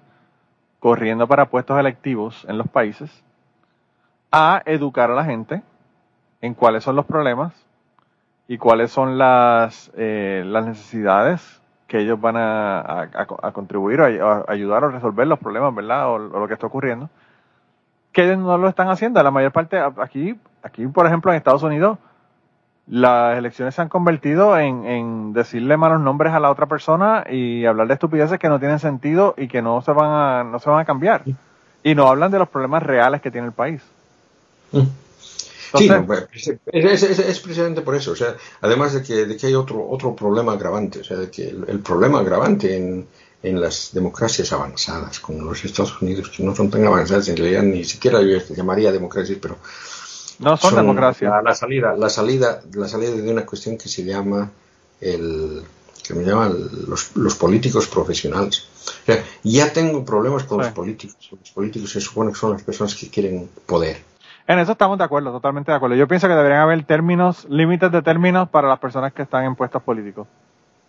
corriendo 0.80 1.28
para 1.28 1.50
puestos 1.50 1.80
electivos 1.80 2.46
en 2.48 2.58
los 2.58 2.68
países 2.68 3.10
a 4.32 4.62
educar 4.66 5.10
a 5.10 5.16
la 5.16 5.26
gente 5.26 5.64
en 6.42 6.54
cuáles 6.54 6.84
son 6.84 6.96
los 6.96 7.06
problemas 7.06 7.54
y 8.48 8.58
cuáles 8.58 8.92
son 8.92 9.18
las, 9.18 9.92
eh, 9.98 10.44
las 10.46 10.66
necesidades 10.66 11.62
que 11.88 12.00
ellos 12.00 12.20
van 12.20 12.36
a, 12.38 12.80
a- 12.82 13.52
contribuir 13.54 14.02
a 14.02 14.44
ayudar 14.48 14.84
a 14.84 14.90
resolver 14.90 15.26
los 15.28 15.40
problemas, 15.40 15.74
¿verdad? 15.74 16.08
O, 16.10 16.14
o 16.16 16.20
lo 16.40 16.48
que 16.48 16.54
está 16.54 16.68
ocurriendo. 16.68 17.10
Que 18.12 18.26
ellos 18.26 18.38
no 18.40 18.58
lo 18.58 18.68
están 18.68 18.90
haciendo. 18.90 19.22
La 19.24 19.32
mayor 19.32 19.52
parte, 19.52 19.80
aquí, 19.80 20.38
aquí 20.64 20.86
por 20.88 21.06
ejemplo, 21.08 21.32
en 21.32 21.38
Estados 21.38 21.64
Unidos, 21.64 21.98
las 22.88 23.38
elecciones 23.38 23.76
se 23.76 23.82
han 23.82 23.90
convertido 23.90 24.58
en, 24.58 24.86
en 24.86 25.34
decirle 25.34 25.76
malos 25.78 26.00
nombres 26.02 26.34
a 26.34 26.40
la 26.40 26.50
otra 26.52 26.66
persona 26.68 27.26
y 27.30 27.66
hablar 27.66 27.88
de 27.88 27.94
estupideces 27.96 28.40
que 28.40 28.48
no 28.50 28.60
tienen 28.60 28.80
sentido 28.80 29.34
y 29.38 29.48
que 29.50 29.62
no 29.62 29.82
se 29.82 29.92
van 29.92 30.10
a, 30.10 30.44
no 30.44 30.60
se 30.60 30.70
van 30.70 30.80
a 30.80 30.86
cambiar. 30.86 31.22
Y 31.84 31.96
no 31.96 32.08
hablan 32.08 32.32
de 32.32 32.40
los 32.40 32.50
problemas 32.50 32.84
reales 32.84 33.22
que 33.22 33.32
tiene 33.32 33.48
el 33.48 33.54
país. 33.54 33.82
Mm. 34.72 34.80
Sí, 35.76 35.88
no, 35.90 36.06
pues, 36.06 36.28
es, 36.72 37.04
es- 37.04 37.20
es 37.20 37.40
precisamente 37.40 37.82
por 37.82 37.96
eso. 37.96 38.12
O 38.12 38.16
sea, 38.16 38.36
además 38.62 38.94
de 38.94 39.02
que, 39.04 39.26
de 39.26 39.36
que 39.38 39.48
hay 39.48 39.56
otro, 39.56 39.88
otro 39.90 40.16
problema 40.16 40.54
agravante, 40.54 41.00
o 41.00 41.04
sea, 41.04 41.18
de 41.18 41.30
que 41.30 41.50
el, 41.50 41.66
el 41.68 41.80
problema 41.80 42.20
agravante 42.20 42.76
en, 42.76 43.08
en 43.44 43.60
las 43.62 43.90
democracias 43.94 44.52
avanzadas, 44.54 45.20
como 45.20 45.44
los 45.44 45.64
Estados 45.66 46.02
Unidos, 46.02 46.30
que 46.36 46.44
no 46.44 46.56
son 46.56 46.70
tan 46.70 46.86
avanzadas, 46.86 47.28
en 47.30 47.38
realidad 47.38 47.64
ni 47.64 47.84
siquiera 47.84 48.22
yo 48.22 48.38
llamaría 48.56 48.92
democracias, 48.92 49.38
pero 49.42 49.58
no 50.40 50.56
son, 50.58 50.76
democracias. 50.76 51.32
La, 51.32 51.42
la 51.42 51.56
salida, 51.56 51.96
la 51.98 52.10
salida, 52.10 52.62
la 52.74 52.88
salida 52.88 53.12
de 53.12 53.32
una 53.32 53.46
cuestión 53.46 53.78
que 53.78 53.90
se 53.90 54.04
llama 54.04 54.50
el 55.02 55.64
que 56.04 56.14
me 56.14 56.24
llaman 56.24 56.56
los, 56.88 57.16
los 57.18 57.36
políticos 57.36 57.88
profesionales. 57.88 58.64
O 59.04 59.06
sea, 59.06 59.22
ya 59.44 59.74
tengo 59.74 60.06
problemas 60.06 60.44
con 60.46 60.60
Sí. 60.60 60.66
los 60.66 60.74
políticos. 60.74 61.18
Los 61.32 61.52
políticos 61.52 61.92
se 61.92 62.00
supone 62.00 62.32
que 62.32 62.38
son 62.38 62.54
las 62.54 62.64
personas 62.64 62.96
que 62.96 63.10
quieren 63.10 63.50
poder. 63.66 63.98
En 64.48 64.60
eso 64.60 64.72
estamos 64.72 64.98
de 64.98 65.04
acuerdo, 65.04 65.32
totalmente 65.32 65.72
de 65.72 65.76
acuerdo. 65.78 65.96
Yo 65.96 66.08
pienso 66.08 66.28
que 66.28 66.34
deberían 66.34 66.62
haber 66.62 66.84
términos, 66.86 67.46
límites 67.50 67.92
de 67.92 68.02
términos 68.02 68.48
para 68.50 68.68
las 68.70 68.80
personas 68.80 69.12
que 69.14 69.24
están 69.24 69.44
en 69.46 69.56
puestos 69.56 69.84
políticos. 69.84 70.28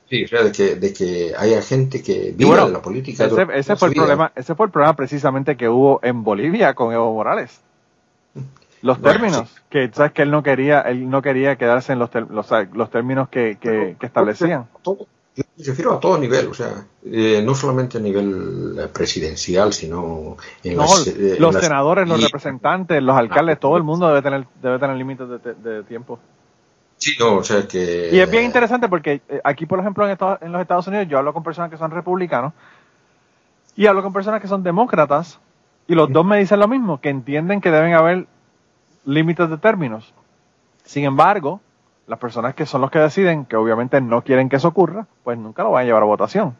Sí, 0.08 0.24
o 0.24 0.28
sea, 0.28 0.42
de 0.44 0.52
que, 0.52 0.76
de 0.76 0.92
que 0.92 1.34
haya 1.36 1.60
gente 1.60 2.02
que 2.02 2.32
viva 2.34 2.50
bueno, 2.50 2.66
en 2.68 2.72
la 2.72 2.80
política. 2.82 3.24
ese, 3.26 3.76
fue 3.76 3.88
el 3.88 3.94
vida. 3.94 4.02
problema, 4.04 4.32
ese 4.36 4.54
fue 4.54 4.66
el 4.66 4.72
problema 4.72 4.94
precisamente 4.94 5.56
que 5.56 5.68
hubo 5.68 6.00
en 6.02 6.22
Bolivia 6.24 6.72
con 6.74 6.94
Evo 6.94 7.12
Morales. 7.12 7.60
Los 8.80 9.00
Bueno, 9.00 9.18
términos, 9.18 9.60
que 9.68 9.90
sabes 9.92 10.12
que 10.12 10.22
él 10.22 10.30
no 10.30 10.42
quería, 10.44 10.80
él 10.82 11.10
no 11.10 11.20
quería 11.20 11.56
quedarse 11.56 11.92
en 11.92 11.98
los, 11.98 12.10
ter- 12.10 12.30
los, 12.30 12.48
los 12.72 12.90
términos 12.90 13.28
que, 13.28 13.58
que, 13.60 13.96
que 13.98 14.06
establecían. 14.06 14.66
Todo- 14.82 15.06
me 15.58 15.64
refiero 15.64 15.92
a 15.94 16.00
todo 16.00 16.16
nivel, 16.18 16.46
o 16.46 16.54
sea, 16.54 16.86
eh, 17.04 17.42
no 17.44 17.54
solamente 17.54 17.98
a 17.98 18.00
nivel 18.00 18.76
eh, 18.78 18.86
presidencial, 18.88 19.72
sino 19.72 20.36
en 20.62 20.76
No, 20.76 20.82
las, 20.82 21.08
eh, 21.08 21.34
en 21.36 21.42
los 21.42 21.54
las- 21.54 21.64
senadores, 21.64 22.08
los 22.08 22.22
representantes, 22.22 23.02
los 23.02 23.16
alcaldes, 23.16 23.58
todo 23.58 23.76
el 23.76 23.82
mundo 23.82 24.06
debe 24.08 24.22
tener, 24.22 24.46
debe 24.62 24.78
tener 24.78 24.96
límites 24.96 25.26
de, 25.28 25.54
de 25.54 25.82
tiempo. 25.82 26.18
Sí, 26.96 27.12
no, 27.20 27.36
o 27.36 27.44
sea 27.44 27.66
que... 27.68 28.10
Y 28.12 28.18
es 28.20 28.30
bien 28.30 28.44
interesante 28.44 28.88
porque 28.88 29.20
eh, 29.28 29.40
aquí, 29.44 29.66
por 29.66 29.78
ejemplo, 29.80 30.04
en, 30.04 30.12
Estados- 30.12 30.38
en 30.42 30.52
los 30.52 30.60
Estados 30.60 30.86
Unidos, 30.88 31.06
yo 31.08 31.18
hablo 31.18 31.32
con 31.32 31.42
personas 31.42 31.70
que 31.70 31.76
son 31.76 31.90
republicanos 31.90 32.52
y 33.76 33.86
hablo 33.86 34.02
con 34.02 34.12
personas 34.12 34.40
que 34.40 34.48
son 34.48 34.62
demócratas 34.62 35.38
y 35.86 35.94
los 35.94 36.12
dos 36.12 36.24
me 36.24 36.38
dicen 36.38 36.58
lo 36.60 36.68
mismo, 36.68 37.00
que 37.00 37.08
entienden 37.08 37.60
que 37.60 37.70
deben 37.70 37.94
haber 37.94 38.26
límites 39.04 39.48
de 39.48 39.58
términos. 39.58 40.12
Sin 40.84 41.04
embargo, 41.04 41.60
las 42.08 42.18
personas 42.18 42.54
que 42.54 42.66
son 42.66 42.80
los 42.80 42.90
que 42.90 42.98
deciden, 42.98 43.44
que 43.44 43.56
obviamente 43.56 44.00
no 44.00 44.22
quieren 44.22 44.48
que 44.48 44.56
eso 44.56 44.68
ocurra, 44.68 45.06
pues 45.24 45.38
nunca 45.38 45.62
lo 45.62 45.70
van 45.72 45.82
a 45.82 45.86
llevar 45.86 46.02
a 46.02 46.06
votación. 46.06 46.56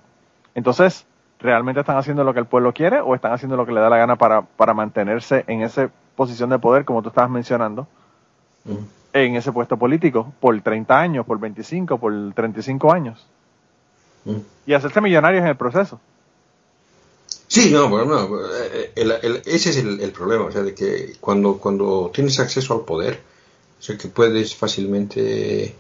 Entonces, 0.55 1.07
¿realmente 1.41 1.81
están 1.81 1.97
haciendo 1.97 2.23
lo 2.25 2.33
que 2.35 2.41
el 2.41 2.47
pueblo 2.47 2.73
quiere 2.73 3.01
o 3.01 3.15
están 3.15 3.33
haciendo 3.33 3.57
lo 3.57 3.65
que 3.67 3.73
le 3.73 3.81
da 3.81 3.89
la 3.91 3.97
gana 3.97 4.17
para, 4.17 4.43
para 4.43 4.75
mantenerse 4.75 5.45
en 5.47 5.63
esa 5.63 5.91
posición 6.17 6.51
de 6.51 6.59
poder, 6.59 6.85
como 6.85 7.03
tú 7.03 7.09
estabas 7.09 7.31
mencionando? 7.31 7.87
Mm. 8.65 8.77
en 9.15 9.37
ese 9.37 9.51
puesto 9.53 9.77
político 9.79 10.33
por 10.39 10.61
30 10.61 11.01
años, 11.01 11.25
por 11.25 11.41
25, 11.41 11.97
por 11.99 12.13
35 12.35 12.93
años 12.93 13.27
Mm. 14.27 14.37
y 14.67 14.75
hacerse 14.75 15.01
millonarios 15.01 15.43
en 15.43 15.49
el 15.49 15.57
proceso. 15.57 15.99
Sí, 17.47 17.71
no, 17.73 17.89
bueno, 17.89 18.05
no, 18.29 18.37
eh, 18.37 18.93
el- 18.97 19.13
el- 19.23 19.43
ese 19.47 19.71
es 19.71 19.79
el, 19.79 20.01
el 20.01 20.13
problema, 20.13 20.45
o 20.45 20.51
sea, 20.53 20.63
de 20.63 20.75
que 20.75 21.15
cuando, 21.21 21.57
cuando 21.59 22.11
tienes 22.13 22.39
acceso 22.41 22.75
al 22.75 22.81
poder, 22.83 23.21
o 23.79 23.83
sea, 23.83 23.97
que 23.97 24.09
puedes 24.09 24.55
fácilmente... 24.55 25.75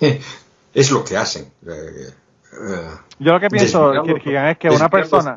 es 0.74 0.90
lo 0.90 1.04
que 1.04 1.16
hacen. 1.16 1.50
eh, 1.66 2.10
eh, 2.52 2.88
Yo 3.18 3.32
lo 3.32 3.40
que 3.40 3.48
pienso, 3.48 3.92
Kirkigan, 4.02 4.46
es 4.48 4.58
que 4.58 4.68
una 4.70 4.88
persona, 4.88 5.36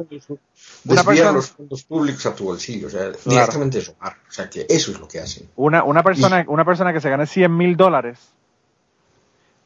una 0.86 1.04
persona- 1.04 1.32
los 1.34 1.50
fondos 1.52 1.84
públicos 1.84 2.26
a 2.26 2.36
tu 2.36 2.46
bolsillo, 2.46 2.88
o 2.88 2.90
sea, 2.90 3.12
directamente 3.26 3.82
robar, 3.82 4.18
o 4.28 4.32
sea, 4.32 4.50
que 4.50 4.66
eso 4.70 4.92
es 4.92 5.00
lo 5.00 5.08
que 5.08 5.20
hacen. 5.20 5.50
una, 5.56 5.84
una 5.84 6.04
persona, 6.04 6.46
una 6.48 6.66
persona 6.66 6.94
que 6.94 7.02
se 7.02 7.10
gane 7.10 7.26
100 7.26 7.56
mil 7.56 7.76
dólares 7.78 8.20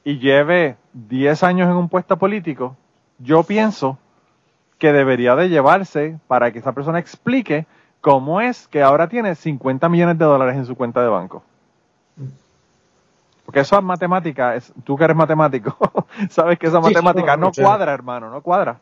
y 0.04 0.20
lleve 0.20 0.76
10 0.94 1.44
años 1.44 1.70
en 1.70 1.76
un 1.76 1.90
puesto 1.90 2.18
político, 2.18 2.76
yo 3.20 3.44
pienso 3.44 3.98
que 4.80 4.92
debería 4.92 5.36
de 5.36 5.50
llevarse 5.50 6.20
para 6.28 6.52
que 6.52 6.60
esa 6.60 6.74
persona 6.74 7.00
explique 7.00 7.66
cómo 8.02 8.42
es 8.42 8.68
que 8.68 8.82
ahora 8.82 9.08
tiene 9.08 9.36
50 9.36 9.88
millones 9.90 10.18
de 10.18 10.26
dólares 10.26 10.56
en 10.58 10.66
su 10.66 10.76
cuenta 10.76 11.02
de 11.02 11.08
banco. 11.08 11.44
Porque 13.46 13.60
eso 13.60 13.78
es 13.78 13.84
matemática, 13.84 14.56
es, 14.56 14.72
tú 14.86 14.96
que 14.98 15.04
eres 15.04 15.18
matemático, 15.18 15.78
sabes 16.30 16.58
que 16.58 16.68
esa 16.68 16.78
Sí, 16.78 16.84
matemática 16.84 17.36
no, 17.38 17.48
no 17.48 17.54
cuadra, 17.54 17.94
hermano, 17.94 18.30
no 18.30 18.42
cuadra. 18.42 18.78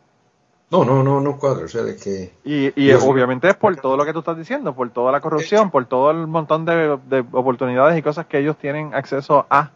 No, 0.70 0.86
no, 0.86 1.04
no, 1.04 1.20
no 1.20 1.38
cuadra, 1.38 1.66
o 1.66 1.68
sea, 1.68 1.82
de 1.84 1.98
que... 1.98 2.32
Y, 2.46 2.68
y 2.82 2.86
Dios 2.88 3.04
obviamente 3.04 3.50
es 3.50 3.56
por 3.56 3.76
todo 3.76 3.98
lo 3.98 4.06
que 4.06 4.14
tú 4.14 4.20
estás 4.20 4.38
diciendo, 4.38 4.74
por 4.74 4.90
toda 4.90 5.12
la 5.12 5.20
corrupción, 5.20 5.70
por 5.70 5.86
todo 5.86 6.12
el 6.12 6.28
montón 6.28 6.64
de, 6.66 6.98
de 7.10 7.26
oportunidades 7.34 7.98
y 7.98 8.02
cosas 8.02 8.26
que 8.28 8.40
ellos 8.40 8.56
tienen 8.58 8.94
acceso 8.94 9.46
a, 9.50 9.72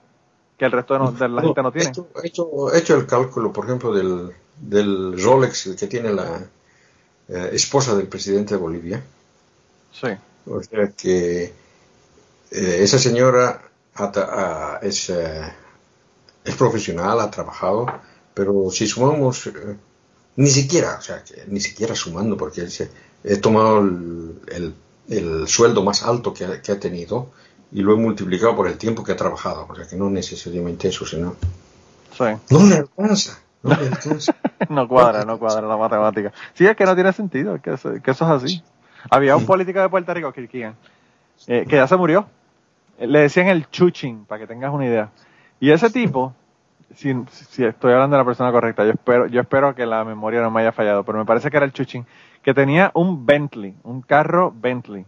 que 0.58 0.66
el 0.66 0.72
resto 0.72 0.94
de, 0.94 1.00
no- 1.00 1.12
de 1.12 1.28
la 1.28 1.42
gente 1.42 1.62
no 1.62 1.72
tiene. 1.72 1.88
He 1.90 1.92
hecho, 1.92 2.08
he 2.24 2.28
hecho- 2.28 2.74
he 2.74 2.78
hecho 2.80 2.96
el 2.96 3.06
cálculo, 3.08 3.52
por 3.52 3.66
ejemplo, 3.66 3.94
del, 3.94 4.32
del 4.58 5.22
Rolex 5.22 5.76
que 5.78 5.88
tiene 5.88 6.14
la 6.14 6.44
eh, 7.28 7.50
esposa 7.52 7.94
del 7.96 8.08
presidente 8.08 8.54
de 8.54 8.60
Bolivia. 8.62 9.04
Sí, 9.92 10.08
O 10.48 10.62
sea 10.62 10.88
que 10.96 11.44
eh, 11.46 11.54
esa 12.52 12.98
señora 13.00 13.62
tra- 13.96 14.30
ha- 14.30 14.80
es, 14.82 15.10
eh, 15.10 15.42
es 16.44 16.56
profesional, 16.56 17.20
ha 17.20 17.32
trabajado, 17.32 17.86
pero 18.34 18.70
si 18.72 18.88
sumamos, 18.88 19.48
eh, 19.48 19.76
ni 20.38 20.48
siquiera, 20.50 20.98
o 21.00 21.02
sea, 21.02 21.24
ni 21.48 21.60
siquiera 21.62 21.96
sumando, 21.96 22.36
porque 22.38 22.68
se- 22.70 22.92
he 23.24 23.38
tomado 23.38 23.80
el, 23.80 24.40
el- 24.48 24.76
el 25.10 25.48
sueldo 25.48 25.84
más 25.84 26.04
alto 26.04 26.34
que 26.34 26.46
ha, 26.46 26.62
que 26.62 26.72
ha 26.72 26.80
tenido 26.80 27.30
y 27.72 27.82
lo 27.82 27.94
he 27.94 27.98
multiplicado 27.98 28.56
por 28.56 28.68
el 28.68 28.78
tiempo 28.78 29.04
que 29.04 29.12
ha 29.14 29.16
trabajado, 29.16 29.68
o 29.70 29.76
sea 29.76 29.88
que 29.88 29.96
no 29.96 30.10
necesariamente 30.10 30.88
eso, 30.90 31.06
sino 31.06 31.36
sí. 32.12 32.24
no 32.50 32.66
le 32.68 32.76
alcanza, 32.78 33.40
no 33.64 33.76
le 33.76 33.88
alcanza. 33.88 34.36
No 34.70 34.88
cuadra, 34.88 35.26
no 35.26 35.38
cuadra 35.38 35.68
la 35.68 35.78
matemática. 35.78 36.32
Sí, 36.54 36.66
es 36.66 36.76
que 36.76 36.86
no 36.86 36.96
tiene 36.96 37.12
sentido, 37.14 37.62
que 37.62 37.74
eso, 37.74 37.92
que 38.02 38.12
eso 38.12 38.26
es 38.26 38.44
así. 38.44 38.64
Había 39.12 39.36
un 39.36 39.46
político 39.46 39.80
de 39.80 39.90
Puerto 39.90 40.12
Rico, 40.14 40.32
Kirkigan, 40.34 40.76
eh, 41.48 41.66
que 41.70 41.76
ya 41.76 41.88
se 41.88 41.96
murió. 41.98 42.26
Le 43.00 43.20
decían 43.20 43.48
el 43.48 43.70
chuching, 43.70 44.26
para 44.26 44.40
que 44.40 44.48
tengas 44.48 44.74
una 44.74 44.86
idea. 44.86 45.10
Y 45.60 45.72
ese 45.72 45.90
tipo, 45.90 46.34
si, 46.94 47.10
estoy 47.10 47.94
hablando 47.94 48.16
de 48.16 48.22
la 48.22 48.26
persona 48.26 48.52
correcta, 48.52 48.86
yo 48.86 48.92
espero, 48.92 49.28
yo 49.28 49.42
espero 49.42 49.76
que 49.76 49.86
la 49.86 50.04
memoria 50.04 50.42
no 50.42 50.52
me 50.52 50.62
haya 50.62 50.72
fallado, 50.72 51.04
pero 51.04 51.18
me 51.18 51.26
parece 51.26 51.50
que 51.50 51.58
era 51.58 51.66
el 51.66 51.74
chuching, 51.74 52.06
que 52.42 52.54
tenía 52.54 52.92
un 52.94 53.26
Bentley, 53.26 53.76
un 53.84 54.02
carro 54.02 54.54
Bentley. 54.56 55.06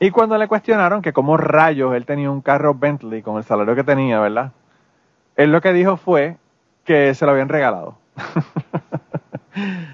Y 0.00 0.10
cuando 0.10 0.36
le 0.36 0.48
cuestionaron 0.48 1.00
que 1.02 1.12
cómo 1.12 1.36
rayos 1.36 1.94
él 1.94 2.06
tenía 2.06 2.30
un 2.30 2.40
carro 2.40 2.74
Bentley 2.74 3.22
con 3.22 3.36
el 3.36 3.44
salario 3.44 3.74
que 3.74 3.84
tenía, 3.84 4.18
¿verdad? 4.18 4.52
Él 5.36 5.52
lo 5.52 5.60
que 5.60 5.72
dijo 5.72 5.96
fue 5.96 6.36
que 6.84 7.14
se 7.14 7.24
lo 7.24 7.32
habían 7.32 7.48
regalado. 7.48 7.96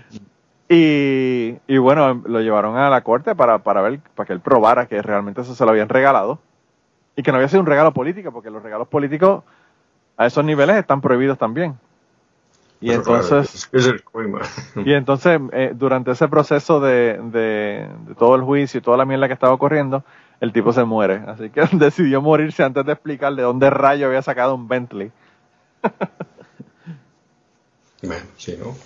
y, 0.69 1.57
y 1.67 1.79
bueno, 1.79 2.23
lo 2.27 2.41
llevaron 2.41 2.77
a 2.77 2.91
la 2.91 3.03
corte 3.03 3.35
para, 3.35 3.59
para 3.59 3.81
ver, 3.81 4.01
para 4.15 4.27
que 4.27 4.33
él 4.33 4.41
probara 4.41 4.87
que 4.87 5.01
realmente 5.01 5.41
eso 5.41 5.55
se 5.55 5.65
lo 5.65 5.71
habían 5.71 5.89
regalado. 5.89 6.39
Y 7.17 7.23
que 7.23 7.33
no 7.33 7.39
había 7.39 7.49
sido 7.49 7.61
un 7.61 7.67
regalo 7.67 7.93
político, 7.93 8.31
porque 8.31 8.51
los 8.51 8.63
regalos 8.63 8.87
políticos 8.87 9.43
a 10.17 10.27
esos 10.27 10.45
niveles 10.45 10.77
están 10.77 11.01
prohibidos 11.01 11.39
también. 11.39 11.77
Y 12.81 12.91
Pero 12.91 13.03
claro, 13.03 13.23
entonces, 13.23 13.69
es 13.73 13.87
el 13.87 14.05
coima. 14.05 14.41
y 14.77 14.93
entonces, 14.93 15.41
eh, 15.53 15.73
durante 15.75 16.13
ese 16.13 16.29
proceso 16.29 16.79
de, 16.81 17.19
de, 17.25 17.89
de 18.07 18.15
todo 18.17 18.37
el 18.37 18.43
juicio 18.43 18.79
y 18.79 18.83
toda 18.83 18.97
la 18.97 19.05
mierda 19.05 19.27
que 19.27 19.35
estaba 19.35 19.53
ocurriendo, 19.53 20.05
el 20.41 20.53
tipo 20.53 20.73
se 20.73 20.85
muere. 20.85 21.23
Así 21.27 21.51
que 21.51 21.63
decidió 21.73 22.23
morirse 22.23 22.63
antes 22.63 22.85
de 22.85 22.93
explicar 22.93 23.35
de 23.35 23.43
dónde 23.43 23.71
rayo 23.71 24.07
había 24.07 24.23
sacado 24.23 24.55
un 24.55 24.69
Bentley. 24.69 25.11
Bueno, 28.01 28.27
sí, 28.37 28.57
¿no? 28.57 28.77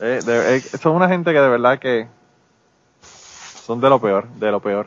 Eh, 0.00 0.20
de- 0.24 0.56
eh, 0.56 0.62
son 0.80 0.94
una 0.96 1.08
gente 1.08 1.32
que 1.32 1.40
de 1.40 1.48
verdad 1.48 1.78
que 1.78 2.08
son 3.64 3.80
de 3.80 3.88
lo 3.90 4.00
peor, 4.00 4.28
de 4.34 4.50
lo 4.50 4.60
peor. 4.60 4.86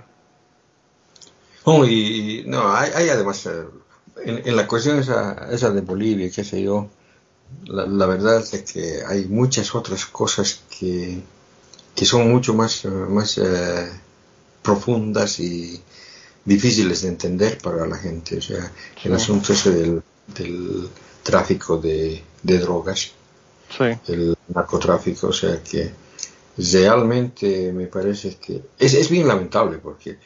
No, 1.65 1.85
y 1.85 2.39
y- 2.41 2.43
no, 2.47 2.73
hay, 2.73 2.91
hay 2.95 3.09
además, 3.09 3.45
eh, 3.45 3.65
en, 4.25 4.41
en 4.47 4.55
la 4.55 4.67
cuestión 4.67 4.99
esa, 4.99 5.47
esa 5.51 5.69
de 5.71 5.81
Bolivia, 5.81 6.29
qué 6.31 6.43
sé 6.43 6.61
yo, 6.63 6.87
la, 7.65 7.85
la 7.85 8.05
verdad 8.07 8.39
es 8.51 8.63
que 8.71 9.03
hay 9.07 9.25
muchas 9.25 9.75
otras 9.75 10.05
cosas 10.05 10.61
que, 10.79 11.21
que 11.95 12.05
son 12.05 12.31
mucho 12.31 12.53
más, 12.53 12.85
eh, 12.85 12.89
más 12.89 13.37
eh, 13.37 13.91
profundas 14.63 15.39
y 15.39 15.81
difíciles 16.45 17.01
de 17.03 17.09
entender 17.09 17.59
para 17.59 17.85
la 17.87 17.97
gente. 17.97 18.37
O 18.37 18.41
sea, 18.41 18.71
el 19.03 19.13
asunto 19.13 19.53
ese 19.53 19.71
del, 19.71 20.03
del 20.27 20.89
tráfico 21.23 21.77
de, 21.77 22.23
de 22.43 22.57
drogas, 22.59 23.11
El 24.07 24.35
narcotráfico, 24.53 25.27
o 25.27 25.33
sea 25.33 25.61
que 25.63 25.91
realmente 26.57 27.71
me 27.71 27.87
parece 27.87 28.35
que 28.35 28.61
es, 28.77 28.93
es 28.93 29.09
bien 29.09 29.27
lamentable 29.27 29.77
porque 29.77 30.17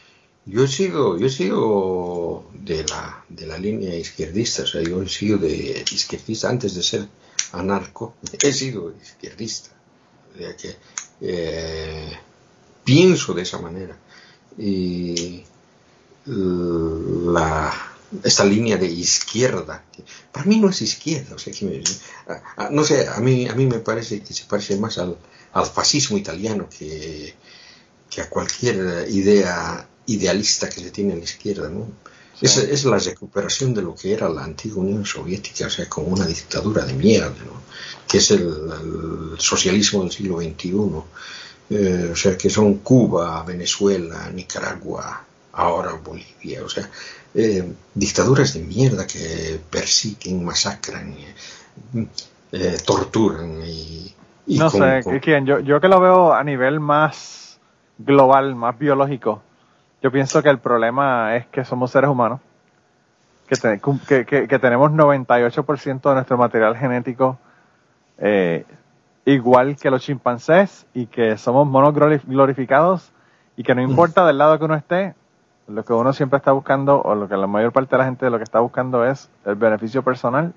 yo 0.45 0.63
he 0.63 0.67
sido, 0.67 1.17
yo 1.17 1.27
he 1.27 1.29
sido 1.29 2.45
de 2.53 2.83
la, 2.85 3.23
de 3.29 3.47
la 3.47 3.57
línea 3.57 3.95
izquierdista, 3.95 4.63
o 4.63 4.67
sea, 4.67 4.81
yo 4.81 5.01
he 5.01 5.09
sido 5.09 5.37
de 5.39 5.83
izquierdista 5.91 6.49
antes 6.49 6.75
de 6.75 6.83
ser 6.83 7.07
anarco, 7.53 8.15
he 8.41 8.51
sido 8.53 8.93
izquierdista, 9.01 9.71
o 10.33 10.37
sea 10.37 10.55
que 10.55 10.75
eh, 11.21 12.11
pienso 12.83 13.33
de 13.33 13.41
esa 13.41 13.57
manera. 13.57 13.97
Y 14.57 15.43
la, 16.25 17.73
esta 18.23 18.45
línea 18.45 18.77
de 18.77 18.87
izquierda, 18.87 19.83
para 20.31 20.45
mí 20.45 20.59
no 20.59 20.69
es 20.69 20.81
izquierda, 20.81 21.35
o 21.35 21.39
sea, 21.39 21.53
que 21.53 21.65
me- 21.65 21.83
a- 22.33 22.65
a- 22.65 22.69
no 22.69 22.83
sé, 22.83 23.07
a 23.07 23.19
mí, 23.19 23.47
a 23.47 23.53
mí 23.55 23.65
me 23.65 23.79
parece 23.79 24.21
que 24.21 24.33
se 24.33 24.45
parece 24.45 24.77
más 24.77 24.97
al, 24.97 25.17
al 25.53 25.65
fascismo 25.65 26.17
italiano 26.17 26.67
que, 26.69 27.33
que 28.09 28.21
a 28.21 28.29
cualquier 28.29 29.07
idea 29.09 29.87
idealista 30.07 30.69
que 30.69 30.81
se 30.81 30.91
tiene 30.91 31.13
en 31.13 31.19
la 31.19 31.25
izquierda, 31.25 31.67
¿no? 31.69 31.87
Sí. 32.39 32.45
Es, 32.45 32.57
es 32.57 32.83
la 32.85 32.99
recuperación 32.99 33.73
de 33.73 33.81
lo 33.81 33.95
que 33.95 34.11
era 34.13 34.27
la 34.29 34.43
antigua 34.43 34.83
Unión 34.83 35.05
Soviética, 35.05 35.67
o 35.67 35.69
sea, 35.69 35.87
como 35.89 36.07
una 36.07 36.25
dictadura 36.27 36.85
de 36.85 36.93
mierda, 36.93 37.29
¿no? 37.45 37.61
Que 38.07 38.17
es 38.17 38.29
el, 38.31 38.41
el 38.41 39.39
socialismo 39.39 40.03
del 40.03 40.11
siglo 40.11 40.37
XXI. 40.41 40.71
Eh, 41.69 42.09
o 42.11 42.15
sea, 42.15 42.37
que 42.37 42.49
son 42.49 42.75
Cuba, 42.79 43.41
Venezuela, 43.43 44.29
Nicaragua, 44.31 45.25
ahora 45.55 45.91
Bolivia, 46.03 46.63
o 46.63 46.69
sea, 46.69 46.89
eh, 47.33 47.73
dictaduras 47.93 48.53
de 48.53 48.61
mierda 48.61 49.05
que 49.07 49.59
persiguen, 49.69 50.43
masacran, 50.45 51.13
eh, 51.13 52.07
eh, 52.51 52.77
torturan 52.85 53.61
y... 53.65 54.13
y 54.47 54.59
no 54.59 54.69
con- 54.69 54.79
sé, 54.81 55.01
con- 55.03 55.19
¿quién? 55.19 55.45
Yo, 55.45 55.59
yo 55.59 55.79
que 55.81 55.87
lo 55.87 55.99
veo 55.99 56.33
a 56.33 56.43
nivel 56.43 56.79
más 56.79 57.59
global, 57.97 58.55
más 58.55 58.77
biológico, 58.77 59.41
yo 60.01 60.11
pienso 60.11 60.43
que 60.43 60.49
el 60.49 60.59
problema 60.59 61.35
es 61.35 61.45
que 61.47 61.65
somos 61.65 61.91
seres 61.91 62.09
humanos, 62.09 62.39
que, 63.47 63.55
te- 63.55 63.81
que, 64.07 64.25
que- 64.25 64.47
que 64.47 64.59
tenemos 64.59 64.91
98% 64.91 66.09
de 66.09 66.15
nuestro 66.15 66.37
material 66.37 66.75
genético 66.77 67.37
eh, 68.17 68.65
igual 69.25 69.75
que 69.77 69.89
los 69.89 70.01
chimpancés 70.01 70.85
y 70.93 71.07
que 71.07 71.37
somos 71.37 71.67
monos 71.67 71.93
glori- 71.93 72.21
glorificados 72.25 73.11
y 73.57 73.63
que 73.63 73.73
no 73.75 73.81
importa 73.81 74.25
del 74.25 74.37
lado 74.37 74.57
que 74.59 74.65
uno 74.65 74.75
esté, 74.75 75.15
lo 75.67 75.83
que 75.83 75.93
uno 75.93 76.13
siempre 76.13 76.37
está 76.37 76.51
buscando 76.51 77.01
o 77.01 77.15
lo 77.15 77.27
que 77.27 77.35
la 77.37 77.47
mayor 77.47 77.71
parte 77.71 77.95
de 77.95 77.97
la 77.99 78.05
gente 78.05 78.29
lo 78.29 78.37
que 78.37 78.43
está 78.43 78.59
buscando 78.59 79.05
es 79.05 79.29
el 79.45 79.55
beneficio 79.55 80.03
personal 80.03 80.53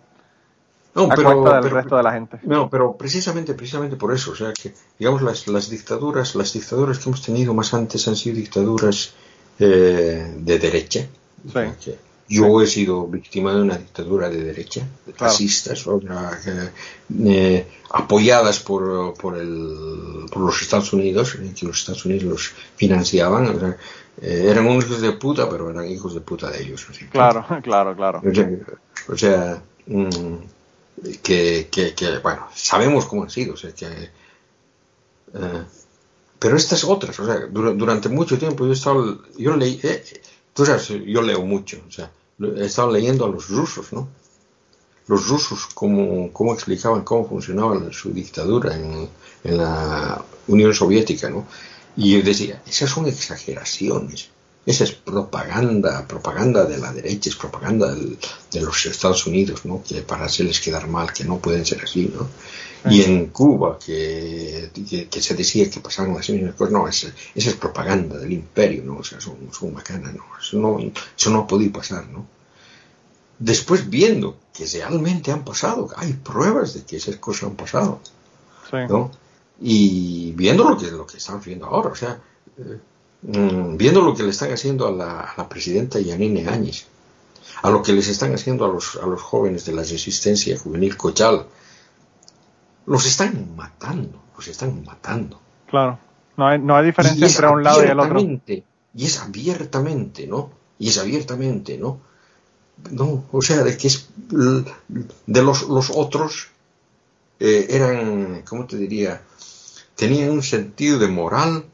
No, 0.95 1.05
a 1.05 1.15
pero- 1.15 1.23
cuenta 1.41 1.55
del 1.55 1.63
pero- 1.63 1.77
resto 1.77 1.97
de 1.97 2.03
la 2.03 2.13
gente. 2.13 2.39
No, 2.43 2.69
pero 2.69 2.93
precisamente, 2.97 3.55
precisamente 3.55 3.97
por 3.97 4.13
eso, 4.13 4.33
o 4.33 4.35
sea 4.35 4.53
que, 4.53 4.75
digamos, 4.99 5.23
las, 5.23 5.47
las 5.49 5.71
dictaduras, 5.71 6.35
las 6.35 6.53
dictaduras 6.53 6.99
que 6.99 7.09
hemos 7.09 7.23
tenido 7.23 7.55
más 7.55 7.73
antes 7.73 8.07
han 8.09 8.17
sido 8.17 8.37
dictaduras 8.37 9.15
eh, 9.59 10.35
de 10.39 10.59
derecha. 10.59 11.01
Sí. 11.47 11.61
que 11.85 11.99
yo 12.29 12.61
he 12.61 12.67
sido 12.67 13.07
víctima 13.07 13.55
de 13.55 13.63
una 13.63 13.79
dictadura 13.79 14.29
de 14.29 14.43
derecha, 14.45 14.83
de 15.07 15.13
fascistas, 15.15 15.87
que, 16.45 16.71
eh, 17.27 17.67
apoyadas 17.91 18.61
por, 18.61 19.15
por, 19.15 19.37
el, 19.39 20.27
por 20.31 20.43
los 20.43 20.61
Estados 20.61 20.93
Unidos, 20.93 21.37
eh, 21.37 21.53
que 21.59 21.67
los 21.67 21.79
Estados 21.81 22.05
Unidos 22.05 22.25
los 22.25 22.53
financiaban. 22.77 23.47
o 23.57 23.59
sea, 23.61 23.77
eh, 24.21 24.47
eran 24.51 24.67
unos 24.67 24.85
hijos 24.87 25.01
de 25.01 25.13
puta, 25.13 25.49
pero 25.49 25.71
eran 25.71 25.89
hijos 25.89 26.13
de 26.15 26.21
puta 26.21 26.51
de 26.51 26.63
ellos. 26.63 26.87
Claro, 27.11 27.47
claro, 27.63 27.97
claro. 27.97 28.21
o 28.25 28.35
sea, 28.35 28.51
o 29.09 29.17
sea, 29.17 29.63
mm, 29.87 30.37
que, 31.23 31.69
que- 31.71 31.95
que, 31.95 32.19
bueno, 32.19 32.49
sabemos 32.55 33.07
cómo 33.07 33.23
han 33.23 33.31
sido, 33.31 33.55
o 33.55 33.57
sea, 33.57 33.73
que, 33.73 33.87
eh, 33.87 35.63
pero 36.39 36.57
estas 36.57 36.85
otras, 36.85 37.19
o 37.21 37.27
sea, 37.27 37.47
dura- 37.47 37.73
durante 37.73 38.09
mucho 38.09 38.39
tiempo 38.39 38.65
yo 38.65 38.71
he 38.71 38.75
estado, 38.75 39.23
yo 39.37 39.57
leí, 39.57 39.81
eh, 39.83 40.03
tú 40.53 40.65
sabes, 40.67 40.89
yo 40.89 41.23
leo 41.23 41.43
mucho, 41.43 41.79
o 41.87 41.91
sea, 41.91 42.11
he 42.41 42.93
leyendo 42.93 43.25
a 43.25 43.29
los 43.29 43.49
rusos, 43.49 43.93
¿no? 43.93 44.09
Los 45.07 45.29
rusos, 45.29 45.67
cómo, 45.75 46.33
cómo 46.33 46.53
explicaban 46.53 47.03
cómo 47.03 47.27
funcionaba 47.27 47.93
su 47.93 48.13
dictadura 48.13 48.77
en, 48.77 49.09
en 49.45 49.57
la 49.57 50.23
Unión 50.47 50.75
Soviética, 50.75 51.31
¿no? 51.31 51.47
Y 51.97 52.13
yo 52.13 52.23
decía, 52.23 52.63
esas 52.67 52.91
son 52.91 53.07
exageraciones. 53.07 54.31
Esa 54.73 54.85
es 54.85 54.93
propaganda, 54.93 56.07
propaganda 56.07 56.65
de 56.73 56.77
la 56.85 56.93
derecha, 56.93 57.31
es 57.31 57.37
propaganda 57.37 57.87
del- 57.95 58.19
de 58.55 58.61
los 58.61 58.79
Estados 58.87 59.27
Unidos, 59.27 59.65
¿no? 59.65 59.83
Que 59.89 60.03
para 60.03 60.27
hacerles 60.27 60.61
quedar 60.61 60.87
mal, 60.97 61.13
que 61.17 61.25
no 61.25 61.39
pueden 61.39 61.65
ser 61.65 61.81
así, 61.85 62.03
¿no? 62.15 62.29
Y 62.93 63.03
en 63.03 63.27
Cuba, 63.39 63.79
que, 63.85 64.71
que, 64.89 65.09
que 65.09 65.21
se 65.27 65.35
decía 65.35 65.69
que 65.71 65.81
pasaban 65.81 66.15
las 66.15 66.29
mismas 66.31 66.55
cosas, 66.55 66.73
no, 66.73 66.87
esa, 66.87 67.09
esa 67.35 67.49
es 67.51 67.57
propaganda 67.57 68.19
del 68.19 68.33
imperio, 68.33 68.85
¿no? 68.85 68.99
O 68.99 69.05
sea, 69.05 69.21
son, 69.21 69.37
son 69.59 69.73
bacanas, 69.75 70.13
¿no? 70.15 70.25
Eso 70.41 70.59
no, 70.59 70.79
eso 71.19 71.31
no 71.31 71.39
ha 71.41 71.47
podido 71.47 71.73
pasar, 71.73 72.07
¿no? 72.09 72.27
Después 73.39 73.89
viendo 73.89 74.37
que 74.53 74.67
realmente 74.67 75.31
han 75.33 75.45
pasado, 75.45 75.89
hay 75.97 76.13
pruebas 76.13 76.75
de 76.75 76.83
que 76.83 76.97
esas 76.97 77.17
cosas 77.17 77.45
han 77.51 77.57
pasado, 77.57 78.01
Sí. 78.71 78.77
¿no? 78.89 79.11
Y 79.61 80.33
viendo 80.33 80.69
lo 80.69 80.77
que, 80.77 80.91
lo 80.91 81.07
que 81.07 81.17
están 81.17 81.39
haciendo 81.39 81.67
ahora, 81.67 81.89
o 81.91 81.95
sea, 81.97 82.21
eh, 82.59 82.79
mm, 83.23 83.77
viendo 83.77 84.03
lo 84.03 84.15
que 84.15 84.23
le 84.23 84.31
están 84.31 84.53
haciendo 84.53 84.87
a 84.87 84.93
la, 84.93 85.21
a 85.21 85.35
la 85.37 85.49
presidenta 85.49 86.01
Yanine 86.01 86.49
Áñez, 86.49 86.87
a 87.63 87.71
lo 87.71 87.83
que 87.83 87.93
les 87.93 88.09
están 88.09 88.35
haciendo 88.35 88.65
a 88.65 88.69
los, 88.69 88.97
a 88.97 89.07
los 89.07 89.21
jóvenes 89.21 89.65
de 89.65 89.73
la 89.73 89.83
resistencia 89.83 90.59
juvenil 90.59 90.97
Cochal, 90.97 91.47
los 92.87 93.07
están 93.07 93.55
matando, 93.57 94.23
los 94.37 94.49
están 94.49 94.85
matando. 94.85 95.41
Claro. 95.67 95.99
No 96.37 96.47
hay, 96.47 96.59
no 96.61 96.77
hay 96.77 96.87
diferencia 96.87 97.27
entre 97.27 97.49
un 97.49 97.65
lado 97.65 97.85
y 97.85 97.89
el 97.89 97.99
otro. 97.99 98.21
Y 98.21 99.05
es 99.05 99.19
abiertamente, 99.21 100.27
¿no? 100.27 100.51
Y 100.79 100.89
es 100.89 100.99
abiertamente, 100.99 101.77
¿no? 101.77 102.01
No, 102.91 103.25
o 103.33 103.43
sea, 103.43 103.65
de 103.65 103.77
que 103.77 103.89
es 103.89 104.09
de 104.29 105.43
los, 105.43 105.69
los 105.69 105.91
otros 105.91 106.49
eh, 107.41 107.67
eran, 107.71 108.43
¿cómo 108.49 108.67
te 108.67 108.77
diría? 108.77 109.21
Tenían 109.97 110.31
un 110.31 110.45
sentido 110.45 111.01
de 111.01 111.09
moral, 111.09 111.65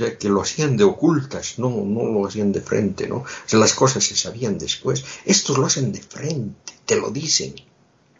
o 0.00 0.06
sea, 0.06 0.16
que 0.18 0.28
lo 0.28 0.40
hacían 0.40 0.76
de 0.76 0.84
ocultas, 0.84 1.58
no, 1.58 1.70
no 1.70 2.04
lo 2.06 2.26
hacían 2.26 2.52
de 2.52 2.60
frente, 2.60 3.06
¿no? 3.08 3.16
O 3.16 3.26
sea, 3.46 3.58
las 3.58 3.74
cosas 3.74 4.04
se 4.04 4.16
sabían 4.16 4.58
después. 4.58 5.04
Estos 5.24 5.58
lo 5.58 5.66
hacen 5.66 5.92
de 5.92 6.00
frente, 6.00 6.72
te 6.86 6.96
lo 6.96 7.10
dicen, 7.10 7.54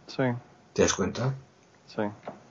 Sí, 0.06 0.22
¿te 0.72 0.82
das 0.82 0.94
cuenta? 0.94 1.34
sí. 1.94 2.02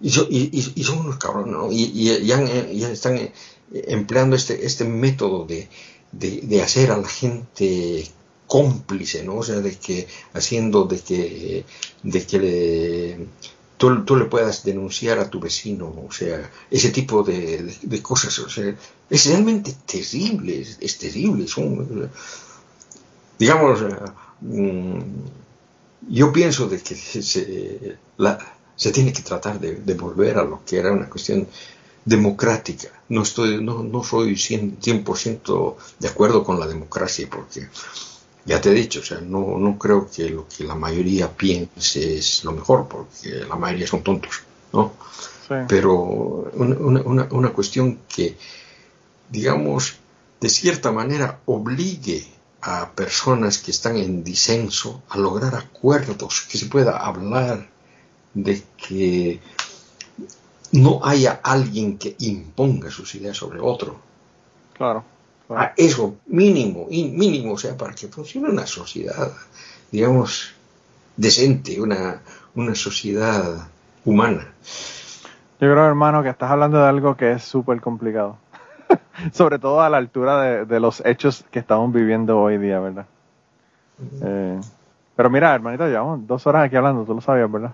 Y, 0.02 0.10
so- 0.12 0.28
y- 0.30 0.72
y- 0.76 0.84
son 0.84 1.00
unos 1.00 1.18
cabrones, 1.18 1.52
¿no? 1.54 1.72
Y, 1.72 1.84
y 1.94 2.26
ya, 2.26 2.38
han- 2.38 2.72
ya 2.72 2.90
están 2.92 3.18
eh, 3.18 3.32
empleando 3.72 4.36
este, 4.36 4.66
este 4.66 4.84
método 4.86 5.46
de, 5.46 5.68
de, 6.12 6.42
de 6.44 6.62
hacer 6.62 6.92
a 6.92 6.98
la 6.98 7.08
gente 7.08 8.08
cómplice, 8.48 9.24
¿no? 9.24 9.38
O 9.38 9.44
sea, 9.44 9.56
de 9.60 9.76
que 9.78 10.08
haciendo 10.34 10.86
de 10.86 11.00
que, 11.02 11.66
de 12.04 12.26
que 12.26 12.40
le, 12.40 13.28
tú, 13.78 14.04
tú 14.06 14.16
le 14.16 14.26
puedas 14.26 14.64
denunciar 14.64 15.20
a 15.20 15.30
tu 15.30 15.40
vecino, 15.40 15.94
o 16.08 16.12
sea, 16.12 16.50
ese 16.72 16.90
tipo 16.90 17.24
de, 17.24 17.64
de- 17.82 18.02
cosas, 18.02 18.38
o 18.40 18.50
sea, 18.50 18.76
es 19.10 19.26
realmente 19.28 19.74
terrible, 19.86 20.62
es, 20.80 20.98
terrible, 20.98 21.48
son, 21.48 22.10
digamos, 23.40 23.80
mm, 24.42 25.00
yo 26.10 26.32
pienso 26.32 26.68
de 26.68 26.80
que 26.82 26.96
se, 26.96 27.98
se 28.76 28.92
tiene 28.92 29.14
que 29.14 29.22
tratar 29.24 29.60
de, 29.60 29.76
de 29.76 29.94
volver 29.94 30.38
a 30.38 30.44
lo 30.44 30.64
que 30.66 30.78
era 30.78 30.92
una 30.92 31.10
cuestión 31.10 31.48
democrática. 32.06 32.90
No 33.10 33.24
estoy, 33.24 33.64
no, 33.64 33.84
no 33.84 34.04
soy 34.04 34.36
100%, 34.36 34.80
100% 34.82 35.76
de 36.00 36.08
acuerdo 36.08 36.44
con 36.44 36.60
la 36.60 36.68
democracia 36.68 37.28
porque 37.32 37.68
ya 38.48 38.60
te 38.62 38.70
he 38.72 38.74
dicho, 38.74 39.02
o 39.02 39.04
sea, 39.04 39.20
no, 39.22 39.60
no 39.60 39.78
creo 39.78 40.10
que 40.10 40.30
lo 40.30 40.48
que 40.48 40.64
la 40.64 40.74
mayoría 40.76 41.30
piense 41.36 42.18
es 42.18 42.44
lo 42.44 42.54
mejor 42.54 42.88
porque 42.88 43.46
la 43.48 43.56
mayoría 43.56 43.86
son 43.88 44.02
tontos, 44.04 44.42
¿no? 44.74 44.94
sí. 45.48 45.54
pero 45.68 45.94
una, 45.94 46.76
una- 46.78 47.02
una- 47.02 47.28
una 47.32 47.50
cuestión 47.50 48.00
que, 48.08 48.36
digamos, 49.30 49.96
de 50.42 50.50
cierta 50.50 50.92
manera 50.92 51.40
obligue 51.46 52.26
a 52.62 52.90
personas 52.92 53.60
que 53.60 53.72
están 53.72 53.98
en 53.98 54.24
disenso 54.24 55.04
a 55.10 55.18
lograr 55.18 55.54
acuerdos, 55.56 56.48
que 56.50 56.58
se 56.58 56.66
pueda 56.68 56.98
hablar 56.98 57.70
de 58.34 58.64
que 58.78 59.40
no 60.72 61.00
haya 61.04 61.40
alguien 61.44 61.98
que 61.98 62.16
imponga 62.20 62.92
sus 62.92 63.16
ideas 63.16 63.38
sobre 63.38 63.60
otro. 63.60 64.00
Claro. 64.74 65.04
Claro. 65.48 65.64
A 65.64 65.74
eso 65.78 66.18
mínimo, 66.28 66.88
mínimo, 66.90 67.54
o 67.54 67.58
sea, 67.58 67.76
para 67.78 67.94
que 67.94 68.08
funcione 68.08 68.50
una 68.50 68.68
sociedad, 68.68 69.32
digamos, 69.92 70.54
decente, 71.16 71.80
una, 71.82 72.22
una 72.56 72.76
sociedad 72.76 73.68
humana. 74.06 74.54
Yo 75.60 75.72
creo, 75.72 75.86
hermano, 75.88 76.22
que 76.22 76.30
estás 76.30 76.52
hablando 76.52 76.78
de 76.78 76.88
algo 76.88 77.18
que 77.18 77.32
es 77.32 77.44
súper 77.44 77.82
complicado. 77.82 78.38
Sobre 79.34 79.58
todo 79.58 79.82
a 79.82 79.90
la 79.90 79.98
altura 79.98 80.42
de, 80.42 80.66
de 80.66 80.80
los 80.80 81.04
hechos 81.06 81.44
que 81.52 81.60
estamos 81.60 81.92
viviendo 81.92 82.40
hoy 82.40 82.58
día, 82.58 82.80
¿verdad? 82.80 83.06
Eh, 84.22 84.60
pero 85.16 85.30
mira, 85.30 85.56
hermanito, 85.56 85.88
llevamos 85.88 86.28
dos 86.28 86.46
horas 86.46 86.66
aquí 86.66 86.76
hablando, 86.76 87.04
tú 87.06 87.16
lo 87.16 87.22
sabías, 87.22 87.52
¿verdad? 87.52 87.74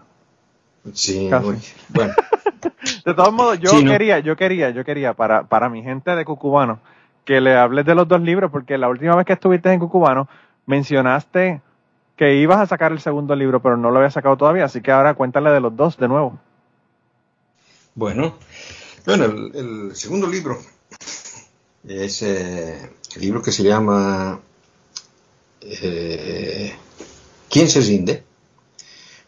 Sí, 0.94 1.30
muy- 1.42 1.58
bueno. 1.90 2.14
De 3.06 3.14
todos 3.14 3.34
modos, 3.34 3.60
yo 3.60 3.72
Sí, 3.72 3.84
¿no? 3.84 3.92
quería, 3.92 4.20
yo 4.20 4.36
quería, 4.36 4.70
yo 4.70 4.84
quería 4.86 5.14
para, 5.14 5.44
para 5.44 5.70
mi 5.70 5.84
gente 5.84 6.16
de 6.16 6.26
Cucubano 6.26 6.80
que 7.26 7.42
le 7.42 7.56
hables 7.56 7.86
de 7.86 7.96
los 7.96 8.08
dos 8.08 8.22
libros, 8.22 8.52
porque 8.52 8.78
la 8.78 8.90
última 8.90 9.16
vez 9.16 9.26
que 9.26 9.34
estuviste 9.34 9.72
en 9.72 9.80
Cucubano 9.80 10.28
mencionaste 10.66 11.62
que 12.16 12.36
ibas 12.36 12.60
a 12.60 12.68
sacar 12.68 12.92
el 12.92 13.00
segundo 13.00 13.36
libro, 13.36 13.62
pero 13.62 13.78
no 13.78 13.90
lo 13.90 13.98
había 13.98 14.12
sacado 14.12 14.38
todavía, 14.38 14.66
así 14.66 14.82
que 14.82 14.92
ahora 14.92 15.14
cuéntale 15.16 15.50
de 15.50 15.60
los 15.60 15.76
dos 15.76 15.98
de 15.98 16.08
nuevo. 16.08 16.40
Bueno, 17.96 18.38
bueno, 19.06 19.26
el, 19.26 19.96
segundo 19.96 20.28
libro 20.28 20.60
es 21.88 22.22
eh, 22.24 22.90
el 23.16 23.22
libro 23.22 23.42
que 23.42 23.52
se 23.52 23.64
llama 23.64 24.40
eh, 25.62 26.74
¿Quién 27.50 27.70
se 27.70 27.82
rinde? 27.82 28.24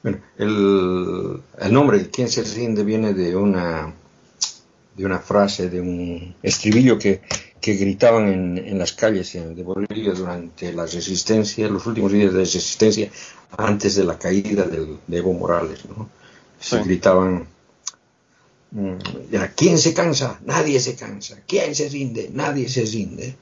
Bueno, 0.01 0.19
el, 0.37 1.41
el 1.59 1.73
nombre 1.73 2.09
¿Quién 2.09 2.29
se 2.29 2.43
rinde? 2.43 2.83
viene 2.83 3.13
de 3.13 3.35
una 3.35 3.93
de 4.95 5.05
una 5.05 5.19
frase, 5.19 5.69
de 5.69 5.81
un 5.81 6.35
estribillo 6.41 6.97
que, 6.97 7.21
que 7.65 7.73
gritaban 7.73 8.27
en, 8.31 8.57
en 8.59 8.77
las 8.77 8.93
calles 8.93 9.33
de 9.33 9.63
Bolivia 9.63 10.13
durante 10.13 10.71
la 10.71 10.85
resistencia, 10.85 11.67
los 11.67 11.87
últimos 11.87 12.11
días 12.11 12.31
de 12.31 12.41
resistencia, 12.41 13.09
antes 13.57 13.95
de 13.95 14.03
la 14.03 14.19
caída 14.19 14.65
del, 14.65 14.99
de 15.07 15.17
Evo 15.17 15.33
Morales, 15.33 15.79
¿no? 15.89 16.07
Se 16.59 16.77
Sí. 16.77 16.83
gritaban 16.83 17.47
Mm, 18.71 18.97
¿Quién 19.55 19.77
se 19.79 19.93
cansa? 19.93 20.39
Nadie 20.45 20.79
se 20.79 20.95
cansa. 20.95 21.41
¿Quién 21.47 21.73
se 21.73 21.87
rinde? 21.89 22.29
Nadie 22.33 22.67
se 22.69 22.83
rinde. 22.85 23.35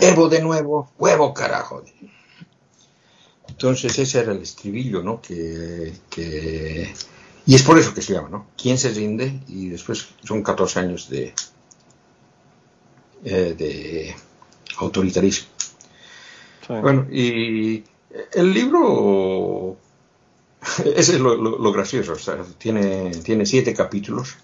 Evo 0.00 0.28
de 0.28 0.40
nuevo, 0.42 0.92
huevo 0.98 1.32
carajo. 1.32 1.82
Entonces 3.48 3.98
ese 3.98 4.20
era 4.20 4.32
el 4.32 4.42
estribillo, 4.42 5.02
¿no? 5.02 5.20
Que, 5.20 5.92
Y 7.46 7.54
es 7.54 7.62
por 7.62 7.78
eso 7.78 7.94
que 7.94 8.02
se 8.02 8.12
llama, 8.12 8.28
¿no? 8.28 8.46
¿Quién 8.60 8.76
se 8.78 8.90
rinde? 8.90 9.40
Y 9.48 9.68
después 9.70 10.06
son 10.22 10.42
14 10.42 10.80
años 10.80 11.08
de, 11.08 11.32
eh, 13.24 13.54
de 13.56 14.14
autoritarismo. 14.78 15.48
Bueno, 16.68 17.06
y 17.10 17.84
el 18.32 18.52
libro, 18.52 19.76
ese 20.84 21.14
es 21.14 21.20
lo, 21.20 21.72
gracioso, 21.72 22.12
o 22.12 22.18
sea, 22.18 22.38
tiene, 22.58 23.10
tiene 23.22 23.46
siete 23.46 23.74
capítulos, 23.74 24.36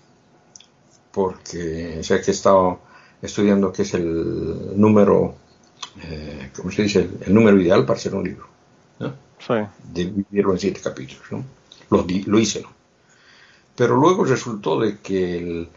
porque 1.13 2.03
sé 2.03 2.21
que 2.21 2.31
he 2.31 2.35
estado 2.35 2.81
estudiando 3.23 3.73
qué 3.73 3.83
es 3.83 3.95
el 3.95 4.81
número, 4.81 5.35
eh, 6.03 6.51
¿cómo 6.57 6.71
se 6.71 6.83
dice? 6.83 7.09
El, 7.27 7.35
número 7.35 7.61
ideal 7.61 7.85
para 7.85 7.99
hacer 7.99 8.15
un 8.15 8.25
libro. 8.25 8.47
¿no? 8.99 9.15
Sí. 9.39 9.55
Dividirlo 9.93 10.53
en 10.53 10.59
siete 10.59 10.81
capítulos, 10.81 11.25
¿no? 11.31 11.45
Lo, 11.91 12.07
lo 12.27 12.39
hice, 12.39 12.63
¿no? 12.63 12.69
Pero 13.77 13.97
luego 13.97 14.25
resultó 14.25 14.79
de 14.79 14.99
que 14.99 15.39
el, 15.39 15.69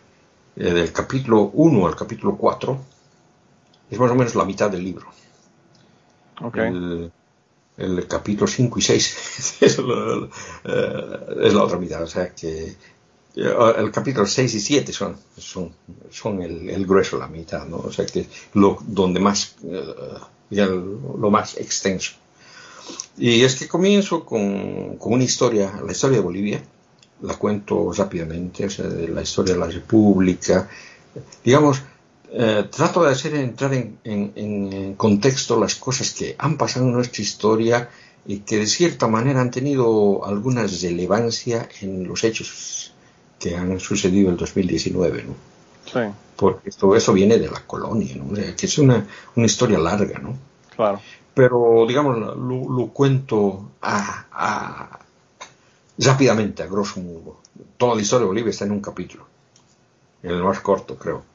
eh, 0.55 0.73
del 0.73 0.91
capítulo 0.91 1.51
1 1.53 1.87
al 1.87 1.95
capítulo 1.95 2.37
4 2.37 2.92
es 3.93 3.99
más 3.99 4.11
o 4.11 4.15
menos 4.15 4.35
la 4.35 4.45
mitad 4.45 4.71
del 4.71 4.83
libro. 4.83 5.05
Okay. 6.41 7.11
El, 7.77 8.07
capítulo 8.07 8.47
5 8.47 8.79
y 8.79 8.81
6 8.81 9.57
es, 9.61 9.77
la, 9.79 10.29
eh, 10.63 11.19
es 11.43 11.53
la 11.53 11.63
otra 11.63 11.77
mitad, 11.77 12.03
o 12.03 12.07
sea 12.07 12.33
que 12.33 12.75
eh, 13.35 13.73
el 13.77 13.91
capítulo 13.91 14.25
6 14.25 14.53
y 14.53 14.59
7 14.59 14.91
son, 14.93 15.15
son, 15.37 15.71
son 16.09 16.41
el, 16.41 16.85
grueso, 16.85 17.17
la 17.17 17.27
mitad, 17.27 17.65
¿no? 17.67 17.77
O 17.77 17.91
sea 17.91 18.05
que 18.05 18.27
lo, 18.53 18.79
donde 18.81 19.19
más, 19.19 19.55
eh, 19.63 20.65
lo 20.65 21.29
más 21.29 21.57
extenso. 21.57 22.13
Y 23.17 23.43
es 23.43 23.55
que 23.55 23.67
comienzo 23.67 24.25
con, 24.25 24.97
con, 24.97 25.13
una 25.13 25.23
historia, 25.23 25.81
la 25.85 25.91
historia 25.91 26.17
de 26.17 26.23
Bolivia, 26.23 26.63
la 27.21 27.35
cuento 27.35 27.91
rápidamente, 27.93 28.65
o 28.65 28.69
sea, 28.69 28.85
de 28.85 29.07
la 29.07 29.21
historia 29.21 29.53
de 29.53 29.59
la 29.59 29.67
República, 29.67 30.67
digamos, 31.43 31.81
eh, 32.35 32.67
trato 32.71 33.03
de 33.03 33.11
hacer 33.11 33.35
entrar 33.35 33.75
en, 33.75 33.99
en, 34.03 34.33
en, 34.35 34.93
contexto 34.95 35.59
las 35.59 35.75
cosas 35.75 36.15
que 36.15 36.35
han 36.39 36.57
pasado 36.57 36.87
en 36.87 36.93
nuestra 36.93 37.21
historia 37.21 37.89
y 38.25 38.39
que 38.39 38.57
de 38.57 38.65
cierta 38.65 39.07
manera 39.07 39.39
han 39.39 39.51
tenido 39.51 40.25
alguna 40.25 40.65
relevancia 40.65 41.69
en 41.81 42.07
los 42.07 42.23
hechos 42.23 42.95
que 43.39 43.55
han 43.55 43.79
sucedido 43.79 44.29
en 44.29 44.33
el 44.33 44.37
2019, 44.37 45.25
¿no? 45.25 45.35
Sí. 45.85 46.11
Porque 46.35 46.71
todo 46.71 46.95
eso 46.95 47.13
viene 47.13 47.37
de 47.37 47.49
la 47.51 47.59
colonia, 47.67 48.15
¿no? 48.15 48.33
que 48.33 48.65
es 48.65 48.77
una, 48.79 49.05
una, 49.35 49.45
historia 49.45 49.77
larga, 49.77 50.17
¿no? 50.17 50.35
Claro. 50.75 51.01
Pero, 51.35 51.85
digamos, 51.87 52.17
lo, 52.17 52.87
cuento 52.87 53.69
a, 53.79 54.99
rápidamente, 55.99 56.63
a 56.63 56.65
grosso 56.65 56.99
modo. 56.99 57.41
Toda 57.77 57.95
la 57.95 58.01
historia 58.01 58.21
de 58.21 58.27
Bolivia 58.27 58.49
está 58.49 58.65
en 58.65 58.71
un 58.71 58.81
capítulo, 58.81 59.27
en 60.23 60.31
el 60.31 60.43
más 60.43 60.59
corto, 60.61 60.97
creo. 60.97 61.32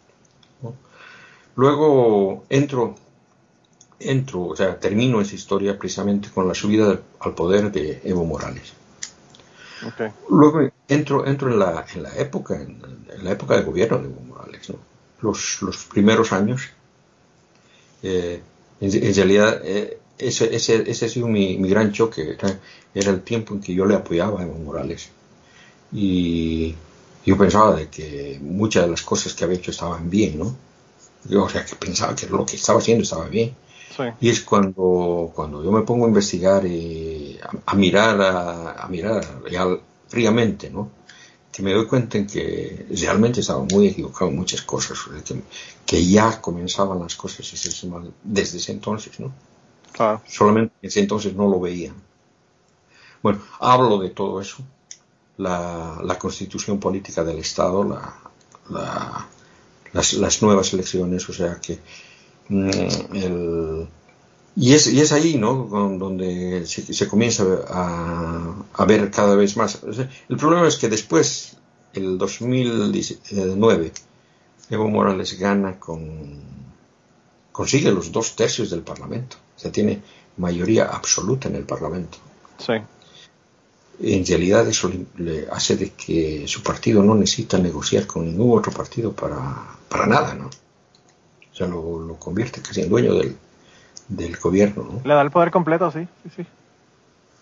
Luego 1.59 2.45
entro, 2.51 2.95
entro, 3.99 4.47
o 4.47 4.55
sea, 4.55 4.79
termino 4.79 5.21
esa 5.21 5.35
historia 5.35 5.77
precisamente 5.77 6.29
con 6.33 6.47
la 6.47 6.55
subida 6.55 7.01
al 7.19 7.35
poder 7.35 7.73
de 7.73 8.01
Evo 8.05 8.25
Morales. 8.25 8.75
Luego 10.31 10.71
entro, 10.87 11.27
entro 11.27 11.51
en 11.51 11.59
la, 11.59 11.85
en 11.93 12.05
la 12.05 12.17
época, 12.17 12.63
en, 12.63 12.81
la 13.25 13.33
época 13.33 13.57
de 13.57 13.65
gobierno 13.65 13.99
de 13.99 14.05
Evo 14.05 14.21
Morales, 14.21 14.73
los, 15.21 15.61
los 15.63 15.85
primeros 15.87 16.33
años. 16.33 16.63
Eh, 18.05 18.41
en, 18.81 19.15
realidad, 19.17 19.61
eh, 19.65 19.99
ese, 20.17 20.55
ese, 20.55 20.89
ese, 20.89 21.07
ha 21.07 21.09
sido 21.09 21.27
mi, 21.27 21.59
mi 21.59 21.69
gran 21.69 21.91
choque. 21.91 22.37
Era, 22.39 22.57
era, 22.95 23.11
el 23.11 23.23
tiempo 23.23 23.55
en 23.55 23.61
que 23.61 23.75
yo 23.75 23.85
le 23.85 23.97
apoyaba 23.97 24.41
a 24.41 24.45
Evo 24.45 24.55
Morales. 24.61 25.11
Y 25.91 26.77
yo 27.27 27.37
pensaba 27.37 27.75
de 27.75 27.89
que 27.89 28.39
muchas 28.41 28.85
de 28.85 28.91
las 28.93 29.03
cosas 29.03 29.35
que 29.35 29.43
había 29.43 29.57
hecho 29.57 29.73
estaban 29.73 30.09
bien, 30.09 30.39
¿no? 30.39 30.68
Yo, 31.25 31.45
o 31.45 31.49
sea, 31.49 31.65
que 31.65 31.77
pensaba 31.77 32.15
que 32.15 32.27
lo 32.27 32.45
que 32.47 32.57
estaba 32.57 32.79
haciendo 32.79 33.03
estaba 33.03 33.29
bien. 33.29 33.55
Y 34.21 34.29
es 34.29 34.43
cuando, 34.43 35.33
cuando 35.35 35.65
yo 35.65 35.73
me 35.73 35.83
pongo 35.83 36.05
a 36.05 36.09
investigar 36.09 36.65
y 36.65 37.39
a, 37.67 37.75
mirar, 37.75 38.21
a, 38.79 38.87
mirar 38.89 39.43
real, 39.43 39.81
fríamente, 40.07 40.71
¿no? 40.71 40.91
Que 41.51 41.63
me 41.63 41.73
doy 41.73 41.87
cuenta 41.87 42.17
en 42.17 42.27
que 42.27 42.87
realmente 42.91 43.41
estaba 43.41 43.65
muy 43.65 43.89
equivocado 43.89 44.31
en 44.31 44.37
muchas 44.37 44.63
cosas, 44.63 44.99
que, 45.25 45.43
que 45.85 46.07
ya 46.07 46.41
comenzaban 46.41 47.01
las 47.01 47.17
cosas 47.17 47.53
a 47.53 48.03
desde 48.23 48.59
ese 48.59 48.73
entonces, 48.73 49.19
¿no? 49.19 49.33
Claro. 49.91 50.23
Solamente 50.29 50.75
en 50.81 50.89
ese 50.89 51.01
entonces 51.01 51.35
no 51.35 51.49
lo 51.49 51.59
veía. 51.59 51.93
Bueno, 53.21 53.41
hablo 53.59 53.99
de 53.99 54.11
todo 54.11 54.41
eso, 54.41 54.59
la, 55.39 56.01
la 56.05 56.19
constitución 56.19 56.79
política 56.79 57.25
del 57.25 57.39
Estado, 57.39 57.83
la, 57.83 58.15
la 58.71 59.29
las, 59.93 60.13
las 60.15 60.43
nuevas 60.43 60.73
elecciones, 60.73 61.29
o 61.29 61.33
sea 61.33 61.61
que 61.61 61.79
mm, 62.49 62.71
el, 63.15 63.89
y 64.57 64.75
es, 64.75 64.93
y 64.93 65.01
es 65.01 65.13
ahí, 65.13 65.37
¿no? 65.39 65.69
Donde 65.99 66.67
se, 66.67 66.93
se 66.93 67.09
comienza 67.09 67.45
a, 67.69 68.55
a, 68.75 68.85
ver 68.87 69.09
cada 69.11 69.37
vez 69.37 69.57
más. 69.57 69.81
El 70.29 70.37
problema 70.37 70.67
es 70.67 70.77
que 70.77 70.89
después, 70.89 71.57
el 71.95 72.19
2019, 72.19 73.93
Evo 74.71 74.89
Morales 74.89 75.39
gana 75.39 75.79
con, 75.79 76.41
consigue 77.53 77.93
los 77.93 78.11
dos 78.11 78.35
tercios 78.35 78.71
del 78.71 78.81
Parlamento. 78.81 79.37
O 79.57 79.61
sea, 79.61 79.71
tiene 79.71 80.03
mayoría 80.37 80.87
absoluta 80.87 81.49
en 81.49 81.55
el 81.55 81.65
Parlamento. 81.65 82.19
Sí. 82.59 82.75
En 84.01 84.25
realidad 84.25 84.69
eso 84.69 84.91
le 85.17 85.49
hace 85.51 85.77
de 85.77 85.91
que 85.91 86.47
su 86.47 86.63
partido 86.63 87.03
no 87.03 87.15
necesita 87.15 87.59
negociar 87.59 88.07
con 88.07 88.25
ningún 88.25 88.57
otro 88.57 88.71
partido 88.73 89.13
para, 89.13 89.77
para 89.89 90.07
nada, 90.07 90.35
¿no? 90.35 90.47
O 90.47 91.55
sea, 91.55 91.67
lo, 91.67 92.17
convierte 92.19 92.63
casi 92.63 92.83
en 92.83 92.89
dueño 92.89 93.15
del, 93.15 93.37
del 94.07 94.37
gobierno, 94.37 94.85
¿no? 94.85 95.01
Le 95.05 95.15
da 95.15 95.23
el 95.23 95.31
poder 95.33 95.51
completo, 95.51 95.91
sí, 95.91 96.07
sí, 96.23 96.31
sí. 96.37 96.47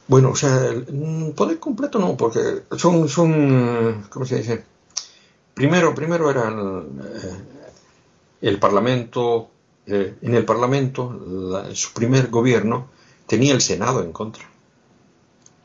Bueno, 0.09 0.31
o 0.31 0.37
sea, 0.37 0.67
el 0.67 0.87
mm, 0.91 1.33
poder 1.33 1.59
completo 1.59 1.99
no, 1.99 2.17
porque 2.17 2.63
son, 2.77 3.09
son, 3.09 4.07
¿cómo 4.09 4.25
se 4.25 4.37
dice? 4.37 4.65
Primero, 5.53 5.95
primero 5.95 6.31
era 6.31 6.49
el, 8.41 8.55
eh, 8.55 8.57
Parlamento, 8.59 9.51
eh, 9.87 10.17
en 10.23 10.35
el 10.35 10.45
Parlamento, 10.45 11.65
su 11.75 11.93
primer 11.93 12.29
gobierno 12.29 12.89
tenía 13.27 13.53
el 13.53 13.61
Senado 13.61 14.03
en 14.03 14.13
contra. 14.13 14.45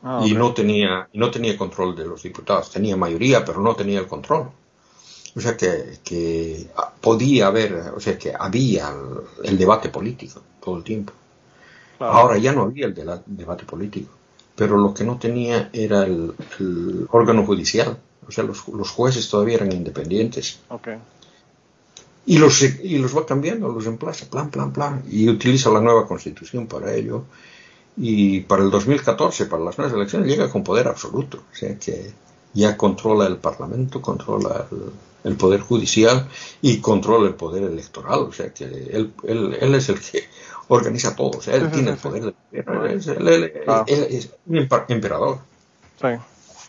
Ah, 0.02 0.22
y 0.26 0.34
no 0.34 0.52
tenía, 0.52 1.08
no 1.12 1.30
tenía 1.30 1.56
control 1.56 1.94
de 1.94 2.04
los 2.04 2.22
diputados, 2.22 2.70
tenía 2.70 2.96
mayoría, 2.96 3.44
pero 3.44 3.60
no 3.60 3.76
tenía 3.76 4.00
el 4.00 4.08
control. 4.08 4.50
O 5.34 5.40
sea 5.40 5.56
que, 5.56 5.98
que 6.04 6.66
podía 7.00 7.46
haber, 7.46 7.92
o 7.96 8.00
sea 8.00 8.18
que 8.18 8.34
había 8.38 8.92
el, 9.44 9.56
debate 9.56 9.88
político 9.88 10.42
todo 10.62 10.76
el 10.76 10.84
tiempo. 10.84 11.12
Ahora 11.98 12.36
ya 12.36 12.52
no 12.52 12.62
había 12.62 12.86
el 12.86 12.94
debate 12.94 13.64
político, 13.64 14.10
pero 14.56 14.76
lo 14.76 14.92
que 14.92 15.04
no 15.04 15.18
tenía 15.18 15.70
era 15.72 16.04
el, 16.04 16.34
órgano 17.10 17.46
judicial. 17.46 17.96
O 18.26 18.32
sea, 18.32 18.44
los, 18.44 18.66
los, 18.68 18.90
jueces 18.90 19.28
todavía 19.28 19.56
eran 19.56 19.72
independientes. 19.72 20.60
Okay. 20.68 20.96
Y 22.26 22.38
los, 22.38 22.62
y 22.62 22.98
los 22.98 23.16
va 23.16 23.26
cambiando, 23.26 23.68
los 23.68 23.84
reemplaza, 23.84 24.26
plan, 24.28 24.50
plan, 24.50 24.72
plan, 24.72 25.02
y 25.10 25.28
utiliza 25.28 25.70
la 25.70 25.80
nueva 25.80 26.06
constitución 26.06 26.66
para 26.66 26.92
ello. 26.94 27.24
Y 27.96 28.40
para 28.40 28.62
el 28.62 28.70
2014, 28.70 29.46
para 29.46 29.64
las 29.64 29.76
nuevas 29.78 29.94
elecciones, 29.94 30.28
llega 30.28 30.50
con 30.50 30.64
poder 30.64 30.88
absoluto. 30.88 31.42
O 31.52 31.54
sea 31.54 31.78
que 31.78 32.12
ya 32.54 32.76
controla 32.76 33.26
el 33.26 33.36
Parlamento, 33.36 34.00
controla 34.00 34.66
el, 35.24 35.36
Poder 35.36 35.60
Judicial 35.60 36.28
y 36.60 36.78
controla 36.78 37.28
el 37.28 37.34
Poder 37.34 37.64
Electoral. 37.64 38.20
O 38.20 38.32
sea 38.32 38.52
que 38.52 38.64
él, 38.64 39.12
él, 39.24 39.58
él 39.60 39.74
es 39.74 39.88
el 39.88 40.00
que 40.00 40.24
organiza 40.68 41.14
todo. 41.14 41.38
O 41.38 41.42
sea, 41.42 41.56
él 41.56 41.70
tiene 41.70 41.92
el 41.92 41.96
poder 41.98 42.24
del 42.24 42.34
gobierno. 42.50 42.86
Es, 43.86 44.30
un 44.46 44.68
emperador. 44.88 45.38
Sí, 46.00 46.08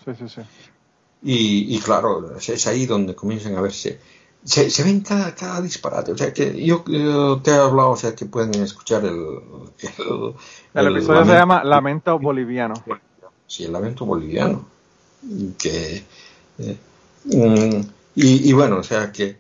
sí, 0.06 0.12
sí. 0.20 0.30
sí. 0.30 0.42
Y, 1.26 1.78
y, 1.78 1.80
claro, 1.80 2.36
es 2.38 2.68
ahí 2.68 2.86
donde 2.86 3.16
comienzan 3.16 3.56
a 3.56 3.62
verse. 3.62 3.98
Se, 4.46 4.70
se 4.70 4.84
ven 4.84 5.02
cada, 5.02 5.34
cada 5.36 5.62
disparate. 5.62 6.12
O 6.12 6.18
sea, 6.18 6.34
que 6.34 6.64
yo, 6.66 6.84
te 7.42 7.52
he 7.52 7.56
hablado, 7.56 7.92
o 7.92 7.96
sea, 7.96 8.14
que 8.14 8.26
pueden 8.26 8.54
escuchar 8.56 9.06
el. 9.06 9.16
El, 9.16 10.34
el 10.74 10.98
episodio 10.98 11.26
se 11.26 11.34
llama 11.34 11.64
Lamento 11.64 12.20
Boliviano. 12.20 12.74
Sí, 13.48 13.66
el 13.66 13.72
Lamento 13.72 14.06
Boliviano 14.06 14.74
que 15.58 16.04
eh, 16.60 16.78
mm, 17.26 17.82
y, 18.16 18.54
bueno, 18.54 18.78
o 18.78 18.84
sea 18.84 19.12
que 19.12 19.38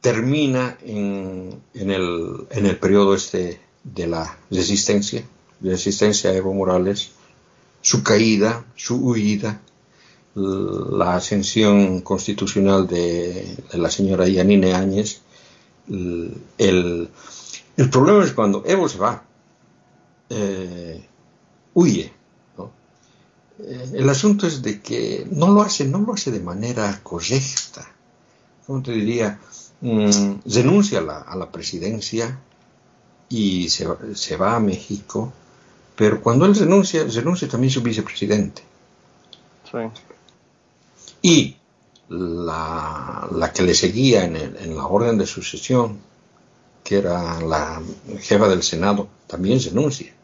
termina 0.00 0.78
en, 0.82 1.60
en, 1.74 1.90
el, 1.90 2.46
en 2.50 2.66
el 2.66 2.78
periodo 2.78 3.14
este 3.14 3.60
de 3.84 4.06
la 4.06 4.38
resistencia, 4.50 5.22
resistencia 5.60 6.30
a 6.30 6.34
Evo 6.34 6.54
Morales, 6.54 7.10
su 7.82 8.02
caída, 8.02 8.64
su 8.74 8.96
huida, 8.96 9.60
la 10.36 11.16
ascensión 11.16 12.02
constitucional 12.02 12.86
de, 12.86 13.56
la 13.72 13.90
señora 13.90 14.28
Yanine 14.28 14.74
Áñez, 14.74 15.22
el, 15.88 17.08
El 17.76 17.90
problema 17.90 18.24
es 18.24 18.32
cuando 18.32 18.62
Evo 18.66 18.88
se 18.88 18.98
va, 18.98 19.22
eh, 20.30 21.06
huye. 21.74 22.12
Eh, 23.58 23.90
el 23.94 24.08
asunto 24.08 24.46
es 24.46 24.60
de 24.60 24.80
que 24.80 25.26
no 25.30 25.48
lo 25.48 25.62
hace, 25.62 25.86
no 25.86 25.98
lo 25.98 26.12
hace 26.12 26.30
de 26.30 26.40
manera 26.40 27.00
correcta. 27.02 27.86
¿Cómo 28.66 28.82
te 28.82 28.92
diría? 28.92 29.38
Mm, 29.80 30.40
renuncia 30.46 30.98
a 30.98 31.02
la, 31.02 31.18
a 31.20 31.36
la, 31.36 31.50
presidencia 31.50 32.38
y 33.28 33.68
se, 33.68 33.86
se, 34.14 34.36
va 34.36 34.56
a 34.56 34.60
México, 34.60 35.32
pero 35.96 36.22
cuando 36.22 36.46
él 36.46 36.54
renuncia, 36.54 37.04
renuncia 37.04 37.48
también 37.48 37.70
su 37.70 37.82
vicepresidente. 37.82 38.62
Sí. 39.70 39.78
Y 41.26 41.56
la, 42.08 43.28
la, 43.32 43.52
que 43.52 43.64
le 43.64 43.74
seguía 43.74 44.24
en, 44.24 44.36
el, 44.36 44.56
en, 44.58 44.76
la 44.76 44.86
orden 44.86 45.18
de 45.18 45.26
sucesión, 45.26 45.98
que 46.84 46.98
era 46.98 47.40
la 47.40 47.82
jefa 48.20 48.46
del 48.46 48.62
Senado, 48.62 49.08
también 49.26 49.60
renuncia. 49.60 50.14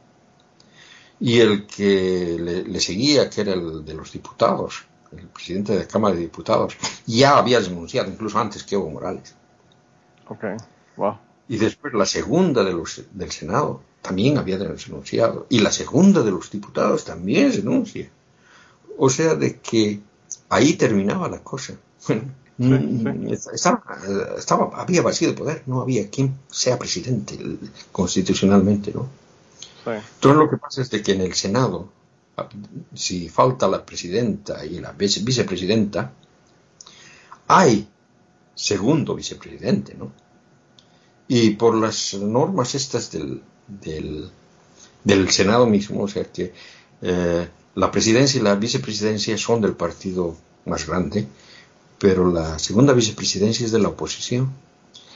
Y 1.18 1.40
el 1.40 1.66
que 1.66 2.38
le, 2.38 2.62
le, 2.62 2.80
seguía, 2.80 3.28
que 3.28 3.40
era 3.40 3.55
el 3.55 3.84
de 3.84 3.94
los 3.94 4.12
diputados, 4.12 4.84
el 5.11 5.26
presidente 5.26 5.72
de 5.72 5.80
la 5.80 5.88
Cámara 5.88 6.14
de 6.14 6.20
Diputados, 6.20 6.76
ya 7.05 7.36
había 7.36 7.59
renunciado, 7.59 8.09
incluso 8.09 8.38
antes 8.38 8.62
que 8.62 8.76
Evo 8.76 8.88
Morales. 8.88 9.34
Okay. 10.28 10.55
Wow. 10.96 11.18
Y 11.48 11.57
después 11.57 11.94
la 11.94 12.07
segunda 12.07 12.62
de 12.62 12.74
los, 12.74 13.03
del 13.11 13.32
Senado 13.32 13.82
también 14.03 14.38
había 14.38 14.57
renunciado. 14.57 15.46
Y 15.48 15.59
la 15.59 15.72
segunda 15.72 16.22
de 16.22 16.30
los 16.30 16.48
diputados 16.48 17.05
también 17.05 17.53
renuncia. 17.53 18.09
O 18.96 19.11
sea, 19.11 19.34
de 19.34 19.59
que 19.59 20.00
ahí 20.53 20.74
terminaba 20.74 21.28
la 21.28 21.42
cosa. 21.42 21.74
Sí, 21.98 22.20
sí. 22.59 22.80
Estaba, 23.53 23.82
estaba, 24.36 24.70
había 24.80 25.00
vacío 25.00 25.28
de 25.28 25.34
poder, 25.34 25.62
no 25.66 25.80
había 25.80 26.11
quien 26.11 26.38
sea 26.50 26.78
presidente 26.78 27.38
constitucionalmente, 27.90 28.92
¿no? 28.92 29.09
Sí. 29.84 29.90
Entonces 29.90 30.38
lo 30.38 30.50
que 30.50 30.59
pasa 30.59 30.82
es 30.82 30.90
de 30.90 31.03
que 31.03 31.12
en 31.12 31.22
el 31.22 31.32
Senado, 31.32 31.88
si 32.94 33.30
falta 33.30 33.66
la 33.66 33.84
presidenta 33.84 34.64
y 34.64 34.78
la 34.78 34.92
vice 34.92 35.20
vicepresidenta, 35.24 36.12
hay 37.48 37.88
segundo 38.55 39.14
vicepresidente, 39.14 39.94
¿no? 39.94 40.12
Y 41.28 41.50
por 41.50 41.74
las 41.74 42.14
normas 42.14 42.74
estas 42.74 43.11
del, 43.11 43.42
del, 43.66 44.30
del 45.03 45.30
Senado 45.30 45.66
mismo, 45.66 46.03
o 46.03 46.09
sea 46.09 46.24
que 46.24 46.53
eh, 47.00 47.48
la 47.75 47.91
presidencia 47.91 48.41
y 48.41 48.45
la 48.45 48.55
vicepresidencia 48.55 49.37
son 49.39 49.61
del 49.61 49.75
partido 49.75 50.37
más 50.66 50.87
grande, 50.87 51.27
pero 51.99 52.31
la 52.31 52.59
segunda 52.59 52.93
vicepresidencia 52.93 53.64
es 53.64 53.73
de 53.73 53.79
la 53.79 53.89
oposición. 53.89 54.51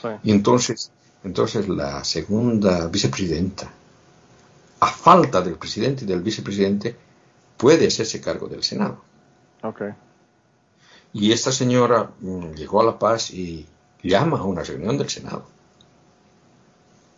Sí. 0.01 0.09
Y 0.23 0.31
entonces, 0.31 0.91
entonces 1.23 1.67
la 1.69 2.03
segunda 2.03 2.87
vicepresidenta, 2.87 3.71
a 4.79 4.87
falta 4.87 5.41
del 5.41 5.55
presidente 5.55 6.03
y 6.03 6.07
del 6.07 6.21
vicepresidente, 6.21 6.95
puede 7.57 7.87
hacerse 7.87 8.21
cargo 8.21 8.47
del 8.47 8.63
Senado. 8.63 9.01
Okay. 9.61 9.91
Y 11.13 11.31
esta 11.31 11.51
señora 11.51 12.11
mmm, 12.19 12.53
llegó 12.53 12.81
a 12.81 12.85
La 12.85 12.99
Paz 12.99 13.31
y 13.31 13.65
llama 14.03 14.39
a 14.39 14.43
una 14.43 14.63
reunión 14.63 14.97
del 14.97 15.09
Senado 15.09 15.56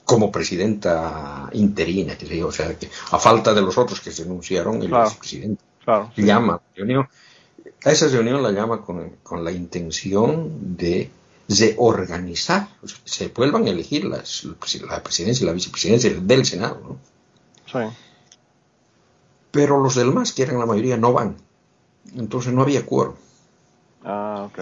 como 0.09 0.31
presidenta 0.31 1.49
interina, 1.53 2.17
que 2.17 2.43
o 2.43 2.51
sea, 2.51 2.75
que 2.79 2.89
a 3.11 3.19
falta 3.19 3.53
de 3.53 3.61
los 3.61 3.77
otros 3.77 3.99
que 4.01 4.11
se 4.11 4.23
anunciaron, 4.23 4.81
el 4.81 4.89
Claro. 4.89 5.03
vicepresidente 5.05 5.61
Claro. 5.85 6.11
llama 6.17 6.53
a 6.53 6.55
la 6.57 6.61
reunión. 6.75 7.07
A 7.85 7.91
esa 7.91 8.07
reunión 8.07 8.41
la 8.41 8.51
llama 8.51 8.81
con, 8.81 9.17
con 9.21 9.43
la 9.43 9.51
intención 9.51 10.75
de 10.75 11.11
reorganizar, 11.47 12.69
o 12.81 12.87
sea, 12.87 12.97
que 13.03 13.09
se 13.09 13.27
vuelvan 13.27 13.67
a 13.67 13.69
elegir 13.69 14.05
las, 14.05 14.45
la 14.45 15.03
presidencia 15.03 15.43
y 15.43 15.47
la 15.47 15.53
vicepresidencia 15.53 16.11
del 16.19 16.45
Senado. 16.45 16.79
¿no? 16.83 16.97
Sí. 17.71 17.95
Pero 19.51 19.79
los 19.79 19.93
demás, 19.95 20.33
que 20.33 20.43
eran 20.43 20.57
la 20.59 20.65
mayoría, 20.65 20.97
no 20.97 21.13
van. 21.13 21.35
Entonces 22.15 22.51
no 22.53 22.63
había 22.63 22.85
quórum. 22.85 23.15
Ah, 24.03 24.47
ok. 24.49 24.59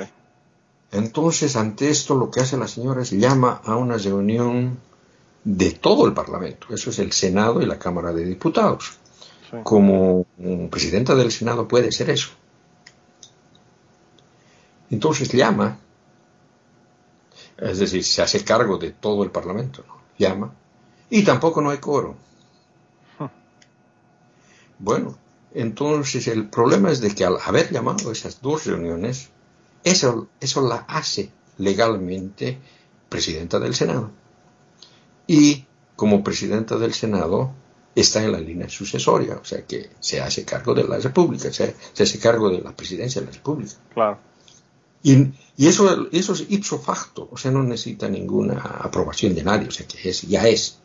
Entonces, 0.91 1.55
ante 1.55 1.89
esto, 1.89 2.15
lo 2.15 2.31
que 2.31 2.39
hace 2.41 2.57
la 2.57 2.67
señora 2.67 3.01
es 3.01 3.11
llama 3.11 3.61
a 3.65 3.75
una 3.75 3.97
reunión 3.97 4.77
de 5.47 5.71
todo 5.71 6.05
el 6.05 6.13
Parlamento. 6.13 6.67
Eso 6.71 6.89
es 6.89 6.99
el 6.99 7.13
Senado 7.13 7.61
y 7.61 7.65
la 7.65 7.79
Cámara 7.79 8.11
de 8.11 8.25
Diputados. 8.25 8.97
Sí. 9.49 9.55
Como 9.63 10.25
presidenta 10.69 11.15
del 11.15 11.31
Senado 11.31 11.69
puede 11.69 11.89
ser 11.93 12.09
eso. 12.09 12.31
Entonces 14.89 15.31
llama, 15.31 15.79
es 17.57 17.79
decir, 17.79 18.03
se 18.03 18.21
hace 18.21 18.43
cargo 18.43 18.77
de 18.77 18.91
todo 18.91 19.23
el 19.23 19.31
Parlamento, 19.31 19.85
¿no? 19.87 20.01
llama, 20.17 20.53
y 21.09 21.23
tampoco 21.23 21.61
no 21.61 21.69
hay 21.69 21.77
quórum. 21.77 22.15
Bueno, 24.79 25.17
entonces 25.53 26.27
el 26.27 26.49
problema 26.49 26.91
es 26.91 26.99
de 26.99 27.15
que 27.15 27.23
al 27.23 27.37
haber 27.43 27.71
llamado 27.71 28.11
esas 28.11 28.41
dos 28.41 28.65
reuniones, 28.65 29.29
eso, 29.85 30.27
eso 30.41 30.67
la 30.67 30.85
hace 30.89 31.31
legalmente 31.57 32.59
presidenta 33.07 33.59
del 33.59 33.73
Senado. 33.73 34.11
Y 35.27 35.65
como 35.95 36.23
presidenta 36.23 36.77
del 36.77 36.93
Senado 36.93 37.53
está 37.95 38.23
en 38.23 38.31
la 38.31 38.39
línea 38.39 38.69
sucesoria, 38.69 39.39
o 39.41 39.45
sea 39.45 39.65
que 39.65 39.89
se 39.99 40.21
hace 40.21 40.45
cargo 40.45 40.73
de 40.73 40.83
la 40.83 40.97
República, 40.99 41.51
se, 41.51 41.75
se 41.93 42.03
hace 42.03 42.19
cargo 42.19 42.49
de 42.49 42.61
la 42.61 42.75
presidencia 42.75 43.21
de 43.21 43.27
la 43.27 43.33
República. 43.33 43.73
Claro. 43.93 44.19
Y, 45.03 45.31
y 45.57 45.67
eso, 45.67 46.07
eso 46.11 46.33
es 46.33 46.45
ipso 46.49 46.79
facto, 46.79 47.27
o 47.31 47.37
sea, 47.37 47.51
no 47.51 47.63
necesita 47.63 48.07
ninguna 48.07 48.59
aprobación 48.59 49.33
de 49.33 49.43
nadie, 49.43 49.67
o 49.67 49.71
sea 49.71 49.87
que 49.87 50.09
es, 50.09 50.21
ya 50.23 50.47
es. 50.47 50.79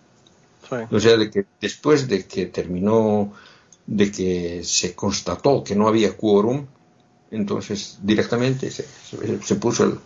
Sí. 0.68 0.76
O 0.90 1.00
sea, 1.00 1.16
de 1.16 1.30
que 1.30 1.44
después 1.60 2.08
de 2.08 2.26
que 2.26 2.46
terminó, 2.46 3.32
de 3.86 4.10
que 4.10 4.62
se 4.64 4.94
constató 4.94 5.62
que 5.62 5.76
no 5.76 5.88
había 5.88 6.16
quórum, 6.16 6.66
entonces 7.30 7.98
directamente 8.02 8.70
se, 8.70 8.84
se, 8.84 9.42
se 9.42 9.54
puso 9.56 9.84
el, 9.84 9.98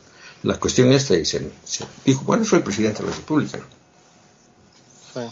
la 0.42 0.58
cuestión 0.58 0.90
esta 0.92 1.16
y 1.16 1.24
se, 1.24 1.50
se, 1.64 1.84
dijo, 2.04 2.24
bueno, 2.24 2.44
soy 2.44 2.60
presidente 2.60 3.02
de 3.02 3.10
la 3.10 3.16
República. 3.16 3.60
Sí. 5.16 5.22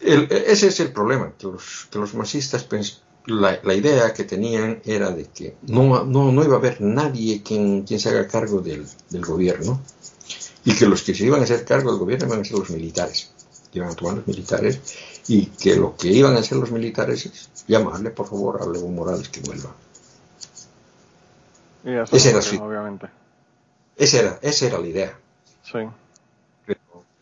El, 0.00 0.28
ese 0.30 0.68
es 0.68 0.80
el 0.80 0.92
problema, 0.92 1.32
que 1.36 1.46
los, 1.46 1.88
que 1.90 1.98
los 1.98 2.14
masistas, 2.14 2.64
pens, 2.64 3.02
la, 3.26 3.58
la, 3.62 3.74
idea 3.74 4.12
que 4.14 4.24
tenían 4.24 4.80
era 4.84 5.10
de 5.10 5.26
que 5.26 5.56
no, 5.62 6.04
no, 6.04 6.32
no 6.32 6.44
iba 6.44 6.54
a 6.54 6.58
haber 6.58 6.80
nadie 6.80 7.42
quien, 7.42 7.82
quien 7.82 8.00
se 8.00 8.08
haga 8.08 8.26
cargo 8.26 8.60
del, 8.60 8.84
del, 9.10 9.24
gobierno 9.24 9.80
y 10.64 10.74
que 10.74 10.86
los 10.86 11.02
que 11.02 11.14
se 11.14 11.24
iban 11.24 11.40
a 11.40 11.44
hacer 11.44 11.64
cargo 11.64 11.90
del 11.90 12.00
gobierno 12.00 12.26
iban 12.26 12.40
a 12.40 12.44
ser 12.44 12.58
los 12.58 12.70
militares, 12.70 13.30
iban 13.72 13.90
a 13.90 13.94
tomar 13.94 14.16
los 14.16 14.26
militares 14.26 14.80
y 15.28 15.46
que 15.46 15.76
lo 15.76 15.96
que 15.96 16.08
iban 16.08 16.36
a 16.36 16.40
hacer 16.40 16.58
los 16.58 16.72
militares 16.72 17.26
es 17.26 17.50
llamarle 17.68 18.10
por 18.10 18.28
favor 18.28 18.60
a 18.60 18.64
Evo 18.64 18.88
Morales 18.88 19.28
que 19.28 19.40
vuelva. 19.40 19.72
Y 21.84 21.94
eso 21.94 22.16
Ese 22.16 22.30
era 22.30 22.42
su- 22.42 22.60
obviamente. 22.60 23.08
Esa 23.96 24.18
era, 24.18 24.38
esa 24.42 24.66
era 24.66 24.78
la 24.78 24.86
idea. 24.86 25.18
Sí, 25.62 25.78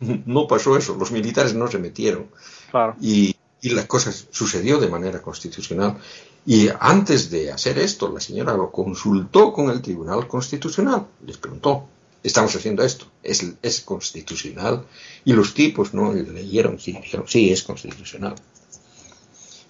no 0.26 0.46
pasó 0.46 0.76
eso, 0.76 0.96
los 0.96 1.10
militares 1.10 1.54
no 1.54 1.68
se 1.68 1.78
metieron. 1.78 2.26
claro. 2.70 2.96
y, 3.00 3.36
y 3.62 3.70
la 3.70 3.86
cosa 3.86 4.10
sucedió 4.12 4.78
de 4.78 4.88
manera 4.88 5.20
constitucional. 5.20 5.98
Y 6.46 6.68
antes 6.80 7.30
de 7.30 7.52
hacer 7.52 7.78
esto, 7.78 8.10
la 8.10 8.20
señora 8.20 8.54
lo 8.54 8.70
consultó 8.70 9.52
con 9.52 9.68
el 9.68 9.82
Tribunal 9.82 10.26
Constitucional. 10.26 11.06
Les 11.26 11.36
preguntó, 11.36 11.86
estamos 12.22 12.54
haciendo 12.56 12.82
esto, 12.82 13.06
¿es, 13.22 13.44
es 13.62 13.80
constitucional? 13.80 14.84
Y 15.24 15.32
los 15.32 15.54
tipos 15.54 15.94
no 15.94 16.12
leyeron, 16.12 16.78
sí, 16.78 16.92
dijeron, 16.92 17.26
sí, 17.28 17.50
es 17.50 17.62
constitucional. 17.62 18.34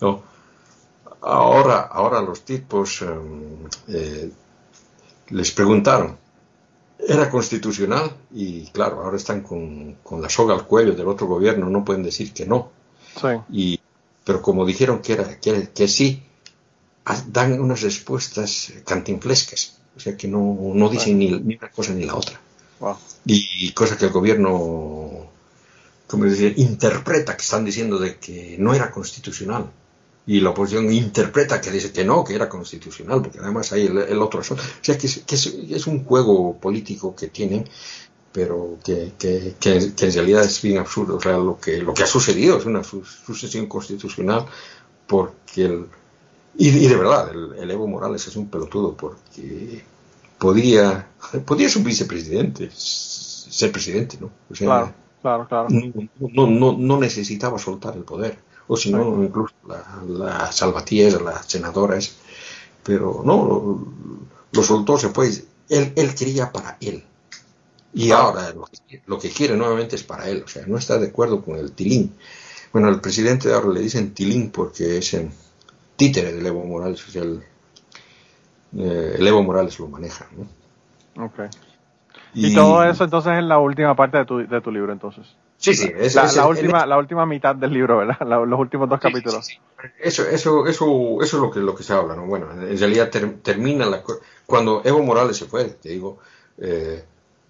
No. 0.01 0.23
Ahora, 1.23 1.81
ahora 1.81 2.23
los 2.23 2.43
tipos 2.43 3.03
um, 3.03 3.67
eh, 3.89 4.31
les 5.29 5.51
preguntaron, 5.51 6.17
¿era 7.09 7.31
constitucional? 7.31 8.17
Y 8.33 8.67
claro, 8.69 9.03
ahora 9.03 9.17
están 9.17 9.43
con, 9.43 9.97
con 10.03 10.21
la 10.23 10.29
soga 10.29 10.55
al 10.55 10.67
cuello 10.67 10.93
del 10.95 11.09
otro 11.09 11.27
gobierno, 11.27 11.69
no 11.69 11.85
pueden 11.85 12.03
decir 12.03 12.33
que 12.33 12.47
no. 12.47 12.71
Sí, 13.21 13.29
Y, 13.51 13.81
pero 14.25 14.41
como 14.43 14.65
dijeron 14.65 15.01
que, 15.01 15.15
era, 15.15 15.41
que, 15.41 15.71
que 15.71 15.89
sí, 15.89 16.23
dan 17.29 17.61
unas 17.61 17.83
respuestas 17.83 18.73
cantinflescas. 18.85 19.79
O 19.97 20.01
sea 20.01 20.17
que 20.17 20.29
no, 20.29 20.73
no 20.75 20.89
dicen 20.89 21.19
ni, 21.19 21.31
ni 21.31 21.57
una 21.57 21.71
cosa 21.71 21.93
ni 21.93 22.05
la 22.05 22.15
otra. 22.15 22.41
wow. 22.79 22.97
Y 23.27 23.73
cosa 23.73 23.97
que 23.99 24.07
el 24.07 24.13
gobierno, 24.13 25.31
como 26.07 26.25
decir, 26.25 26.55
interpreta 26.59 27.37
que 27.37 27.43
están 27.43 27.65
diciendo 27.65 27.99
de 27.99 28.17
que 28.19 28.57
no 28.59 28.73
era 28.75 28.91
constitucional. 28.91 29.71
Y 30.27 30.41
la 30.41 30.51
oposición 30.51 30.93
interpreta 30.93 31.61
que 31.61 31.71
dice 31.71 31.93
que 31.93 32.05
no, 32.05 32.23
que 32.23 32.35
era 32.35 32.49
constitucional, 32.49 33.23
porque 33.23 33.39
además 33.39 33.73
hay 33.73 33.87
el, 33.87 33.99
el 33.99 34.23
otro 34.23 34.41
asunto. 34.41 34.63
O 34.63 34.85
sea 34.85 34.97
que, 34.97 35.07
es, 35.07 35.21
que 35.27 35.35
es, 35.35 35.47
es 35.47 35.87
un 35.87 36.05
juego 36.05 36.57
político 36.59 37.15
que 37.15 37.29
tienen 37.29 37.65
pero 38.33 38.79
que, 38.85 39.13
que, 39.19 39.57
en 39.69 40.13
realidad 40.13 40.45
es 40.45 40.63
bien 40.63 40.79
absurdo. 40.79 41.17
O 41.17 41.21
sea, 41.21 41.37
lo 41.37 41.59
que, 41.59 41.79
lo 41.79 41.93
que 41.93 42.05
ha 42.05 42.07
sucedido 42.07 42.59
es 42.59 42.65
una 42.65 42.85
su 42.85 43.05
sucesión 43.05 43.67
constitucional 43.67 44.47
porque 45.07 45.65
el, 45.65 45.87
y, 46.57 46.69
y, 46.69 46.87
de 46.87 46.97
verdad, 46.97 47.31
el, 47.31 47.55
el, 47.59 47.71
Evo 47.71 47.87
Morales 47.87 48.27
es 48.27 48.37
un 48.37 48.49
pelotudo 48.49 48.97
porque 48.97 49.83
podía, 50.39 51.09
podía 51.45 51.69
ser 51.69 51.79
un 51.79 51.85
vicepresidente, 51.85 52.71
ser 52.73 53.73
presidente, 53.73 54.19
¿no? 54.21 54.31
O 54.51 54.55
sea, 54.55 54.67
Claro. 54.67 54.95
Claro, 55.23 55.47
claro. 55.47 55.69
No, 56.19 56.47
no, 56.47 56.77
no, 56.79 56.99
necesitaba 56.99 57.59
soltar 57.59 57.95
el 57.95 58.05
poder. 58.05 58.39
O 58.73 58.77
si 58.77 58.93
no, 58.93 59.21
incluso 59.25 59.53
la, 59.67 59.83
la 60.07 60.53
Salvatierra, 60.53 61.21
la 61.21 61.43
senadora 61.43 61.99
Pero 62.85 63.21
no, 63.25 63.45
lo, 63.45 63.87
lo, 64.53 64.63
soltó, 64.63 64.97
se 64.97 65.09
fue. 65.09 65.29
Él, 65.69 65.93
él 65.97 66.15
quería 66.15 66.53
para 66.53 66.77
él. 66.81 67.03
Y 67.93 68.13
ahora 68.13 68.55
lo 69.07 69.19
que, 69.19 69.31
quiere 69.31 69.57
nuevamente 69.57 69.97
es 69.97 70.05
para 70.05 70.29
él. 70.29 70.45
O 70.45 70.49
sea, 70.49 70.65
no 70.69 70.79
está 70.79 70.99
de 70.99 71.09
acuerdo 71.09 71.43
con 71.43 71.59
el 71.59 71.73
tilín. 71.73 72.15
Bueno, 72.73 72.89
el 72.91 73.01
presidente 73.01 73.49
de 73.49 73.57
ahora 73.57 73.71
le 73.71 73.81
dicen 73.81 74.15
tilín 74.15 74.53
porque 74.53 74.99
es 74.99 75.15
el 75.15 75.31
títere 75.97 76.33
del 76.33 76.47
Evo 76.47 76.65
Morales. 76.65 77.05
O 77.09 77.11
sea, 77.11 77.23
el, 77.23 77.43
eh, 78.79 79.17
Evo 79.19 79.43
Morales 79.43 79.81
lo 79.81 79.89
maneja. 79.89 80.29
¿no? 80.37 81.25
Okay. 81.25 81.49
Y, 82.35 82.55
todo 82.55 82.85
eso 82.85 83.03
entonces 83.03 83.33
es 83.37 83.43
la 83.43 83.59
última 83.59 83.97
parte 83.97 84.19
de 84.19 84.25
tu, 84.27 84.47
de 84.47 84.61
tu 84.61 84.71
libro 84.71 84.93
entonces. 84.93 85.27
Sí, 85.61 85.75
sí. 85.75 85.93
Es, 85.95 86.15
la, 86.15 86.33
la 86.33 86.47
última, 86.47 86.87
la 86.87 86.97
última 86.97 87.27
mitad 87.27 87.55
del 87.55 87.75
libro, 87.75 87.99
¿verdad? 87.99 88.17
los 88.47 88.59
últimos 88.59 88.89
dos 88.89 88.99
capítulos. 88.99 89.47
eso, 90.01 90.27
eso, 90.27 90.67
eso, 90.67 91.23
eso 91.23 91.37
es 91.37 91.43
lo 91.43 91.51
que, 91.51 91.61
lo 91.61 91.75
que 91.75 91.83
se 91.83 91.93
habla, 91.93 92.17
¿no? 92.17 92.25
Bueno, 92.25 92.51
en 92.51 92.79
realidad 92.79 93.11
termina 93.11 93.85
la... 93.85 94.03
Cuando 94.47 94.81
Evo 94.83 95.03
Morales 95.03 95.37
se 95.37 95.45
fue, 95.45 95.67
te 95.67 95.91
digo, 95.91 96.19
eh, 96.57 97.05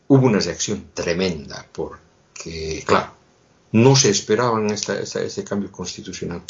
hubo 0.09 0.27
una 0.27 0.41
reacción 0.41 0.87
tremenda 0.93 1.65
porque, 1.71 2.83
claro, 2.85 3.13
no 3.71 3.95
se 3.95 4.11
esperaban 4.11 4.69
esta, 4.71 4.99
este 4.99 5.45
cambio 5.45 5.71
constitucional. 5.71 6.43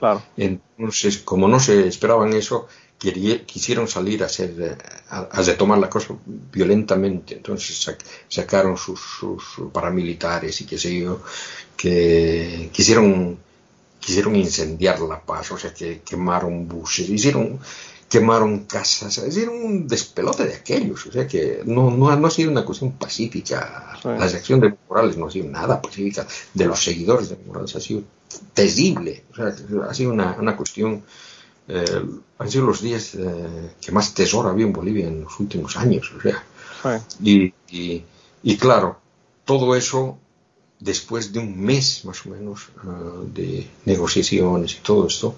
Claro. 0.00 0.20
Entonces, 0.36 1.18
como 1.18 1.46
no 1.46 1.60
se 1.60 1.86
esperaban 1.86 2.32
eso, 2.32 2.66
quisieron 3.12 3.88
salir 3.88 4.22
a, 4.22 4.26
hacer, 4.26 4.54
eh, 4.58 4.76
a, 5.10 5.42
retomar 5.42 5.78
la 5.78 5.88
cosa 5.88 6.16
violentamente. 6.26 7.36
Entonces 7.36 7.96
sacaron 8.28 8.76
sus, 8.76 9.00
paramilitares 9.72 10.60
y 10.60 10.66
qué 10.66 10.78
sé 10.78 10.98
yo, 10.98 11.22
que 11.76 12.70
quisieron, 12.72 13.38
quisieron 14.00 14.36
incendiar 14.36 15.00
la 15.00 15.20
paz, 15.20 15.52
o 15.52 15.58
sea, 15.58 15.72
que 15.72 16.00
quemaron 16.00 16.68
buses, 16.68 17.08
hicieron 17.08 17.60
quemaron 18.08 18.60
casas, 18.66 19.18
hicieron 19.26 19.56
un 19.56 19.88
despelote 19.88 20.44
de 20.46 20.54
aquellos, 20.54 21.04
o 21.06 21.10
sea 21.10 21.26
que 21.26 21.62
no, 21.64 21.90
no, 21.90 22.08
ha 22.08 22.30
sido 22.30 22.50
una 22.50 22.64
cuestión 22.64 22.92
pacífica, 22.92 23.98
la 24.04 24.28
reacción 24.28 24.60
de 24.60 24.72
Morales 24.88 25.16
no 25.16 25.26
ha 25.26 25.30
sido 25.32 25.48
nada 25.48 25.82
pacífica, 25.82 26.24
de 26.52 26.64
los 26.66 26.82
seguidores 26.82 27.30
de 27.30 27.38
Morales 27.44 27.74
ha 27.74 27.80
sido 27.80 28.04
terrible, 28.52 29.24
o 29.32 29.34
sea, 29.34 29.54
ha 29.88 29.94
sido 29.94 30.12
una, 30.12 30.36
una 30.38 30.56
cuestión 30.56 31.02
eh, 31.66 32.04
han 32.38 32.50
sido 32.50 32.66
los 32.66 32.82
días 32.82 33.14
eh, 33.14 33.70
que 33.80 33.92
más 33.92 34.14
tesoro 34.14 34.50
había 34.50 34.66
en 34.66 34.72
Bolivia 34.72 35.08
en 35.08 35.22
los 35.22 35.40
últimos 35.40 35.76
años. 35.76 36.12
O 36.16 36.20
sea. 36.20 37.02
y, 37.22 37.52
y, 38.42 38.56
claro, 38.58 38.98
todo 39.44 39.74
eso 39.74 40.18
después 40.78 41.32
de 41.32 41.38
un 41.38 41.58
mes 41.58 42.04
más 42.04 42.26
o 42.26 42.30
menos 42.30 42.68
eh, 42.84 43.26
de 43.32 43.66
negociaciones 43.86 44.74
y 44.74 44.80
todo 44.82 45.06
esto, 45.06 45.34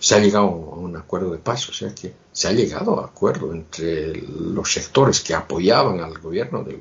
se 0.00 0.16
ha 0.16 0.18
llegado 0.18 0.46
a 0.46 0.76
un 0.76 0.96
acuerdo 0.96 1.30
de 1.30 1.38
paz, 1.38 1.68
o 1.68 1.72
sea 1.72 1.94
que 1.94 2.12
se 2.32 2.48
ha 2.48 2.52
llegado 2.52 3.00
a 3.00 3.06
acuerdo 3.06 3.52
entre 3.52 4.20
los 4.20 4.72
sectores 4.72 5.20
que 5.20 5.34
apoyaban 5.34 6.00
al 6.00 6.18
gobierno 6.18 6.64
del, 6.64 6.80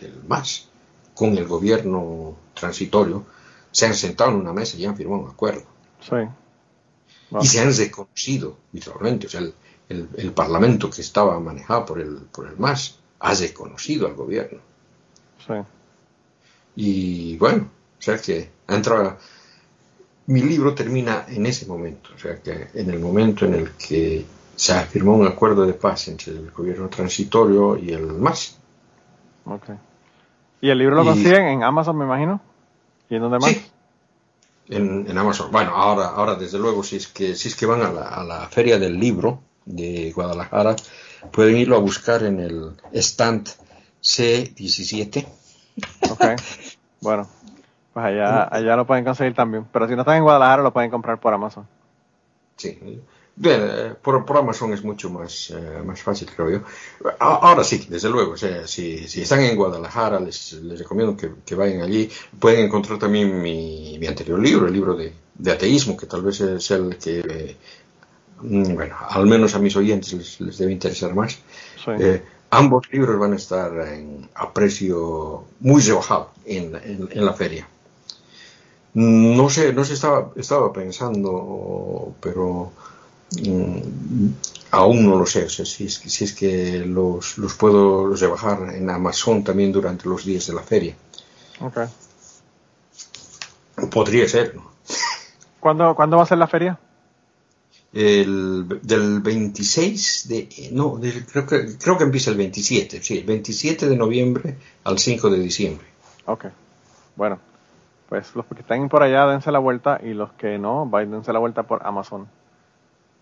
del 0.00 0.14
MAS 0.26 0.68
con 1.14 1.36
el 1.36 1.46
gobierno 1.46 2.34
transitorio, 2.54 3.24
se 3.70 3.86
han 3.86 3.94
sentado 3.94 4.30
en 4.30 4.38
una 4.38 4.52
mesa 4.54 4.78
y 4.78 4.86
han 4.86 4.96
firmado 4.96 5.22
un 5.22 5.30
acuerdo. 5.30 5.64
Sí 6.00 6.16
y 7.40 7.46
se 7.46 7.60
han 7.60 7.74
reconocido 7.74 8.56
literalmente. 8.72 9.26
O 9.26 9.30
sea, 9.30 9.42
el, 9.88 10.32
Parlamento 10.32 10.90
que 10.90 11.02
estaba 11.02 11.38
manejado 11.40 11.84
por 11.84 12.00
el, 12.00 12.16
por 12.32 12.46
el 12.48 12.56
MAS 12.58 12.98
ha 13.20 13.34
reconocido 13.34 14.06
al 14.06 14.14
gobierno. 14.14 14.60
Sí. 15.46 15.54
Y 16.76 17.36
bueno, 17.38 17.68
o 17.98 18.02
sea 18.02 18.18
que 18.18 18.50
entra. 18.68 19.18
Mi 20.26 20.40
libro 20.40 20.74
termina 20.74 21.26
en 21.28 21.44
ese 21.44 21.66
momento, 21.66 22.10
o 22.14 22.18
sea 22.18 22.40
que 22.40 22.68
en 22.72 22.88
el 22.88 22.98
momento 22.98 23.44
en 23.44 23.54
el 23.54 23.72
que 23.72 24.24
se 24.56 24.80
firmó 24.86 25.16
un 25.16 25.26
acuerdo 25.26 25.66
de 25.66 25.74
paz 25.74 26.08
entre 26.08 26.32
el 26.32 26.50
gobierno 26.50 26.88
transitorio 26.88 27.76
y 27.76 27.90
el 27.92 28.06
MAS. 28.06 28.58
Ok. 29.44 29.70
¿Y 30.62 30.70
el 30.70 30.78
libro 30.78 30.96
lo 30.96 31.04
consiguen 31.04 31.44
en 31.44 31.62
Amazon, 31.62 31.98
me 31.98 32.06
imagino? 32.06 32.40
¿Y 33.10 33.16
en 33.16 33.20
dónde 33.20 33.38
más? 33.38 33.73
En, 34.68 35.16
Amazon. 35.16 35.50
Bueno, 35.50 35.72
ahora, 35.74 36.08
ahora 36.08 36.34
desde 36.34 36.58
luego, 36.58 36.82
si 36.82 36.96
es 36.96 37.08
que, 37.08 37.34
si 37.34 37.48
es 37.48 37.56
que 37.56 37.66
van 37.66 37.82
a 37.82 37.92
la, 37.92 38.02
a 38.02 38.24
la 38.24 38.48
feria 38.48 38.78
del 38.78 38.98
libro 38.98 39.40
de 39.64 40.12
Guadalajara, 40.12 40.76
pueden 41.32 41.56
irlo 41.56 41.76
a 41.76 41.80
buscar 41.80 42.22
en 42.22 42.40
el 42.40 42.72
stand 42.92 43.48
C17. 44.02 45.26
Ok, 46.10 46.24
bueno, 47.00 47.26
pues 47.92 48.06
allá, 48.06 48.44
allá 48.44 48.76
lo 48.76 48.86
pueden 48.86 49.04
conseguir 49.04 49.34
también. 49.34 49.66
Pero 49.72 49.88
si 49.88 49.94
no 49.94 50.02
están 50.02 50.18
en 50.18 50.22
Guadalajara, 50.22 50.62
lo 50.62 50.72
pueden 50.72 50.90
comprar 50.90 51.18
por 51.18 51.32
Amazon. 51.32 51.66
Sí, 52.56 52.78
Bien, 53.36 53.60
eh, 53.62 53.94
por, 54.00 54.24
por, 54.24 54.36
Amazon 54.36 54.72
es 54.72 54.84
mucho 54.84 55.10
más, 55.10 55.50
eh, 55.50 55.82
más 55.84 56.00
fácil, 56.00 56.28
creo 56.34 56.50
yo. 56.50 56.60
Ahora 57.18 57.64
sí, 57.64 57.84
desde 57.88 58.08
luego, 58.08 58.32
o 58.32 58.36
sea, 58.36 58.66
si, 58.68 59.08
si 59.08 59.22
están 59.22 59.40
en 59.40 59.56
Guadalajara, 59.56 60.20
les, 60.20 60.52
les 60.52 60.78
recomiendo 60.78 61.16
que, 61.16 61.32
que, 61.44 61.54
vayan 61.56 61.82
allí. 61.82 62.08
Pueden 62.38 62.66
encontrar 62.66 62.98
también 62.98 63.42
mi, 63.42 63.98
mi 63.98 64.06
anterior 64.06 64.38
libro, 64.38 64.68
el 64.68 64.72
libro 64.72 64.94
de, 64.94 65.12
de, 65.34 65.50
ateísmo, 65.50 65.96
que 65.96 66.06
tal 66.06 66.22
vez 66.22 66.40
es 66.42 66.70
el 66.70 66.96
que, 66.96 67.18
eh, 67.28 67.56
mm, 68.40 68.74
bueno, 68.74 68.94
al 69.00 69.26
menos 69.26 69.54
a 69.56 69.58
mis 69.58 69.74
oyentes 69.74 70.12
les, 70.12 70.40
les 70.40 70.58
debe 70.58 70.70
interesar 70.70 71.12
más. 71.12 71.38
ambos 72.50 72.86
libros 72.92 73.18
van 73.18 73.32
a 73.32 73.36
estar 73.36 73.72
en, 73.88 74.28
a 74.36 74.52
precio 74.52 75.44
muy 75.58 75.82
rebajado 75.82 76.30
en, 76.46 76.76
en, 76.76 77.08
en 77.10 77.24
la 77.24 77.32
feria. 77.32 77.66
No 78.94 79.50
sé, 79.50 79.72
no 79.72 79.84
sé, 79.84 79.94
estaba, 79.94 80.30
estaba 80.36 80.72
pensando, 80.72 82.14
pero 82.20 82.70
aún 84.70 85.06
no 85.06 85.16
lo 85.16 85.26
sé, 85.26 85.48
si, 85.48 85.62
es, 85.62 85.94
si, 85.94 86.24
es, 86.24 86.32
que 86.32 86.84
los, 86.84 87.38
los, 87.38 87.54
puedo 87.54 88.14
rebajar 88.14 88.74
en 88.74 88.90
Amazon 88.90 89.44
también 89.44 89.72
durante 89.72 90.08
los 90.08 90.24
días 90.24 90.46
de 90.46 90.54
la 90.54 90.62
feria. 90.62 90.94
Okay. 91.60 91.86
Podría 93.90 94.28
ser. 94.28 94.56
¿Cuándo, 95.60 95.94
¿Cuándo 95.94 96.16
va 96.16 96.24
a 96.24 96.26
ser 96.26 96.38
la 96.38 96.46
feria? 96.46 96.78
El, 97.92 98.80
del 98.82 99.20
26 99.20 100.28
de... 100.28 100.68
No, 100.72 101.00
creo, 101.00 101.46
que, 101.46 101.78
creo 101.78 101.96
que 101.96 102.04
empieza 102.04 102.30
el 102.30 102.36
27, 102.36 103.00
sí, 103.02 103.18
el 103.18 103.24
27 103.24 103.88
de 103.88 103.96
noviembre 103.96 104.56
al 104.82 104.98
5 104.98 105.30
de 105.30 105.38
diciembre. 105.38 105.86
Ok, 106.26 106.46
bueno, 107.14 107.38
pues 108.08 108.34
los 108.34 108.46
que 108.46 108.60
estén 108.60 108.88
por 108.88 109.02
allá 109.02 109.26
dense 109.26 109.52
la 109.52 109.60
vuelta 109.60 110.00
y 110.02 110.12
los 110.12 110.32
que 110.32 110.58
no, 110.58 110.86
vayan 110.86 111.12
dense 111.12 111.32
la 111.32 111.38
vuelta 111.38 111.62
por 111.62 111.86
Amazon. 111.86 112.26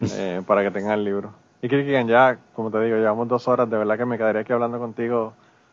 Eh, 0.02 0.42
para 0.46 0.62
que 0.62 0.70
tengan 0.70 0.98
el 0.98 1.04
libro. 1.04 1.32
Y 1.60 1.68
que 1.68 2.04
ya, 2.06 2.38
como 2.54 2.70
te 2.70 2.80
digo, 2.80 2.96
llevamos 2.96 3.28
dos 3.28 3.46
horas, 3.46 3.70
de 3.70 3.76
verdad 3.76 3.96
que 3.96 4.04
me 4.04 4.18
quedaría 4.18 4.40
aquí 4.40 4.52
hablando 4.52 4.78
contigo 4.78 5.32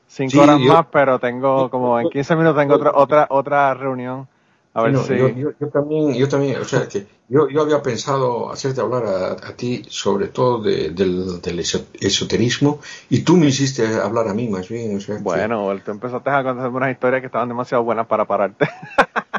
cinco 0.10 0.42
horas 0.42 0.60
más, 0.60 0.86
pero 0.92 1.20
tengo 1.20 1.70
como 1.70 2.00
en 2.00 2.10
15 2.10 2.36
minutos 2.36 2.58
tengo 2.58 2.76
otra 2.76 2.92
otra 2.94 3.28
otra 3.30 3.74
reunión. 3.74 4.28
A 4.72 4.84
ver 4.84 4.98
si... 4.98 5.18
yo, 5.18 5.68
también, 5.74 6.14
yo 6.14 6.30
también, 6.30 6.62
o 6.62 6.64
sea, 6.64 6.88
que 6.88 7.08
yo, 7.28 7.50
yo 7.50 7.64
había 7.64 7.82
pensado 7.82 8.52
hacerte 8.52 8.82
hablar 8.82 9.04
a, 9.08 9.54
ti 9.56 9.84
sobre 9.90 10.28
todo 10.28 10.62
del, 10.62 10.96
del, 10.96 11.60
esoterismo 11.60 12.80
y 13.10 13.24
tú 13.24 13.36
me 13.36 13.48
hiciste 13.48 13.86
hablar 13.98 14.28
a 14.28 14.34
mí 14.36 14.48
más 14.48 14.70
bien. 14.70 14.98
O 14.98 15.00
sea, 15.00 15.18
bueno, 15.22 15.76
tú 15.84 15.92
empezaste 15.92 16.30
a 16.30 16.44
contarme 16.44 16.78
unas 16.78 16.92
historias 16.92 17.22
que 17.22 17.26
estaban 17.26 17.50
demasiado 17.50 17.84
buenas 17.84 18.06
para 18.06 18.26
pararte. 18.26 18.70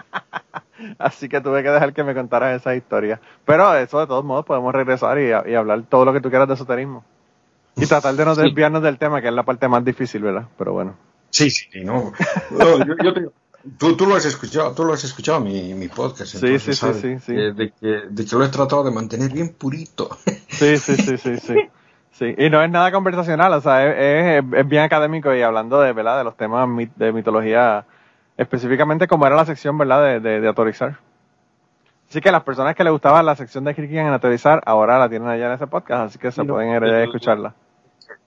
Así 0.98 1.28
que 1.28 1.40
tuve 1.40 1.62
que 1.62 1.70
dejar 1.70 1.92
que 1.92 2.04
me 2.04 2.14
contaras 2.14 2.60
esa 2.60 2.74
historia. 2.74 3.20
Pero 3.44 3.74
eso 3.74 4.00
de 4.00 4.06
todos 4.06 4.24
modos 4.24 4.44
podemos 4.44 4.74
regresar 4.74 5.18
y, 5.18 5.32
hablar 5.32 5.82
todo 5.88 6.04
lo 6.04 6.12
que 6.12 6.20
tú 6.20 6.30
quieras 6.30 6.48
de 6.48 6.54
esoterismo. 6.54 7.04
Y 7.76 7.86
tratar 7.86 8.14
de 8.14 8.24
no 8.24 8.34
desviarnos 8.34 8.82
del 8.82 8.98
tema, 8.98 9.20
que 9.20 9.28
es 9.28 9.34
la 9.34 9.44
parte 9.44 9.68
más 9.68 9.84
difícil, 9.84 10.22
¿verdad? 10.22 10.46
Pero 10.58 10.72
bueno. 10.72 10.94
Sí, 11.30 11.50
sí, 11.50 11.68
no. 11.84 12.12
yo, 13.04 13.12
tú, 13.78 13.96
tú, 13.96 14.06
lo 14.06 14.16
has 14.16 14.24
escuchado, 14.24 14.74
tú 14.74 14.84
lo 14.84 14.92
has 14.92 15.04
escuchado 15.04 15.40
mi, 15.40 15.74
mi 15.74 15.88
podcast. 15.88 16.34
sí, 16.34 16.58
sí, 16.58 16.74
sí, 16.74 16.94
sí, 16.94 17.18
sí. 17.20 17.34
De, 17.34 17.72
que, 17.80 18.02
de 18.10 18.24
que 18.24 18.36
lo 18.36 18.44
he 18.44 18.48
tratado 18.48 18.82
de 18.84 18.90
mantener 18.90 19.32
bien 19.32 19.50
purito. 19.50 20.18
Sí, 20.48 20.76
sí, 20.76 20.96
sí, 20.96 21.16
sí, 21.16 21.36
sí. 21.38 21.54
Sí, 22.12 22.34
y 22.36 22.50
no 22.50 22.62
es 22.62 22.70
nada 22.70 22.92
conversacional, 22.92 23.50
o 23.54 23.60
sea, 23.62 23.86
es, 23.86 24.44
es, 24.52 24.68
bien 24.68 24.82
académico 24.82 25.34
y 25.34 25.40
hablando 25.40 25.80
de, 25.80 25.94
¿verdad? 25.94 26.18
de 26.18 26.24
los 26.24 26.36
temas 26.36 26.68
de 26.96 27.12
mitología 27.12 27.86
específicamente 28.40 29.06
como 29.06 29.26
era 29.26 29.36
la 29.36 29.44
sección, 29.44 29.76
¿verdad?, 29.76 30.18
de, 30.20 30.40
de, 30.40 30.48
autorizar. 30.48 30.98
Así 32.08 32.22
que 32.22 32.32
las 32.32 32.42
personas 32.42 32.74
que 32.74 32.82
les 32.82 32.90
gustaba 32.90 33.22
la 33.22 33.36
sección 33.36 33.64
de 33.64 33.74
Kirkigan 33.74 34.06
en 34.06 34.14
autorizar, 34.14 34.62
ahora 34.64 34.98
la 34.98 35.10
tienen 35.10 35.28
allá 35.28 35.46
en 35.48 35.52
ese 35.52 35.66
podcast, 35.66 36.08
así 36.08 36.18
que 36.18 36.32
se 36.32 36.42
pueden 36.44 36.74
ir 36.74 36.82
a 36.82 37.04
escucharla. 37.04 37.54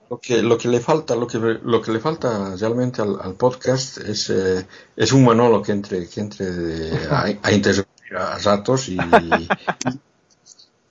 Lo 0.08 0.18
que, 0.18 0.40
lo 0.42 0.56
que 0.56 0.68
le 0.68 0.78
falta, 0.78 1.16
lo 1.16 1.26
que, 1.26 1.38
lo 1.38 1.82
que 1.82 1.90
le 1.90 1.98
falta 1.98 2.54
realmente 2.56 3.02
al, 3.02 3.34
podcast 3.34 3.98
es, 3.98 4.30
eh, 4.30 4.64
es 4.94 5.12
un 5.12 5.24
monólogo 5.24 5.62
que 5.62 5.72
entre, 5.72 6.08
que 6.08 6.20
entre 6.20 6.92
a, 7.10 7.24
a, 7.24 8.34
a 8.34 8.38
ratos 8.38 8.88
y, 8.90 8.96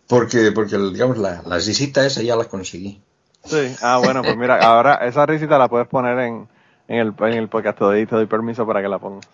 porque, 0.07 0.51
porque 0.51 0.77
digamos 0.77 1.17
la, 1.17 1.41
la 1.45 1.55
risita 1.55 2.05
esa 2.05 2.21
ya 2.21 2.35
la 2.35 2.45
conseguí. 2.45 3.01
Sí, 3.45 3.73
ah 3.81 4.01
bueno, 4.03 4.21
pues 4.21 4.35
mira, 4.35 4.57
ahora 4.59 4.95
esa 4.95 5.25
risita 5.25 5.57
la 5.57 5.69
puedes 5.69 5.87
poner 5.87 6.19
en, 6.19 6.47
en 6.87 6.99
el, 6.99 7.13
en 7.19 7.33
el 7.33 7.47
podcast 7.47 7.77
te 7.77 7.83
doy, 7.85 8.05
te 8.05 8.15
doy 8.15 8.25
permiso 8.25 8.65
para 8.65 8.81
que 8.81 8.87
la 8.87 8.99
pongas. 8.99 9.27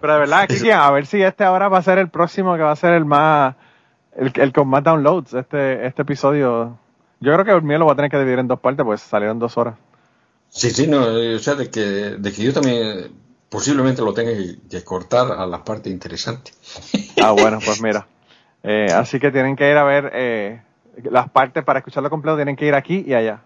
Pero 0.00 0.14
de 0.14 0.18
verdad, 0.20 0.48
Kiki, 0.48 0.70
a 0.70 0.90
ver 0.90 1.06
si 1.06 1.22
este 1.22 1.44
ahora 1.44 1.68
va 1.68 1.78
a 1.78 1.82
ser 1.82 1.98
el 1.98 2.08
próximo 2.08 2.56
que 2.56 2.62
va 2.62 2.72
a 2.72 2.76
ser 2.76 2.94
el 2.94 3.04
más, 3.04 3.54
el, 4.16 4.32
el 4.34 4.52
con 4.52 4.68
más 4.68 4.82
downloads, 4.82 5.34
este, 5.34 5.86
este 5.86 6.02
episodio. 6.02 6.78
Yo 7.20 7.32
creo 7.34 7.44
que 7.44 7.50
el 7.52 7.62
mío 7.62 7.78
lo 7.78 7.84
voy 7.84 7.92
a 7.92 7.96
tener 7.96 8.10
que 8.10 8.18
dividir 8.18 8.38
en 8.38 8.48
dos 8.48 8.60
partes, 8.60 8.84
pues 8.84 9.02
salieron 9.02 9.38
dos 9.38 9.58
horas. 9.58 9.74
Sí, 10.48 10.70
sí, 10.70 10.86
no, 10.86 11.02
o 11.02 11.38
sea, 11.38 11.54
de 11.54 11.70
que, 11.70 11.80
de 11.80 12.32
que 12.32 12.42
yo 12.42 12.52
también 12.52 13.12
posiblemente 13.50 14.00
lo 14.00 14.14
tenga 14.14 14.32
que, 14.32 14.56
que 14.68 14.82
cortar 14.82 15.32
a 15.32 15.46
la 15.46 15.62
parte 15.62 15.90
interesante. 15.90 16.52
Ah, 17.22 17.32
bueno, 17.32 17.58
pues 17.64 17.82
mira. 17.82 18.06
Eh, 18.62 18.88
así 18.94 19.20
que 19.20 19.30
tienen 19.30 19.56
que 19.56 19.70
ir 19.70 19.76
a 19.76 19.84
ver 19.84 20.10
eh, 20.14 20.62
las 21.04 21.28
partes 21.30 21.64
para 21.64 21.80
escucharlo 21.80 22.10
completo, 22.10 22.36
tienen 22.36 22.56
que 22.56 22.66
ir 22.66 22.74
aquí 22.74 23.04
y 23.06 23.14
allá. 23.14 23.40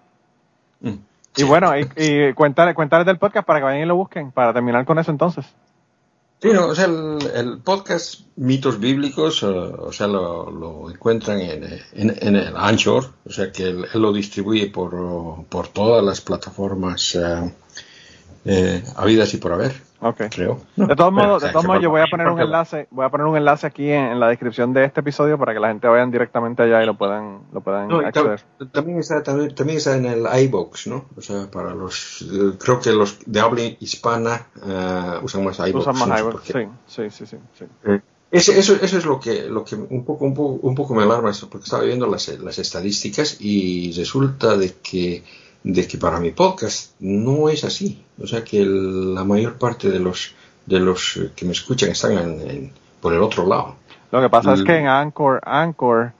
Mm. 0.81 0.95
Y 1.37 1.43
bueno, 1.43 1.73
y, 1.77 2.33
cuéntale, 2.35 2.75
cuéntales 2.75 3.07
del 3.07 3.19
podcast 3.19 3.47
para 3.47 3.59
que 3.59 3.65
vayan 3.65 3.83
y 3.83 3.87
lo 3.87 3.97
busquen, 3.97 4.31
para 4.31 4.53
terminar 4.53 4.85
con 4.85 4.99
eso 4.99 5.11
entonces. 5.11 5.45
Sí, 6.41 6.49
o 6.51 6.75
sea, 6.75 6.85
el, 6.85 7.19
el 7.35 7.59
podcast 7.59 8.21
Mitos 8.37 8.79
Bíblicos, 8.79 9.43
eh, 9.43 9.47
o 9.47 9.93
sea, 9.93 10.07
lo, 10.07 10.91
encuentran 10.91 11.41
en, 11.41 11.81
en, 11.95 12.37
el 12.37 12.55
Anchor, 12.57 13.13
o 13.25 13.31
sea, 13.31 13.51
que 13.51 13.65
él, 13.65 13.87
él 13.93 14.03
lo 14.03 14.13
distribuye 14.13 14.67
por, 14.67 15.47
por 15.47 15.69
todas 15.69 16.05
las 16.05 16.21
plataformas 16.21 17.15
eh, 17.15 17.55
eh, 18.45 18.83
habidas 18.97 19.33
y 19.35 19.39
por 19.39 19.53
haber, 19.53 19.73
Ok. 20.01 20.23
creo. 20.31 20.61
De 20.77 20.95
todos 20.97 21.13
modos, 21.13 21.43
de 21.43 21.49
todos 21.51 21.65
modos, 21.65 21.83
yo 21.83 21.89
voy 21.91 22.03
a 22.03 22.07
poner 22.11 22.29
un 22.29 22.39
enlace, 22.41 22.89
voy 22.91 23.07
a 23.07 23.09
poner 23.09 23.27
un 23.27 23.37
enlace 23.37 23.67
aquí 23.67 23.91
en, 23.91 24.05
en 24.13 24.21
la 24.21 24.29
descripción 24.29 24.73
de 24.75 24.85
este 24.85 25.01
episodio 25.01 25.39
para 25.39 25.55
que 25.55 25.61
la 25.61 25.69
gente 25.69 25.89
vayan 25.89 26.11
directamente 26.11 26.63
allá 26.63 26.83
y 26.83 26.87
lo 26.87 26.95
puedan, 26.99 27.41
lo 27.53 27.61
puedan 27.63 27.89
No, 27.89 27.99
acceder. 28.01 28.41
también 28.73 28.99
está 28.99 29.23
también, 29.23 29.55
también 29.55 29.79
está 29.79 29.97
en 29.97 30.05
el 30.07 30.27
iBox, 30.45 30.87
¿no? 30.89 31.07
O 31.17 31.23
sea, 31.23 31.51
para 31.51 31.75
los 31.75 32.21
eh, 32.23 32.57
creo 32.63 32.81
que 32.81 32.93
los 32.93 33.19
de 33.25 33.41
habla 33.41 33.63
hispana 33.81 34.47
eh, 34.67 35.19
usan 35.23 35.43
más 35.45 35.59
iBox. 35.61 35.87
Usan 35.87 35.97
más 36.09 36.23
no 36.23 36.41
qué. 36.43 36.53
sí, 36.53 36.69
sí, 36.87 37.11
sí, 37.11 37.27
sí, 37.27 37.37
sí. 37.59 37.65
Eh, 37.87 38.01
ese- 38.31 38.59
eso, 38.59 38.75
eso 38.75 38.99
es 38.99 39.05
lo 39.07 39.21
que, 39.21 39.45
lo 39.49 39.65
que 39.65 39.77
un 39.77 40.05
poco, 40.05 40.25
un 40.25 40.35
poco, 40.35 40.67
un 40.67 40.75
poco 40.75 40.93
me 40.95 41.05
alarma, 41.05 41.31
eso, 41.31 41.49
porque 41.49 41.65
estaba 41.65 41.85
viendo 41.85 42.07
las, 42.09 42.27
las 42.41 42.59
estadísticas 42.59 43.37
y 43.41 43.93
resulta 43.97 44.57
de 44.57 44.75
que, 44.83 45.23
de 45.65 45.89
que 45.89 45.99
para 45.99 46.21
mi 46.21 46.31
podcast 46.31 46.93
no 47.01 47.49
es 47.49 47.65
así. 47.65 48.05
O 48.23 48.27
sea 48.27 48.45
que 48.45 48.61
el- 48.61 49.15
la 49.15 49.25
mayor 49.25 49.55
parte 49.59 49.91
de 49.91 49.99
los, 49.99 50.35
de 50.67 50.79
los 50.79 51.19
que 51.35 51.45
me 51.47 51.53
escuchan 51.53 51.91
están 51.91 52.13
en- 52.13 52.41
en- 52.51 52.73
por 53.01 53.13
el 53.13 53.23
otro 53.23 53.47
lado. 53.47 53.77
Lo 54.13 54.21
que 54.21 54.29
pasa 54.31 54.55
es 54.55 54.63
que 54.63 54.77
en 54.79 54.87
Anchor, 54.87 55.41
Anchor, 55.45 56.13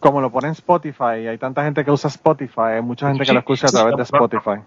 como 0.00 0.20
lo 0.20 0.30
pone 0.30 0.48
en 0.48 0.52
Spotify, 0.52 1.26
hay 1.28 1.38
tanta 1.38 1.64
gente 1.64 1.82
que 1.84 1.90
usa 1.90 2.08
Spotify, 2.08 2.74
hay 2.76 2.82
mucha 2.82 3.08
gente 3.08 3.24
que 3.24 3.32
lo 3.32 3.38
escucha 3.38 3.68
a 3.68 3.70
través 3.70 3.96
de 3.96 4.02
Spotify. 4.02 4.60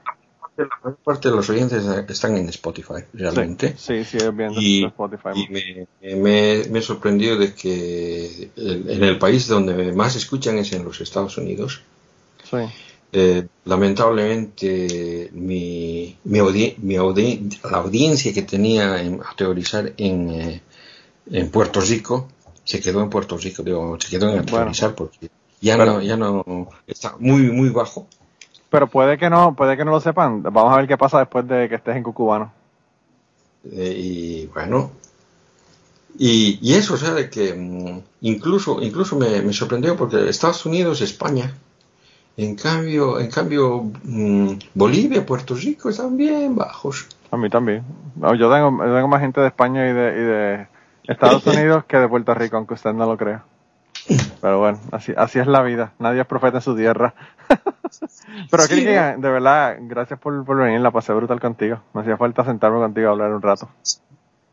La 0.57 0.67
mayor 0.83 0.97
parte 1.03 1.29
de 1.29 1.35
los 1.35 1.49
oyentes 1.49 1.85
están 2.09 2.35
en 2.37 2.49
Spotify, 2.49 3.03
realmente. 3.13 3.75
Sí, 3.77 4.03
sí, 4.03 4.17
es 4.17 4.35
bien 4.35 4.53
de 4.53 4.61
Y, 4.61 4.85
Spotify. 4.85 5.29
y 5.35 5.47
me, 6.03 6.15
me, 6.15 6.63
me 6.69 6.81
sorprendió 6.81 7.37
de 7.37 7.53
que 7.53 8.49
el- 8.55 8.89
en 8.89 9.03
el 9.03 9.17
país 9.17 9.47
donde 9.47 9.93
más 9.93 10.15
escuchan 10.15 10.57
es 10.57 10.73
en 10.73 10.83
los 10.83 10.99
Estados 11.01 11.37
Unidos. 11.37 11.81
Sí. 12.43 12.57
Eh, 13.13 13.45
lamentablemente 13.65 15.29
mi, 15.33 16.15
mi, 16.23 16.39
audi- 16.39 16.75
mi 16.77 16.95
audi- 16.95 17.59
la 17.69 17.77
audiencia 17.79 18.33
que 18.33 18.41
tenía 18.43 19.01
en, 19.01 19.19
a 19.21 19.35
teorizar 19.35 19.91
en, 19.97 20.29
eh, 20.29 20.61
en 21.29 21.49
Puerto 21.51 21.81
Rico 21.81 22.29
se 22.63 22.79
quedó 22.79 23.01
en 23.01 23.09
Puerto 23.09 23.37
Rico, 23.37 23.63
digo, 23.63 23.97
se 23.99 24.09
quedó 24.09 24.29
en 24.31 24.39
a 24.39 24.43
teorizar 24.45 24.95
porque 24.95 25.29
ya 25.59 25.75
Pero- 25.77 25.93
no, 25.93 26.01
ya 26.01 26.15
no 26.15 26.69
está 26.87 27.15
muy 27.19 27.41
muy 27.51 27.69
bajo. 27.69 28.07
Pero 28.69 28.87
puede 28.87 29.17
que 29.17 29.29
no, 29.29 29.53
puede 29.57 29.75
que 29.75 29.83
no 29.83 29.91
lo 29.91 29.99
sepan. 29.99 30.41
Vamos 30.43 30.71
a 30.73 30.77
ver 30.77 30.87
qué 30.87 30.97
pasa 30.97 31.19
después 31.19 31.45
de 31.47 31.67
que 31.67 31.75
estés 31.75 31.97
en 31.97 32.03
Cucubano. 32.03 32.53
Eh, 33.69 33.93
y 33.97 34.45
bueno, 34.47 34.91
y, 36.17 36.59
y 36.61 36.73
eso, 36.75 36.93
o 36.93 36.97
sea, 36.97 37.13
de 37.13 37.29
que 37.29 37.53
mm, 37.53 37.99
incluso, 38.21 38.81
incluso 38.81 39.17
me, 39.17 39.41
me 39.41 39.51
sorprendió 39.53 39.97
porque 39.97 40.29
Estados 40.29 40.65
Unidos, 40.65 41.01
España, 41.01 41.53
en 42.37 42.55
cambio, 42.55 43.19
en 43.19 43.29
cambio 43.29 43.83
mm, 44.03 44.53
Bolivia, 44.73 45.25
Puerto 45.25 45.53
Rico 45.55 45.89
están 45.89 46.17
bien 46.17 46.55
bajos. 46.55 47.07
A 47.31 47.37
mí 47.37 47.49
también. 47.49 47.83
No, 48.15 48.33
yo, 48.35 48.51
tengo, 48.51 48.85
yo 48.85 48.93
tengo 48.95 49.07
más 49.07 49.21
gente 49.21 49.41
de 49.41 49.47
España 49.47 49.89
y 49.89 49.93
de, 49.93 50.01
y 50.11 50.23
de 50.23 50.67
Estados 51.13 51.45
Unidos 51.47 51.85
que 51.85 51.97
de 51.97 52.07
Puerto 52.07 52.33
Rico, 52.33 52.57
aunque 52.57 52.73
usted 52.73 52.93
no 52.93 53.05
lo 53.05 53.17
crea. 53.17 53.43
Pero 54.41 54.59
bueno, 54.59 54.79
así, 54.91 55.13
así 55.15 55.39
es 55.39 55.47
la 55.47 55.61
vida. 55.61 55.93
Nadie 55.99 56.21
es 56.21 56.27
profeta 56.27 56.57
en 56.57 56.63
su 56.63 56.75
tierra. 56.75 57.13
Pero 58.49 58.63
Sí, 58.63 58.69
Kiki, 58.75 58.85
de 58.85 59.17
verdad, 59.29 59.77
gracias 59.81 60.19
por, 60.19 60.43
por 60.45 60.57
venir. 60.57 60.81
La 60.81 60.91
pasé 60.91 61.13
brutal 61.13 61.39
contigo. 61.39 61.79
Me 61.93 62.01
hacía 62.01 62.17
falta 62.17 62.43
sentarme 62.43 62.79
contigo 62.79 63.07
a 63.09 63.11
hablar 63.11 63.31
un 63.33 63.41
rato. 63.41 63.69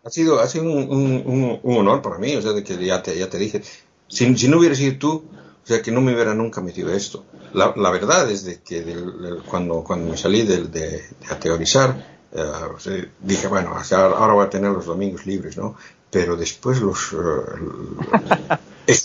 Ha 0.05 0.11
sido, 0.11 0.41
ha 0.41 0.47
sido 0.47 0.65
un, 0.65 0.89
un- 0.91 1.23
un- 1.27 1.61
un 1.63 1.77
honor 1.79 2.03
para 2.03 2.19
mí, 2.19 2.35
o 2.37 2.43
sea, 2.43 2.53
de 2.53 2.63
que 2.63 2.77
ya 2.85 3.03
te, 3.03 3.19
ya 3.19 3.29
te 3.29 3.39
dije, 3.39 3.63
si, 4.09 4.37
si 4.37 4.49
no 4.49 4.59
hubiera 4.59 4.75
sido 4.75 4.99
tú, 4.99 5.25
o 5.63 5.67
sea, 5.67 5.83
que 5.83 5.91
no 5.93 6.01
me 6.01 6.15
hubiera 6.15 6.35
nunca 6.35 6.61
metido 6.61 6.91
esto. 6.93 7.25
La, 7.53 7.73
la 7.77 7.91
verdad 7.91 8.31
es 8.31 8.45
de 8.45 8.61
que 8.63 8.83
del- 8.83 9.21
del- 9.23 9.43
cuando, 9.43 9.83
cuando 9.85 10.11
me 10.11 10.17
salí 10.17 10.43
del- 10.43 10.71
de, 10.71 10.89
de 10.91 11.05
a 11.31 11.39
teorizar, 11.39 12.19
eh, 12.33 13.09
dije, 13.21 13.47
bueno, 13.49 13.75
ahora 13.93 14.33
voy 14.35 14.47
a 14.47 14.51
tener 14.51 14.71
los 14.71 14.87
domingos 14.87 15.27
libres, 15.27 15.57
¿no? 15.57 15.75
Pero 16.11 16.37
después 16.37 16.81
los... 16.81 17.13
eh, 17.13 18.57
eh, 18.87 18.97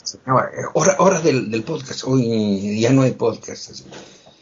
hora, 0.74 0.96
hora 1.00 1.20
del, 1.22 1.52
del 1.52 1.64
podcast, 1.64 2.04
hoy 2.06 2.80
ya 2.80 2.92
no 2.92 3.02
hay 3.02 3.12
podcast. 3.12 3.72
así. 3.72 3.86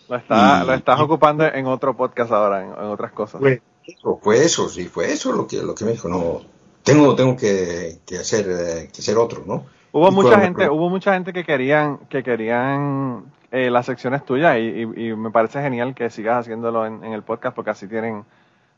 Lo, 0.10 0.16
está, 0.18 0.62
Y- 0.64 0.68
lo 0.68 0.74
estás 0.74 1.00
y- 1.00 1.04
ocupando 1.04 1.46
en 1.46 1.66
otro 1.68 1.96
podcast 1.96 2.32
ahora, 2.32 2.62
en, 2.64 2.70
en 2.70 2.92
otras 2.92 3.12
cosas. 3.14 3.40
Fue 3.42 3.62
eso, 3.88 4.20
fue 4.22 4.44
eso, 4.46 4.70
sí, 4.70 4.86
fue 4.86 5.12
eso 5.12 5.32
lo 5.32 5.48
que, 5.48 5.58
lo 5.64 5.74
que 5.74 5.86
me 5.86 5.92
dijo, 5.92 6.08
no, 6.08 6.42
tengo, 6.84 7.16
tengo 7.16 7.36
que, 7.36 8.00
que 8.06 8.18
hacer, 8.20 8.46
eh, 8.50 8.90
que 8.94 9.02
hacer 9.02 9.18
otro, 9.18 9.44
¿no? 9.46 9.66
Hubo 9.92 10.10
Y 10.10 10.12
mucha 10.12 10.40
gente, 10.40 10.70
hubo 10.70 10.90
mucha 10.90 11.14
gente 11.14 11.34
que 11.34 11.44
querían, 11.44 11.98
que 12.10 12.24
querían 12.24 13.26
eh, 13.52 13.70
las 13.70 13.86
secciones 13.86 14.24
tuyas 14.26 14.58
y, 14.58 14.62
y- 14.62 15.10
y 15.10 15.16
me 15.16 15.32
parece 15.32 15.62
genial 15.62 15.94
que 15.94 16.10
sigas 16.10 16.40
haciéndolo 16.40 16.86
en, 16.86 17.04
en 17.04 17.12
el 17.14 17.24
podcast 17.24 17.56
porque 17.56 17.72
así 17.72 17.88
tienen, 17.88 18.24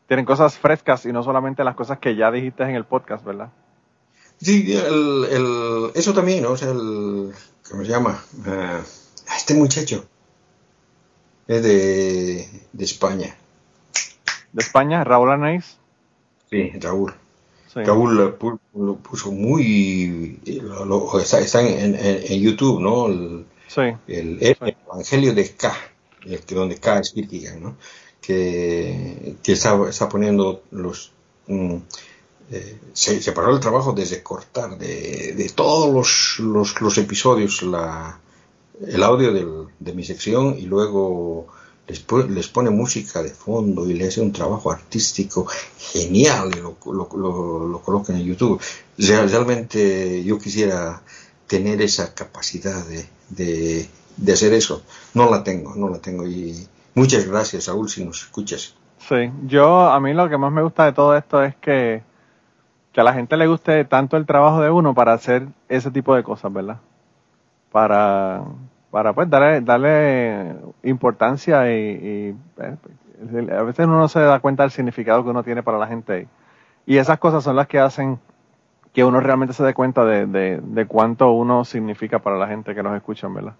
tienen 0.07 0.26
cosas 0.26 0.57
frescas 0.57 1.05
y 1.05 1.14
no 1.14 1.22
solamente 1.24 1.64
las 1.64 1.76
cosas 1.76 1.99
que 1.99 2.16
ya 2.16 2.32
dijiste 2.32 2.64
en 2.64 2.72
el 2.76 2.86
podcast, 2.86 3.23
¿verdad? 3.23 3.49
Sí, 4.41 4.73
el, 4.76 5.26
el- 5.31 5.91
eso 5.94 6.14
también, 6.14 6.41
¿no? 6.44 6.52
O 6.52 6.57
sea, 6.57 6.72
el, 6.72 7.31
¿cómo 7.69 7.84
se 7.84 7.90
llama? 7.91 8.19
Eh, 8.48 8.80
este 9.38 9.53
muchacho 9.53 10.06
es 11.48 11.61
de, 11.64 12.48
de 12.73 12.84
España. 12.85 13.35
De 14.52 14.61
España, 14.64 15.03
Raúl 15.03 15.30
Arnaiz. 15.31 15.77
Sí, 16.49 16.72
Raúl. 16.81 17.14
Sí. 17.74 17.80
Raúl 17.84 18.16
lo 18.16 18.38
pu- 18.38 18.60
lo 18.76 18.95
puso 18.98 19.32
muy... 19.32 20.40
lo- 20.62 20.86
lo- 20.86 21.20
está, 21.20 21.40
está 21.40 21.62
en, 21.62 21.95
en- 21.95 22.22
en 22.32 22.41
YouTube, 22.41 22.80
¿no? 22.80 23.08
El, 23.08 23.45
Sí. 23.68 23.82
el, 24.08 24.38
el 24.41 24.76
Evangelio 24.86 25.34
de 25.34 25.50
K, 25.56 25.74
el 26.26 26.40
que 26.41 26.54
donde 26.54 26.78
K 26.78 27.00
es 27.00 27.12
Kierkegaard, 27.12 27.60
¿no? 27.60 27.76
Que, 28.22 29.36
que 29.44 29.54
está, 29.54 29.78
está 29.90 30.08
poniendo 30.10 30.64
los... 30.72 31.12
mm, 31.48 31.76
eh, 32.52 32.78
se 32.94 33.22
separó 33.22 33.52
el 33.54 33.60
trabajo 33.60 33.94
desde 33.94 34.22
cortar 34.22 34.78
de, 34.78 35.34
de 35.36 35.50
todos 35.50 35.91
los, 35.94 36.40
los, 36.40 36.80
los 36.82 36.98
episodios 37.00 37.64
la, 37.64 38.20
el 38.86 39.02
audio 39.02 39.34
del- 39.34 39.68
de 39.80 39.94
mi 39.94 40.04
sección 40.04 40.56
y 40.60 40.64
luego 40.68 41.48
les, 41.88 42.47
pone 42.47 42.69
música 42.69 43.22
de 43.22 43.30
fondo 43.31 43.89
y 43.89 43.93
le 43.93 44.07
hace 44.07 44.22
un 44.22 44.31
trabajo 44.31 44.72
artístico 44.72 45.45
genial 45.77 46.51
y 46.55 46.60
lo, 46.61 46.77
lo, 46.85 47.10
lo- 47.18 47.68
lo 47.68 47.80
coloca 47.81 48.14
en 48.14 48.23
YouTube. 48.23 48.61
Real- 48.97 49.30
realmente 49.30 50.23
yo 50.23 50.38
quisiera 50.39 51.01
tener 51.47 51.81
esa 51.81 52.14
capacidad 52.14 52.85
de, 52.85 53.05
de, 53.30 53.88
de 54.18 54.34
hacer 54.34 54.53
eso. 54.53 54.81
No 55.14 55.30
la 55.30 55.43
tengo, 55.43 55.76
no 55.76 55.89
la 55.89 55.99
tengo. 55.99 56.26
Y 56.27 56.68
muchas 56.95 57.26
gracias, 57.27 57.65
Saúl, 57.65 57.89
si 57.89 58.03
nos 58.05 58.22
escuchas. 58.23 58.76
Sí, 59.10 59.30
yo, 59.47 59.81
a 59.89 59.99
mí 59.99 60.14
lo 60.14 60.30
que 60.30 60.38
más 60.38 60.51
me 60.53 60.61
gusta 60.64 60.85
de 60.85 60.93
todo 60.93 61.15
esto 61.18 61.43
es 61.43 61.53
que, 61.57 62.01
que 62.93 63.01
a 63.01 63.03
la 63.03 63.14
gente 63.14 63.35
le 63.35 63.47
guste 63.47 63.84
tanto 63.84 64.15
el 64.15 64.26
trabajo 64.26 64.61
de 64.61 64.69
uno 64.72 64.93
para 64.95 65.11
hacer 65.14 65.47
ese 65.68 65.91
tipo 65.91 66.15
de 66.15 66.23
cosas, 66.23 66.53
¿verdad? 66.53 66.80
Para, 67.72 68.43
para 68.94 69.11
pues 69.14 69.28
darle, 69.28 69.61
darle 69.61 70.56
importancia 70.84 71.68
y, 71.74 71.76
y, 71.82 72.36
eh, 72.61 73.52
a 73.57 73.64
veces 73.64 73.88
uno 73.88 73.98
no 73.98 74.07
se 74.07 74.20
da 74.20 74.40
cuenta 74.40 74.61
del 74.61 74.72
significado 74.72 75.24
que 75.24 75.32
uno 75.32 75.44
tiene 75.44 75.64
para 75.64 75.80
la 75.80 75.88
gente. 75.88 76.28
Y 76.86 76.98
esas 76.98 77.18
cosas 77.18 77.44
son 77.44 77.56
las 77.56 77.68
que 77.68 77.80
hacen 77.80 78.20
que 78.94 79.03
uno 79.03 79.20
realmente 79.20 79.56
se 79.56 79.64
dé 79.64 79.74
cuenta 79.74 80.06
de, 80.06 80.28
de, 80.28 80.61
de 80.61 80.86
cuánto 80.88 81.32
uno 81.32 81.65
significa 81.65 82.20
para 82.20 82.38
la 82.38 82.48
gente 82.48 82.76
que 82.76 82.84
nos 82.84 82.95
escuchan, 82.95 83.34
¿verdad? 83.34 83.56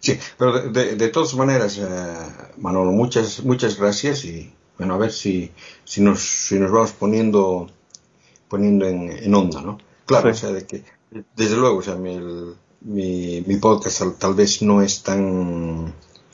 Sí, 0.00 0.18
pero 0.36 0.52
de, 0.52 0.70
de- 0.70 0.96
de 0.96 1.08
todas 1.08 1.34
maneras, 1.34 1.78
eh, 1.78 1.86
Manolo, 2.58 2.92
muchas, 2.92 3.44
muchas 3.44 3.78
gracias 3.78 4.24
y 4.24 4.52
bueno, 4.78 4.94
a 4.94 4.98
ver 4.98 5.10
si, 5.12 5.52
si, 5.84 6.00
nos, 6.02 6.20
si 6.20 6.58
nos 6.58 6.70
vamos 6.70 6.92
poniendo, 6.92 7.68
poniendo 8.48 8.86
en, 8.86 9.10
en 9.10 9.34
onda, 9.34 9.60
¿no? 9.62 9.78
Claro, 10.06 10.24
Sí. 10.24 10.30
o 10.30 10.34
sea, 10.34 10.50
de 10.52 10.66
que, 10.66 10.84
desde 11.36 11.56
luego, 11.56 11.78
o 11.78 11.82
sea, 11.82 11.94
el- 11.94 12.54
mi, 12.80 13.42
mi 13.46 13.56
podcast 13.56 14.02
tal, 14.18 14.34
vez 14.34 14.62
no 14.62 14.82
es 14.82 15.02
tan 15.02 15.92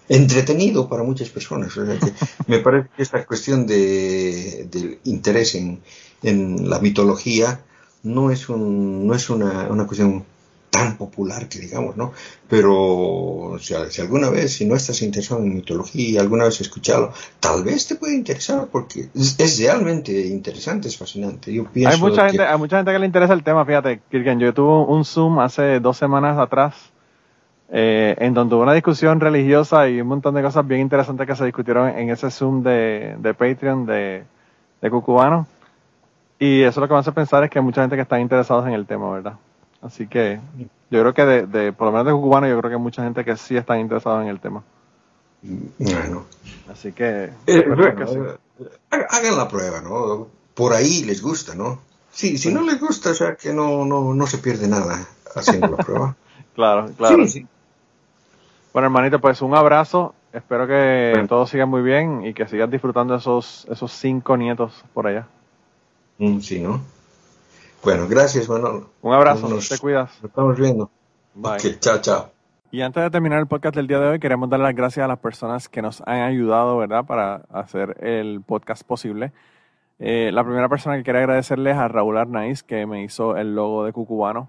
entretenido 0.09 0.89
para 0.89 1.03
muchas 1.03 1.29
personas. 1.31 1.77
O 1.77 1.87
sea, 1.87 1.99
que 1.99 2.13
me 2.47 2.59
parece 2.59 2.89
que 2.97 3.03
esta 3.03 3.25
cuestión 3.25 3.67
de, 3.67 4.69
del 4.71 4.99
interés 5.05 5.55
en, 5.55 5.81
en 6.23 6.69
la 6.69 6.79
mitología 6.81 7.61
no 8.03 8.31
es, 8.31 8.49
un, 8.49 9.07
no 9.07 9.15
es 9.15 9.31
una, 9.31 9.69
una 9.69 9.87
cuestión 9.87 10.25
tan 10.75 10.97
popular 10.97 11.49
que 11.49 11.61
digamos, 11.61 11.97
¿no? 11.97 12.13
Pero 12.49 13.57
si, 13.61 13.75
si, 13.91 14.01
alguna 14.01 14.29
vez, 14.29 14.55
si 14.55 14.65
no 14.67 14.75
estás 14.75 15.03
interesado 15.03 15.41
en 15.41 15.55
mitología, 15.55 16.21
alguna 16.21 16.45
vez 16.45 16.61
escuchado, 16.61 17.13
tal 17.39 17.63
vez 17.63 17.87
te 17.87 17.95
puede 17.95 18.15
interesar 18.17 18.67
porque 18.73 19.09
es, 19.15 19.39
es 19.39 19.59
realmente 19.61 20.11
interesante, 20.27 20.89
es 20.89 20.97
fascinante. 20.97 21.53
Yo 21.53 21.65
pienso 21.65 21.95
hay 21.95 22.01
mucha 22.01 22.23
que- 22.25 22.29
gente, 22.31 22.45
hay 22.45 22.59
mucha 22.59 22.77
gente 22.79 22.93
que 22.93 22.99
le 22.99 23.07
interesa 23.07 23.35
el 23.35 23.45
tema, 23.45 23.65
fíjate, 23.65 24.01
Kirken, 24.11 24.41
yo 24.41 24.53
tuve 24.53 24.93
un 24.93 25.05
Zoom 25.05 25.39
hace 25.39 25.79
dos 25.79 25.97
semanas 25.97 26.37
atrás 26.39 26.75
eh, 27.71 28.17
en 28.19 28.35
donde 28.35 28.55
hubo 28.57 28.63
una 28.63 28.73
discusión 28.75 29.21
religiosa 29.21 29.89
y 29.89 30.01
un 30.01 30.09
montón 30.09 30.35
de 30.35 30.43
cosas 30.43 30.67
bien 30.67 30.81
interesantes 30.81 31.27
que 31.27 31.37
se 31.37 31.45
discutieron 31.45 31.89
en 31.89 32.11
ese 32.11 32.31
Zoom 32.31 32.63
de, 32.65 33.15
de 33.19 33.35
Patreon 33.35 33.87
de, 33.87 34.25
de 34.83 34.91
Cucubano. 34.91 35.47
Y 36.39 36.63
eso 36.63 36.81
lo 36.81 36.89
que 36.89 36.95
me 36.95 37.01
hace 37.01 37.13
pensar 37.13 37.43
es 37.45 37.51
que 37.51 37.59
hay 37.61 37.65
mucha 37.65 37.81
gente 37.81 37.97
que 37.97 38.03
está 38.03 38.19
interesados 38.21 38.67
en 38.67 38.73
el 38.75 38.87
tema, 38.87 39.11
¿verdad? 39.13 39.35
Así 39.85 40.07
que 40.07 40.41
yo 40.91 41.01
creo 41.01 41.15
que 41.15 41.25
de, 41.25 41.47
de 41.47 41.73
por 41.73 41.87
lo 41.87 41.93
menos 41.93 42.07
de 42.07 42.13
Cucubano, 42.13 42.49
yo 42.49 42.59
creo 42.59 42.71
que 42.71 42.77
hay 42.77 42.83
mucha 42.83 43.05
gente 43.05 43.25
que 43.25 43.37
sí 43.37 43.57
están 43.57 43.81
interesados 43.81 44.23
en 44.23 44.29
el 44.29 44.41
tema. 44.41 44.63
Bueno, 45.79 46.25
Así 46.71 46.93
que, 46.93 47.31
Eh, 47.47 47.65
bueno, 47.69 48.07
sí. 48.07 48.19
eh, 48.19 48.69
ha- 48.91 49.17
hagan 49.17 49.37
la 49.37 49.47
prueba, 49.49 49.83
¿no? 49.83 50.29
Por 50.55 50.73
ahí 50.73 51.03
les 51.05 51.21
gusta, 51.21 51.55
¿no? 51.55 51.79
Sí, 52.11 52.39
si 52.39 52.53
no 52.53 52.63
les 52.63 52.81
gusta, 52.81 53.11
o 53.11 53.15
sea 53.15 53.35
que 53.37 53.53
no, 53.53 53.85
no, 53.85 54.15
no 54.15 54.27
se 54.27 54.39
pierde 54.39 54.67
nada 54.69 55.07
haciendo 55.37 55.69
la 55.71 55.77
prueba. 55.79 56.17
Claro, 56.55 56.89
claro. 56.97 57.27
Sí, 57.27 57.41
sí. 57.41 57.47
Bueno, 58.73 58.87
hermanito, 58.87 59.21
pues 59.21 59.43
un 59.43 59.57
abrazo. 59.57 60.15
Espero 60.33 60.69
que 60.69 61.11
Bueno. 61.13 61.27
todo 61.29 61.47
siga 61.49 61.67
muy 61.67 61.83
bien 61.83 62.25
y 62.25 62.33
que 62.33 62.47
sigas 62.47 62.71
disfrutando 62.71 63.17
esos, 63.17 63.67
esos 63.69 63.91
cinco 63.93 64.37
nietos 64.37 64.85
por 64.95 65.09
allá. 65.09 65.27
Mm, 66.19 66.39
Sí, 66.39 66.61
¿no? 66.61 66.81
Bueno, 67.85 68.07
gracias, 68.09 68.49
Manolo. 68.49 68.91
Un 69.03 69.13
abrazo, 69.13 69.49
Nos- 69.49 69.69
te 69.69 69.79
cuidas. 69.79 70.11
Nos 70.23 70.31
estamos 70.31 70.57
viendo. 70.59 70.91
Bye. 71.35 71.53
Ok, 71.53 71.79
chao, 71.81 71.99
chao. 72.01 72.31
Y 72.71 72.81
antes 72.83 73.03
de 73.03 73.11
terminar 73.11 73.39
el 73.39 73.47
podcast 73.47 73.77
del 73.77 73.87
día 73.87 74.01
de 74.01 74.09
hoy, 74.09 74.19
queremos 74.19 74.49
dar 74.51 74.59
las 74.61 74.75
gracias 74.75 75.05
a 75.05 75.09
las 75.09 75.19
personas 75.19 75.69
que 75.69 75.81
nos 75.83 76.01
han 76.07 76.23
ayudado, 76.23 76.77
¿verdad?, 76.79 77.05
para 77.05 77.43
hacer 77.53 77.97
el 78.05 78.41
podcast 78.45 78.83
posible. 78.85 79.33
Eh, 80.01 80.31
la 80.33 80.43
primera 80.43 80.69
persona 80.69 80.97
que 80.97 81.05
quiero 81.05 81.21
agradecerle 81.21 81.71
es 81.71 81.77
a 81.77 81.87
Raúl 81.87 82.17
Arnaiz, 82.19 82.63
que 82.65 82.85
me 82.87 83.05
hizo 83.05 83.37
el 83.37 83.55
logo 83.55 83.85
de 83.85 83.93
Cucubano. 83.93 84.49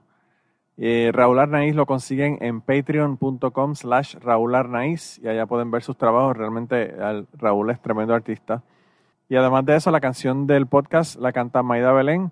Eh, 0.77 1.11
Raúl 1.13 1.37
Arnaiz 1.39 1.75
lo 1.75 1.85
consiguen 1.85 2.37
en 2.41 2.61
patreon.com 2.61 3.75
slash 3.75 4.15
Raúl 4.15 4.55
Arnaiz 4.55 5.19
y 5.19 5.27
allá 5.27 5.45
pueden 5.45 5.69
ver 5.71 5.83
sus 5.83 5.97
trabajos. 5.97 6.35
Realmente 6.35 6.95
al- 6.99 7.27
Raúl 7.37 7.69
es 7.69 7.79
tremendo 7.79 8.13
artista. 8.15 8.63
Y 9.29 9.35
además 9.35 9.65
de 9.65 9.75
eso, 9.75 9.91
la 9.91 10.01
canción 10.01 10.47
del 10.47 10.65
podcast 10.67 11.19
la 11.19 11.31
canta 11.31 11.61
Maida 11.63 11.91
Belén 11.93 12.31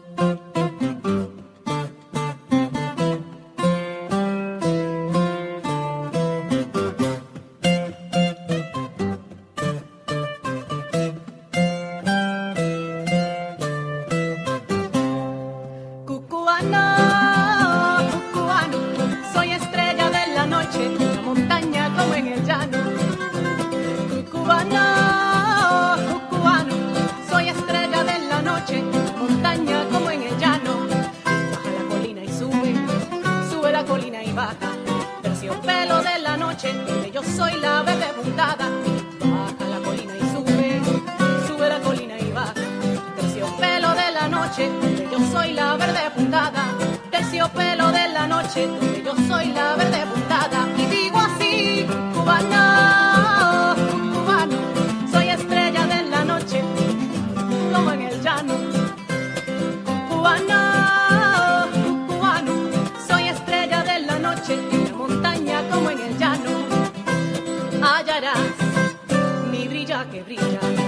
Que 70.09 70.23
brilla 70.23 70.80